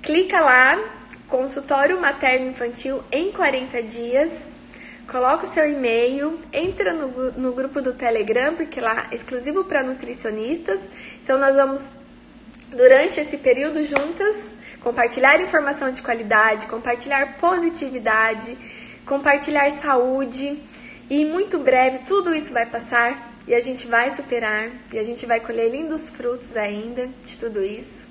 clica 0.00 0.38
lá, 0.38 0.78
consultório 1.26 2.00
materno 2.00 2.50
infantil 2.50 3.02
em 3.10 3.32
40 3.32 3.82
dias 3.82 4.57
coloca 5.08 5.46
o 5.46 5.48
seu 5.48 5.68
e-mail, 5.68 6.38
entra 6.52 6.92
no, 6.92 7.32
no 7.32 7.52
grupo 7.52 7.80
do 7.80 7.94
Telegram, 7.94 8.54
porque 8.54 8.80
lá 8.80 9.08
é 9.10 9.14
exclusivo 9.14 9.64
para 9.64 9.82
nutricionistas. 9.82 10.78
Então 11.24 11.38
nós 11.38 11.56
vamos, 11.56 11.82
durante 12.70 13.18
esse 13.18 13.38
período 13.38 13.84
juntas, 13.86 14.36
compartilhar 14.82 15.40
informação 15.40 15.90
de 15.90 16.02
qualidade, 16.02 16.66
compartilhar 16.66 17.38
positividade, 17.40 18.56
compartilhar 19.06 19.70
saúde. 19.80 20.62
E 21.08 21.24
muito 21.24 21.58
breve 21.58 22.00
tudo 22.06 22.34
isso 22.34 22.52
vai 22.52 22.66
passar 22.66 23.32
e 23.46 23.54
a 23.54 23.60
gente 23.60 23.86
vai 23.86 24.10
superar 24.10 24.70
e 24.92 24.98
a 24.98 25.02
gente 25.02 25.24
vai 25.24 25.40
colher 25.40 25.70
lindos 25.70 26.10
frutos 26.10 26.54
ainda 26.54 27.08
de 27.24 27.36
tudo 27.36 27.64
isso. 27.64 28.06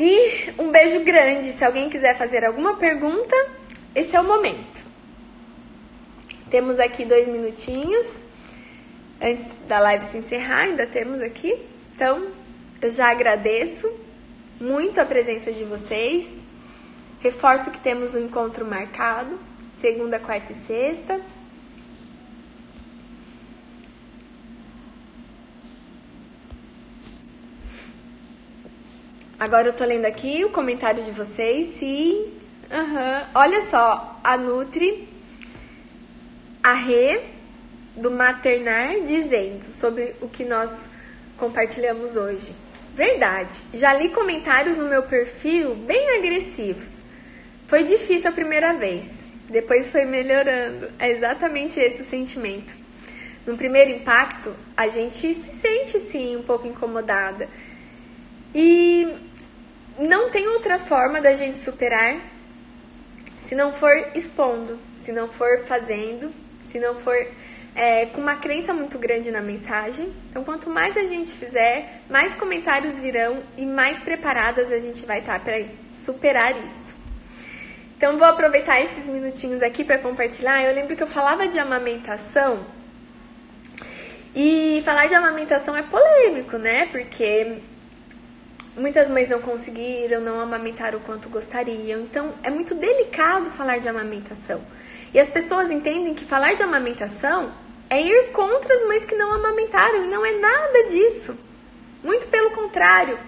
E 0.00 0.50
um 0.58 0.72
beijo 0.72 1.04
grande. 1.04 1.52
Se 1.52 1.64
alguém 1.64 1.88
quiser 1.88 2.18
fazer 2.18 2.44
alguma 2.44 2.74
pergunta, 2.74 3.36
esse 3.94 4.16
é 4.16 4.20
o 4.20 4.24
momento. 4.24 4.81
Temos 6.52 6.78
aqui 6.78 7.06
dois 7.06 7.26
minutinhos 7.26 8.06
antes 9.18 9.46
da 9.66 9.78
live 9.78 10.04
se 10.04 10.18
encerrar, 10.18 10.64
ainda 10.64 10.86
temos 10.86 11.22
aqui. 11.22 11.56
Então, 11.94 12.26
eu 12.82 12.90
já 12.90 13.10
agradeço 13.10 13.90
muito 14.60 15.00
a 15.00 15.04
presença 15.06 15.50
de 15.50 15.64
vocês. 15.64 16.28
Reforço 17.20 17.70
que 17.70 17.78
temos 17.78 18.14
um 18.14 18.18
encontro 18.18 18.66
marcado, 18.66 19.40
segunda, 19.80 20.18
quarta 20.18 20.52
e 20.52 20.56
sexta. 20.56 21.22
Agora 29.40 29.68
eu 29.68 29.72
tô 29.72 29.86
lendo 29.86 30.04
aqui 30.04 30.44
o 30.44 30.50
comentário 30.50 31.02
de 31.02 31.12
vocês. 31.12 31.68
Sim. 31.78 32.30
Uhum. 32.70 33.26
Olha 33.34 33.70
só, 33.70 34.20
a 34.22 34.36
Nutri 34.36 35.11
a 36.62 36.74
Rê 36.74 37.20
do 37.96 38.10
Maternar 38.10 39.00
dizendo 39.06 39.74
sobre 39.74 40.14
o 40.20 40.28
que 40.28 40.44
nós 40.44 40.70
compartilhamos 41.36 42.14
hoje. 42.16 42.54
Verdade, 42.94 43.58
já 43.74 43.92
li 43.94 44.10
comentários 44.10 44.76
no 44.76 44.88
meu 44.88 45.02
perfil 45.02 45.74
bem 45.74 46.18
agressivos. 46.18 46.88
Foi 47.66 47.84
difícil 47.84 48.30
a 48.30 48.32
primeira 48.32 48.74
vez, 48.74 49.10
depois 49.48 49.88
foi 49.88 50.04
melhorando. 50.04 50.90
É 50.98 51.10
exatamente 51.10 51.80
esse 51.80 52.02
o 52.02 52.06
sentimento. 52.06 52.72
No 53.46 53.56
primeiro 53.56 53.90
impacto, 53.90 54.54
a 54.76 54.88
gente 54.88 55.34
se 55.34 55.52
sente 55.54 55.98
sim 56.00 56.36
um 56.36 56.42
pouco 56.42 56.66
incomodada. 56.66 57.48
E 58.54 59.08
não 59.98 60.30
tem 60.30 60.46
outra 60.46 60.78
forma 60.78 61.20
da 61.20 61.34
gente 61.34 61.58
superar 61.58 62.20
se 63.46 63.54
não 63.54 63.72
for 63.72 63.92
expondo, 64.14 64.78
se 65.00 65.10
não 65.10 65.28
for 65.28 65.64
fazendo 65.66 66.41
se 66.72 66.80
não 66.80 66.94
for 66.96 67.14
é, 67.74 68.06
com 68.06 68.20
uma 68.20 68.36
crença 68.36 68.72
muito 68.72 68.98
grande 68.98 69.30
na 69.30 69.42
mensagem. 69.42 70.10
Então, 70.30 70.42
quanto 70.42 70.70
mais 70.70 70.96
a 70.96 71.04
gente 71.04 71.32
fizer, 71.32 72.00
mais 72.08 72.34
comentários 72.34 72.98
virão 72.98 73.42
e 73.56 73.66
mais 73.66 73.98
preparadas 73.98 74.72
a 74.72 74.78
gente 74.78 75.04
vai 75.04 75.20
estar 75.20 75.38
para 75.40 75.62
superar 76.02 76.52
isso. 76.64 76.92
Então, 77.96 78.18
vou 78.18 78.26
aproveitar 78.26 78.80
esses 78.80 79.04
minutinhos 79.04 79.62
aqui 79.62 79.84
para 79.84 79.98
compartilhar. 79.98 80.64
Eu 80.64 80.74
lembro 80.74 80.96
que 80.96 81.02
eu 81.02 81.06
falava 81.06 81.46
de 81.46 81.58
amamentação 81.58 82.66
e 84.34 84.82
falar 84.84 85.06
de 85.06 85.14
amamentação 85.14 85.76
é 85.76 85.82
polêmico, 85.82 86.56
né? 86.56 86.86
Porque 86.86 87.58
muitas 88.76 89.08
mães 89.08 89.28
não 89.28 89.40
conseguiram, 89.40 90.20
não 90.20 90.40
amamentaram 90.40 90.98
o 90.98 91.02
quanto 91.02 91.28
gostariam. 91.28 92.00
Então, 92.00 92.32
é 92.42 92.50
muito 92.50 92.74
delicado 92.74 93.50
falar 93.50 93.78
de 93.78 93.88
amamentação. 93.88 94.60
E 95.12 95.20
as 95.20 95.28
pessoas 95.28 95.70
entendem 95.70 96.14
que 96.14 96.24
falar 96.24 96.54
de 96.54 96.62
amamentação 96.62 97.52
é 97.90 98.00
ir 98.00 98.30
contra 98.32 98.74
as 98.74 98.86
mães 98.86 99.04
que 99.04 99.14
não 99.14 99.32
amamentaram, 99.32 100.04
e 100.04 100.08
não 100.08 100.24
é 100.24 100.32
nada 100.38 100.84
disso. 100.88 101.36
Muito 102.02 102.26
pelo 102.28 102.50
contrário. 102.50 103.18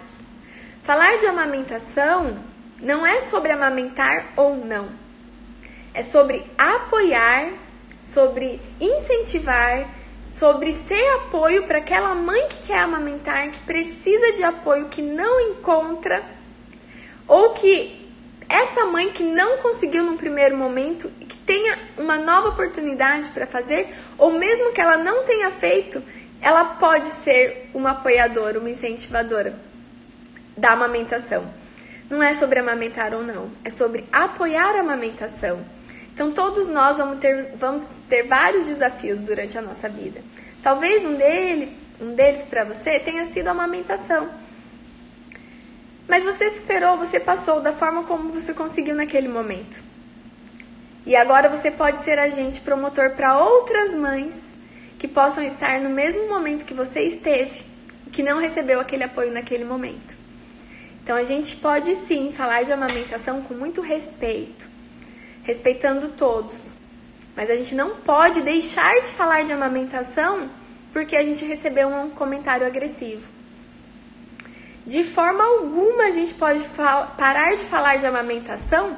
Falar 0.82 1.18
de 1.18 1.26
amamentação 1.26 2.38
não 2.80 3.06
é 3.06 3.20
sobre 3.20 3.52
amamentar 3.52 4.32
ou 4.36 4.56
não. 4.56 4.88
É 5.92 6.02
sobre 6.02 6.44
apoiar, 6.56 7.50
sobre 8.04 8.60
incentivar, 8.80 9.88
sobre 10.38 10.72
ser 10.72 11.06
apoio 11.16 11.66
para 11.66 11.78
aquela 11.78 12.14
mãe 12.14 12.48
que 12.48 12.66
quer 12.66 12.78
amamentar, 12.78 13.50
que 13.50 13.60
precisa 13.60 14.32
de 14.32 14.42
apoio, 14.42 14.88
que 14.88 15.00
não 15.00 15.40
encontra, 15.52 16.22
ou 17.28 17.50
que 17.50 18.03
essa 18.48 18.84
mãe 18.86 19.10
que 19.10 19.22
não 19.22 19.58
conseguiu 19.58 20.04
num 20.04 20.16
primeiro 20.16 20.56
momento 20.56 21.08
que 21.20 21.36
tenha 21.38 21.78
uma 21.96 22.16
nova 22.18 22.48
oportunidade 22.50 23.30
para 23.30 23.46
fazer, 23.46 23.94
ou 24.18 24.32
mesmo 24.32 24.72
que 24.72 24.80
ela 24.80 24.96
não 24.96 25.24
tenha 25.24 25.50
feito, 25.50 26.02
ela 26.40 26.64
pode 26.64 27.08
ser 27.22 27.70
uma 27.72 27.92
apoiadora, 27.92 28.58
uma 28.58 28.70
incentivadora 28.70 29.54
da 30.56 30.72
amamentação. 30.72 31.44
Não 32.08 32.22
é 32.22 32.34
sobre 32.34 32.58
amamentar 32.58 33.14
ou 33.14 33.22
não, 33.22 33.50
é 33.64 33.70
sobre 33.70 34.04
apoiar 34.12 34.76
a 34.76 34.80
amamentação. 34.80 35.64
Então 36.12 36.30
todos 36.32 36.68
nós 36.68 36.98
vamos 36.98 37.18
ter, 37.18 37.52
vamos 37.56 37.82
ter 38.08 38.24
vários 38.24 38.66
desafios 38.66 39.20
durante 39.20 39.56
a 39.58 39.62
nossa 39.62 39.88
vida. 39.88 40.20
Talvez 40.62 41.04
um, 41.04 41.14
dele, 41.14 41.76
um 42.00 42.14
deles 42.14 42.44
para 42.46 42.64
você 42.64 43.00
tenha 43.00 43.24
sido 43.26 43.48
a 43.48 43.50
amamentação. 43.50 44.28
Mas 46.06 46.22
você 46.22 46.50
superou, 46.50 46.98
você 46.98 47.18
passou 47.18 47.60
da 47.60 47.72
forma 47.72 48.04
como 48.04 48.32
você 48.32 48.52
conseguiu 48.52 48.94
naquele 48.94 49.28
momento. 49.28 49.82
E 51.06 51.16
agora 51.16 51.48
você 51.48 51.70
pode 51.70 51.98
ser 52.02 52.18
agente 52.18 52.60
promotor 52.60 53.10
para 53.10 53.38
outras 53.38 53.94
mães 53.94 54.34
que 54.98 55.08
possam 55.08 55.42
estar 55.44 55.80
no 55.80 55.90
mesmo 55.90 56.28
momento 56.28 56.64
que 56.64 56.72
você 56.72 57.02
esteve, 57.02 57.62
que 58.12 58.22
não 58.22 58.38
recebeu 58.38 58.80
aquele 58.80 59.04
apoio 59.04 59.32
naquele 59.32 59.64
momento. 59.64 60.14
Então 61.02 61.16
a 61.16 61.22
gente 61.22 61.56
pode 61.56 61.94
sim 61.96 62.32
falar 62.32 62.62
de 62.62 62.72
amamentação 62.72 63.42
com 63.42 63.52
muito 63.52 63.82
respeito, 63.82 64.66
respeitando 65.42 66.08
todos. 66.08 66.70
Mas 67.36 67.50
a 67.50 67.56
gente 67.56 67.74
não 67.74 67.96
pode 67.96 68.40
deixar 68.40 69.00
de 69.00 69.08
falar 69.08 69.44
de 69.44 69.52
amamentação 69.52 70.48
porque 70.92 71.16
a 71.16 71.24
gente 71.24 71.44
recebeu 71.44 71.88
um 71.88 72.10
comentário 72.10 72.66
agressivo. 72.66 73.33
De 74.86 75.02
forma 75.02 75.42
alguma 75.42 76.04
a 76.04 76.10
gente 76.10 76.34
pode 76.34 76.62
parar 77.16 77.56
de 77.56 77.64
falar 77.64 77.96
de 77.96 78.06
amamentação, 78.06 78.94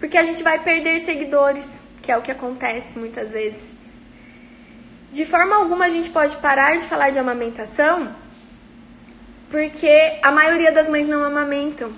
porque 0.00 0.16
a 0.16 0.24
gente 0.24 0.42
vai 0.42 0.58
perder 0.58 1.00
seguidores, 1.00 1.68
que 2.00 2.10
é 2.10 2.16
o 2.16 2.22
que 2.22 2.30
acontece 2.30 2.98
muitas 2.98 3.32
vezes. 3.32 3.60
De 5.12 5.26
forma 5.26 5.54
alguma 5.54 5.84
a 5.84 5.90
gente 5.90 6.08
pode 6.08 6.34
parar 6.36 6.78
de 6.78 6.86
falar 6.86 7.10
de 7.10 7.18
amamentação, 7.18 8.16
porque 9.50 10.18
a 10.22 10.32
maioria 10.32 10.72
das 10.72 10.88
mães 10.88 11.06
não 11.06 11.22
amamentam. 11.22 11.92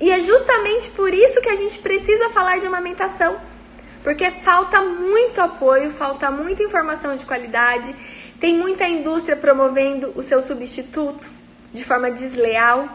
E 0.00 0.08
é 0.08 0.20
justamente 0.20 0.90
por 0.90 1.12
isso 1.12 1.40
que 1.40 1.48
a 1.48 1.56
gente 1.56 1.76
precisa 1.80 2.30
falar 2.30 2.60
de 2.60 2.68
amamentação, 2.68 3.36
porque 4.04 4.30
falta 4.30 4.80
muito 4.80 5.40
apoio, 5.40 5.90
falta 5.90 6.30
muita 6.30 6.62
informação 6.62 7.16
de 7.16 7.26
qualidade, 7.26 7.92
tem 8.38 8.54
muita 8.54 8.88
indústria 8.88 9.36
promovendo 9.36 10.12
o 10.14 10.22
seu 10.22 10.40
substituto 10.40 11.39
de 11.72 11.84
forma 11.84 12.10
desleal. 12.10 12.88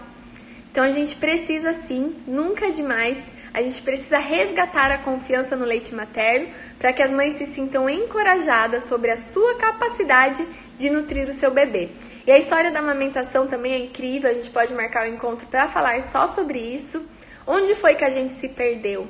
Então 0.71 0.83
a 0.83 0.91
gente 0.91 1.15
precisa 1.15 1.73
sim, 1.73 2.15
nunca 2.27 2.71
demais, 2.71 3.17
a 3.53 3.61
gente 3.61 3.81
precisa 3.81 4.17
resgatar 4.17 4.91
a 4.91 4.97
confiança 4.97 5.55
no 5.55 5.63
leite 5.63 5.95
materno 5.95 6.49
para 6.77 6.91
que 6.91 7.01
as 7.01 7.09
mães 7.09 7.37
se 7.37 7.45
sintam 7.45 7.89
encorajadas 7.89 8.83
sobre 8.83 9.09
a 9.11 9.17
sua 9.17 9.55
capacidade 9.55 10.45
de 10.77 10.89
nutrir 10.89 11.29
o 11.29 11.33
seu 11.33 11.51
bebê. 11.51 11.89
E 12.27 12.31
a 12.31 12.37
história 12.37 12.69
da 12.69 12.79
amamentação 12.79 13.47
também 13.47 13.71
é 13.71 13.79
incrível, 13.85 14.29
a 14.29 14.33
gente 14.33 14.49
pode 14.49 14.73
marcar 14.73 15.07
o 15.07 15.09
um 15.09 15.13
encontro 15.13 15.47
para 15.47 15.69
falar 15.69 16.01
só 16.01 16.27
sobre 16.27 16.59
isso. 16.59 17.05
Onde 17.47 17.75
foi 17.75 17.95
que 17.95 18.03
a 18.03 18.09
gente 18.09 18.33
se 18.33 18.49
perdeu? 18.49 19.07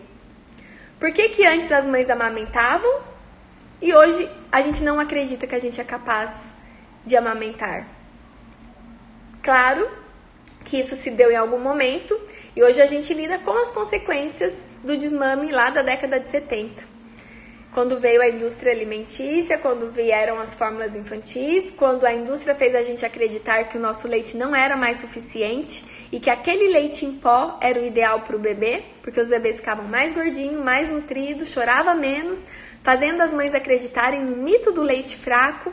Por 0.99 1.11
que, 1.11 1.29
que 1.29 1.45
antes 1.45 1.71
as 1.71 1.85
mães 1.85 2.09
amamentavam 2.09 2.99
e 3.81 3.95
hoje 3.95 4.29
a 4.51 4.61
gente 4.61 4.83
não 4.83 4.99
acredita 4.99 5.47
que 5.47 5.55
a 5.55 5.59
gente 5.59 5.81
é 5.81 5.83
capaz 5.83 6.29
de 7.05 7.15
amamentar? 7.15 7.94
Claro 9.45 9.87
que 10.63 10.79
isso 10.79 10.95
se 10.95 11.11
deu 11.11 11.31
em 11.31 11.35
algum 11.35 11.59
momento 11.59 12.19
e 12.55 12.63
hoje 12.63 12.81
a 12.81 12.87
gente 12.87 13.13
lida 13.13 13.37
com 13.37 13.51
as 13.51 13.69
consequências 13.69 14.65
do 14.83 14.97
desmame 14.97 15.51
lá 15.51 15.69
da 15.69 15.83
década 15.83 16.19
de 16.19 16.31
70. 16.31 16.81
Quando 17.71 17.99
veio 17.99 18.23
a 18.23 18.27
indústria 18.27 18.71
alimentícia, 18.71 19.59
quando 19.59 19.91
vieram 19.91 20.39
as 20.39 20.55
fórmulas 20.55 20.95
infantis, 20.95 21.69
quando 21.77 22.05
a 22.05 22.13
indústria 22.13 22.55
fez 22.55 22.73
a 22.73 22.81
gente 22.81 23.05
acreditar 23.05 23.65
que 23.65 23.77
o 23.77 23.79
nosso 23.79 24.07
leite 24.07 24.35
não 24.35 24.55
era 24.55 24.75
mais 24.75 24.99
suficiente 24.99 25.85
e 26.11 26.19
que 26.19 26.31
aquele 26.31 26.67
leite 26.69 27.05
em 27.05 27.13
pó 27.13 27.59
era 27.61 27.79
o 27.79 27.85
ideal 27.85 28.21
para 28.21 28.35
o 28.35 28.39
bebê, 28.39 28.81
porque 29.03 29.21
os 29.21 29.27
bebês 29.27 29.57
ficavam 29.57 29.85
mais 29.85 30.11
gordinhos, 30.11 30.63
mais 30.63 30.89
nutridos, 30.89 31.49
chorava 31.49 31.93
menos, 31.93 32.43
fazendo 32.81 33.21
as 33.21 33.31
mães 33.31 33.53
acreditarem 33.53 34.23
no 34.23 34.37
mito 34.37 34.71
do 34.71 34.81
leite 34.81 35.15
fraco 35.15 35.71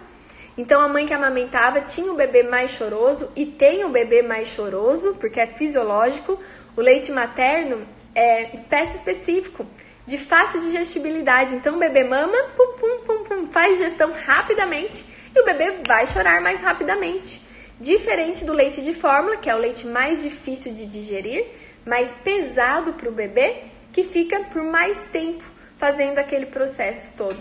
então 0.57 0.81
a 0.81 0.89
mãe 0.89 1.07
que 1.07 1.15
amamentava 1.15 1.81
tinha 1.81 2.13
o 2.13 2.17
bebê 2.17 2.43
mais 2.43 2.73
choroso 2.73 3.31
e 3.35 3.47
tem 3.47 3.85
o 3.85 3.89
bebê 3.89 4.23
mais 4.23 4.49
choroso, 4.49 5.17
porque 5.19 5.41
é 5.41 5.47
fisiológico. 5.47 6.39
O 6.77 6.81
leite 6.81 7.11
materno 7.11 7.87
é 8.15 8.55
espécie 8.55 8.97
específico, 8.97 9.67
de 10.07 10.19
fácil 10.19 10.61
digestibilidade. 10.61 11.55
Então 11.55 11.77
o 11.77 11.79
bebê 11.79 12.05
mama, 12.05 12.37
pum, 12.57 12.73
pum, 12.79 12.99
pum, 13.07 13.25
pum, 13.25 13.47
faz 13.49 13.79
digestão 13.79 14.13
rapidamente 14.13 15.05
e 15.35 15.41
o 15.41 15.45
bebê 15.45 15.79
vai 15.87 16.07
chorar 16.07 16.41
mais 16.43 16.61
rapidamente. 16.61 17.41
Diferente 17.81 18.45
do 18.45 18.53
leite 18.53 18.83
de 18.83 18.93
fórmula, 18.93 19.39
que 19.39 19.49
é 19.49 19.55
o 19.55 19.59
leite 19.59 19.87
mais 19.87 20.23
difícil 20.23 20.75
de 20.75 20.87
digerir, 20.87 21.47
mais 21.85 22.13
pesado 22.23 22.93
para 22.93 23.09
o 23.09 23.13
bebê, 23.13 23.65
que 23.93 24.05
fica 24.05 24.39
por 24.41 24.63
mais 24.63 25.03
tempo 25.11 25.43
fazendo 25.79 26.19
aquele 26.19 26.47
processo 26.47 27.15
todo 27.17 27.41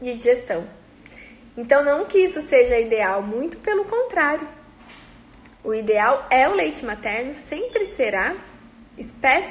de 0.00 0.14
digestão. 0.14 0.77
Então, 1.58 1.84
não 1.84 2.04
que 2.04 2.18
isso 2.18 2.40
seja 2.40 2.78
ideal, 2.78 3.20
muito 3.20 3.56
pelo 3.56 3.84
contrário. 3.84 4.46
O 5.64 5.74
ideal 5.74 6.24
é 6.30 6.48
o 6.48 6.54
leite 6.54 6.84
materno, 6.84 7.34
sempre 7.34 7.84
será 7.96 8.32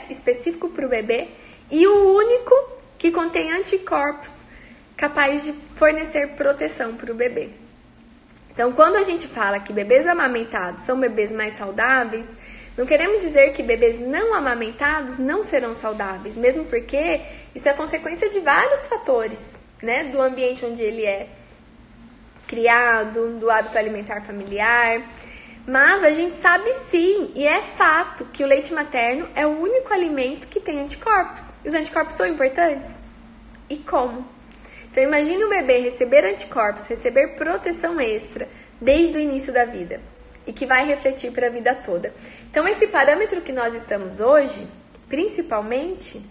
específico 0.10 0.70
para 0.70 0.86
o 0.86 0.90
bebê 0.90 1.28
e 1.70 1.86
o 1.86 2.16
único 2.16 2.56
que 2.98 3.12
contém 3.12 3.52
anticorpos 3.52 4.38
capaz 4.96 5.44
de 5.44 5.52
fornecer 5.76 6.30
proteção 6.30 6.96
para 6.96 7.12
o 7.12 7.16
bebê. 7.16 7.50
Então, 8.54 8.72
quando 8.72 8.96
a 8.96 9.04
gente 9.04 9.28
fala 9.28 9.60
que 9.60 9.74
bebês 9.74 10.08
amamentados 10.08 10.84
são 10.84 10.98
bebês 10.98 11.30
mais 11.30 11.58
saudáveis, 11.58 12.26
não 12.78 12.86
queremos 12.86 13.20
dizer 13.20 13.52
que 13.52 13.62
bebês 13.62 14.00
não 14.00 14.34
amamentados 14.34 15.20
não 15.20 15.44
serão 15.44 15.76
saudáveis, 15.76 16.38
mesmo 16.38 16.64
porque 16.64 17.20
isso 17.54 17.68
é 17.68 17.74
consequência 17.74 18.30
de 18.30 18.40
vários 18.40 18.88
fatores, 18.88 19.58
né, 19.84 20.06
do 20.06 20.22
ambiente 20.22 20.66
onde 20.66 20.82
ele 20.82 21.06
é 21.06 21.28
criado, 22.48 23.38
do 23.40 23.50
hábito 23.52 23.78
alimentar 23.78 24.22
familiar. 24.22 25.02
Mas 25.68 26.04
a 26.04 26.12
gente 26.12 26.38
sabe 26.38 26.72
sim, 26.90 27.32
e 27.36 27.46
é 27.46 27.62
fato, 27.62 28.24
que 28.32 28.44
o 28.44 28.48
leite 28.48 28.74
materno 28.74 29.28
é 29.36 29.46
o 29.46 29.60
único 29.60 29.94
alimento 29.94 30.48
que 30.48 30.62
tem 30.62 30.80
anticorpos. 30.80 31.52
E 31.64 31.68
os 31.68 31.74
anticorpos 31.74 32.16
são 32.16 32.26
importantes? 32.26 32.90
E 33.70 33.76
como? 33.76 34.26
Então 34.90 35.04
imagine 35.04 35.44
o 35.44 35.50
bebê 35.50 35.80
receber 35.80 36.26
anticorpos, 36.26 36.88
receber 36.88 37.36
proteção 37.36 38.00
extra 38.00 38.48
desde 38.80 39.18
o 39.18 39.20
início 39.20 39.52
da 39.52 39.66
vida 39.66 40.00
e 40.48 40.54
que 40.54 40.66
vai 40.66 40.86
refletir 40.88 41.32
para 41.32 41.48
a 41.48 41.50
vida 41.50 41.76
toda. 41.76 42.14
Então 42.50 42.68
esse 42.68 42.88
parâmetro 42.88 43.42
que 43.42 43.52
nós 43.52 43.76
estamos 43.76 44.22
hoje, 44.22 44.66
principalmente, 45.10 46.26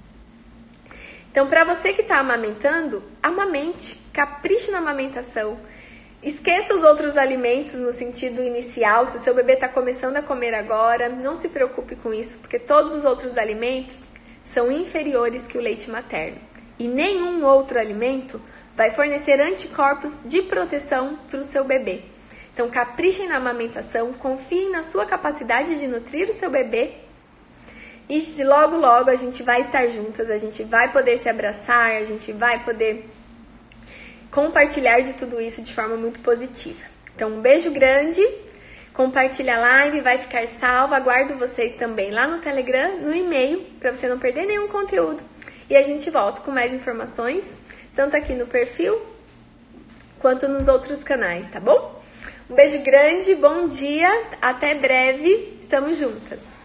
então 1.31 1.47
para 1.47 1.65
você 1.65 1.93
que 1.93 2.01
está 2.01 2.19
amamentando, 2.19 3.03
amamente, 3.23 4.01
capriche 4.13 4.71
na 4.71 4.79
amamentação 4.79 5.59
Esqueça 6.27 6.75
os 6.75 6.83
outros 6.83 7.17
alimentos 7.17 7.75
no 7.75 7.93
sentido 7.93 8.43
inicial. 8.43 9.07
Se 9.07 9.17
o 9.17 9.21
seu 9.21 9.33
bebê 9.33 9.53
está 9.53 9.69
começando 9.69 10.17
a 10.17 10.23
comer 10.23 10.55
agora, 10.55 11.09
não 11.09 11.37
se 11.37 11.49
preocupe 11.49 11.95
com 11.95 12.13
isso, 12.13 12.39
porque 12.39 12.59
todos 12.59 12.97
os 12.97 13.05
outros 13.05 13.39
alimentos 13.39 14.07
são 14.45 14.73
inferiores 14.73 15.47
que 15.47 15.57
o 15.57 15.61
leite 15.61 15.89
materno. 15.89 16.39
E 16.81 16.89
nenhum 16.89 17.45
outro 17.45 17.79
alimento 17.79 18.43
vai 18.75 18.91
fornecer 18.91 19.41
anticorpos 19.41 20.11
de 20.25 20.43
proteção 20.43 21.17
para 21.31 21.39
o 21.39 21.45
seu 21.45 21.63
bebê. 21.63 22.01
Então, 22.53 22.69
caprichem 22.69 23.29
na 23.29 23.37
amamentação, 23.37 24.13
confiem 24.13 24.73
na 24.73 24.83
sua 24.83 25.07
capacidade 25.07 25.79
de 25.79 25.87
nutrir 25.87 26.29
o 26.29 26.35
seu 26.35 26.51
bebê. 26.51 26.91
E 28.09 28.43
logo, 28.43 28.77
logo 28.77 29.11
a 29.11 29.15
gente 29.15 29.45
vai 29.45 29.61
estar 29.61 29.87
juntas, 29.91 30.29
a 30.29 30.39
gente 30.39 30.65
vai 30.65 30.91
poder 30.91 31.19
se 31.19 31.29
abraçar, 31.29 31.93
a 31.93 32.03
gente 32.03 32.33
vai 32.33 32.65
poder 32.65 33.09
compartilhar 34.37 35.01
de 35.01 35.15
tudo 35.15 35.41
isso 35.41 35.63
de 35.63 35.73
forma 35.73 35.97
muito 35.97 36.21
positiva. 36.21 36.85
Então, 37.15 37.31
um 37.31 37.41
beijo 37.41 37.71
grande, 37.71 38.21
compartilha 38.93 39.57
a 39.57 39.61
live, 39.61 40.03
vai 40.03 40.19
ficar 40.19 40.47
salva. 40.47 40.95
Aguardo 40.95 41.39
vocês 41.39 41.75
também 41.77 42.11
lá 42.11 42.29
no 42.29 42.43
Telegram, 42.43 42.99
no 42.99 43.15
e-mail, 43.15 43.63
para 43.81 43.95
você 43.95 44.07
não 44.07 44.19
perder 44.19 44.45
nenhum 44.45 44.69
conteúdo. 44.69 45.23
E 45.71 45.75
a 45.75 45.81
gente 45.81 46.11
volta 46.11 46.43
com 46.43 46.51
mais 46.51 46.71
informações, 46.71 47.45
tanto 47.95 48.15
aqui 48.15 48.35
no 48.35 48.47
perfil 48.47 49.01
quanto 50.19 50.47
nos 50.47 50.69
outros 50.69 51.03
canais, 51.03 51.49
tá 51.51 51.59
bom? 51.59 51.99
Um 52.51 52.55
beijo 52.55 52.79
grande, 52.83 53.35
bom 53.37 53.67
dia, 53.69 54.11
até 54.43 54.75
breve, 54.75 55.61
estamos 55.63 55.97
juntas! 55.97 56.56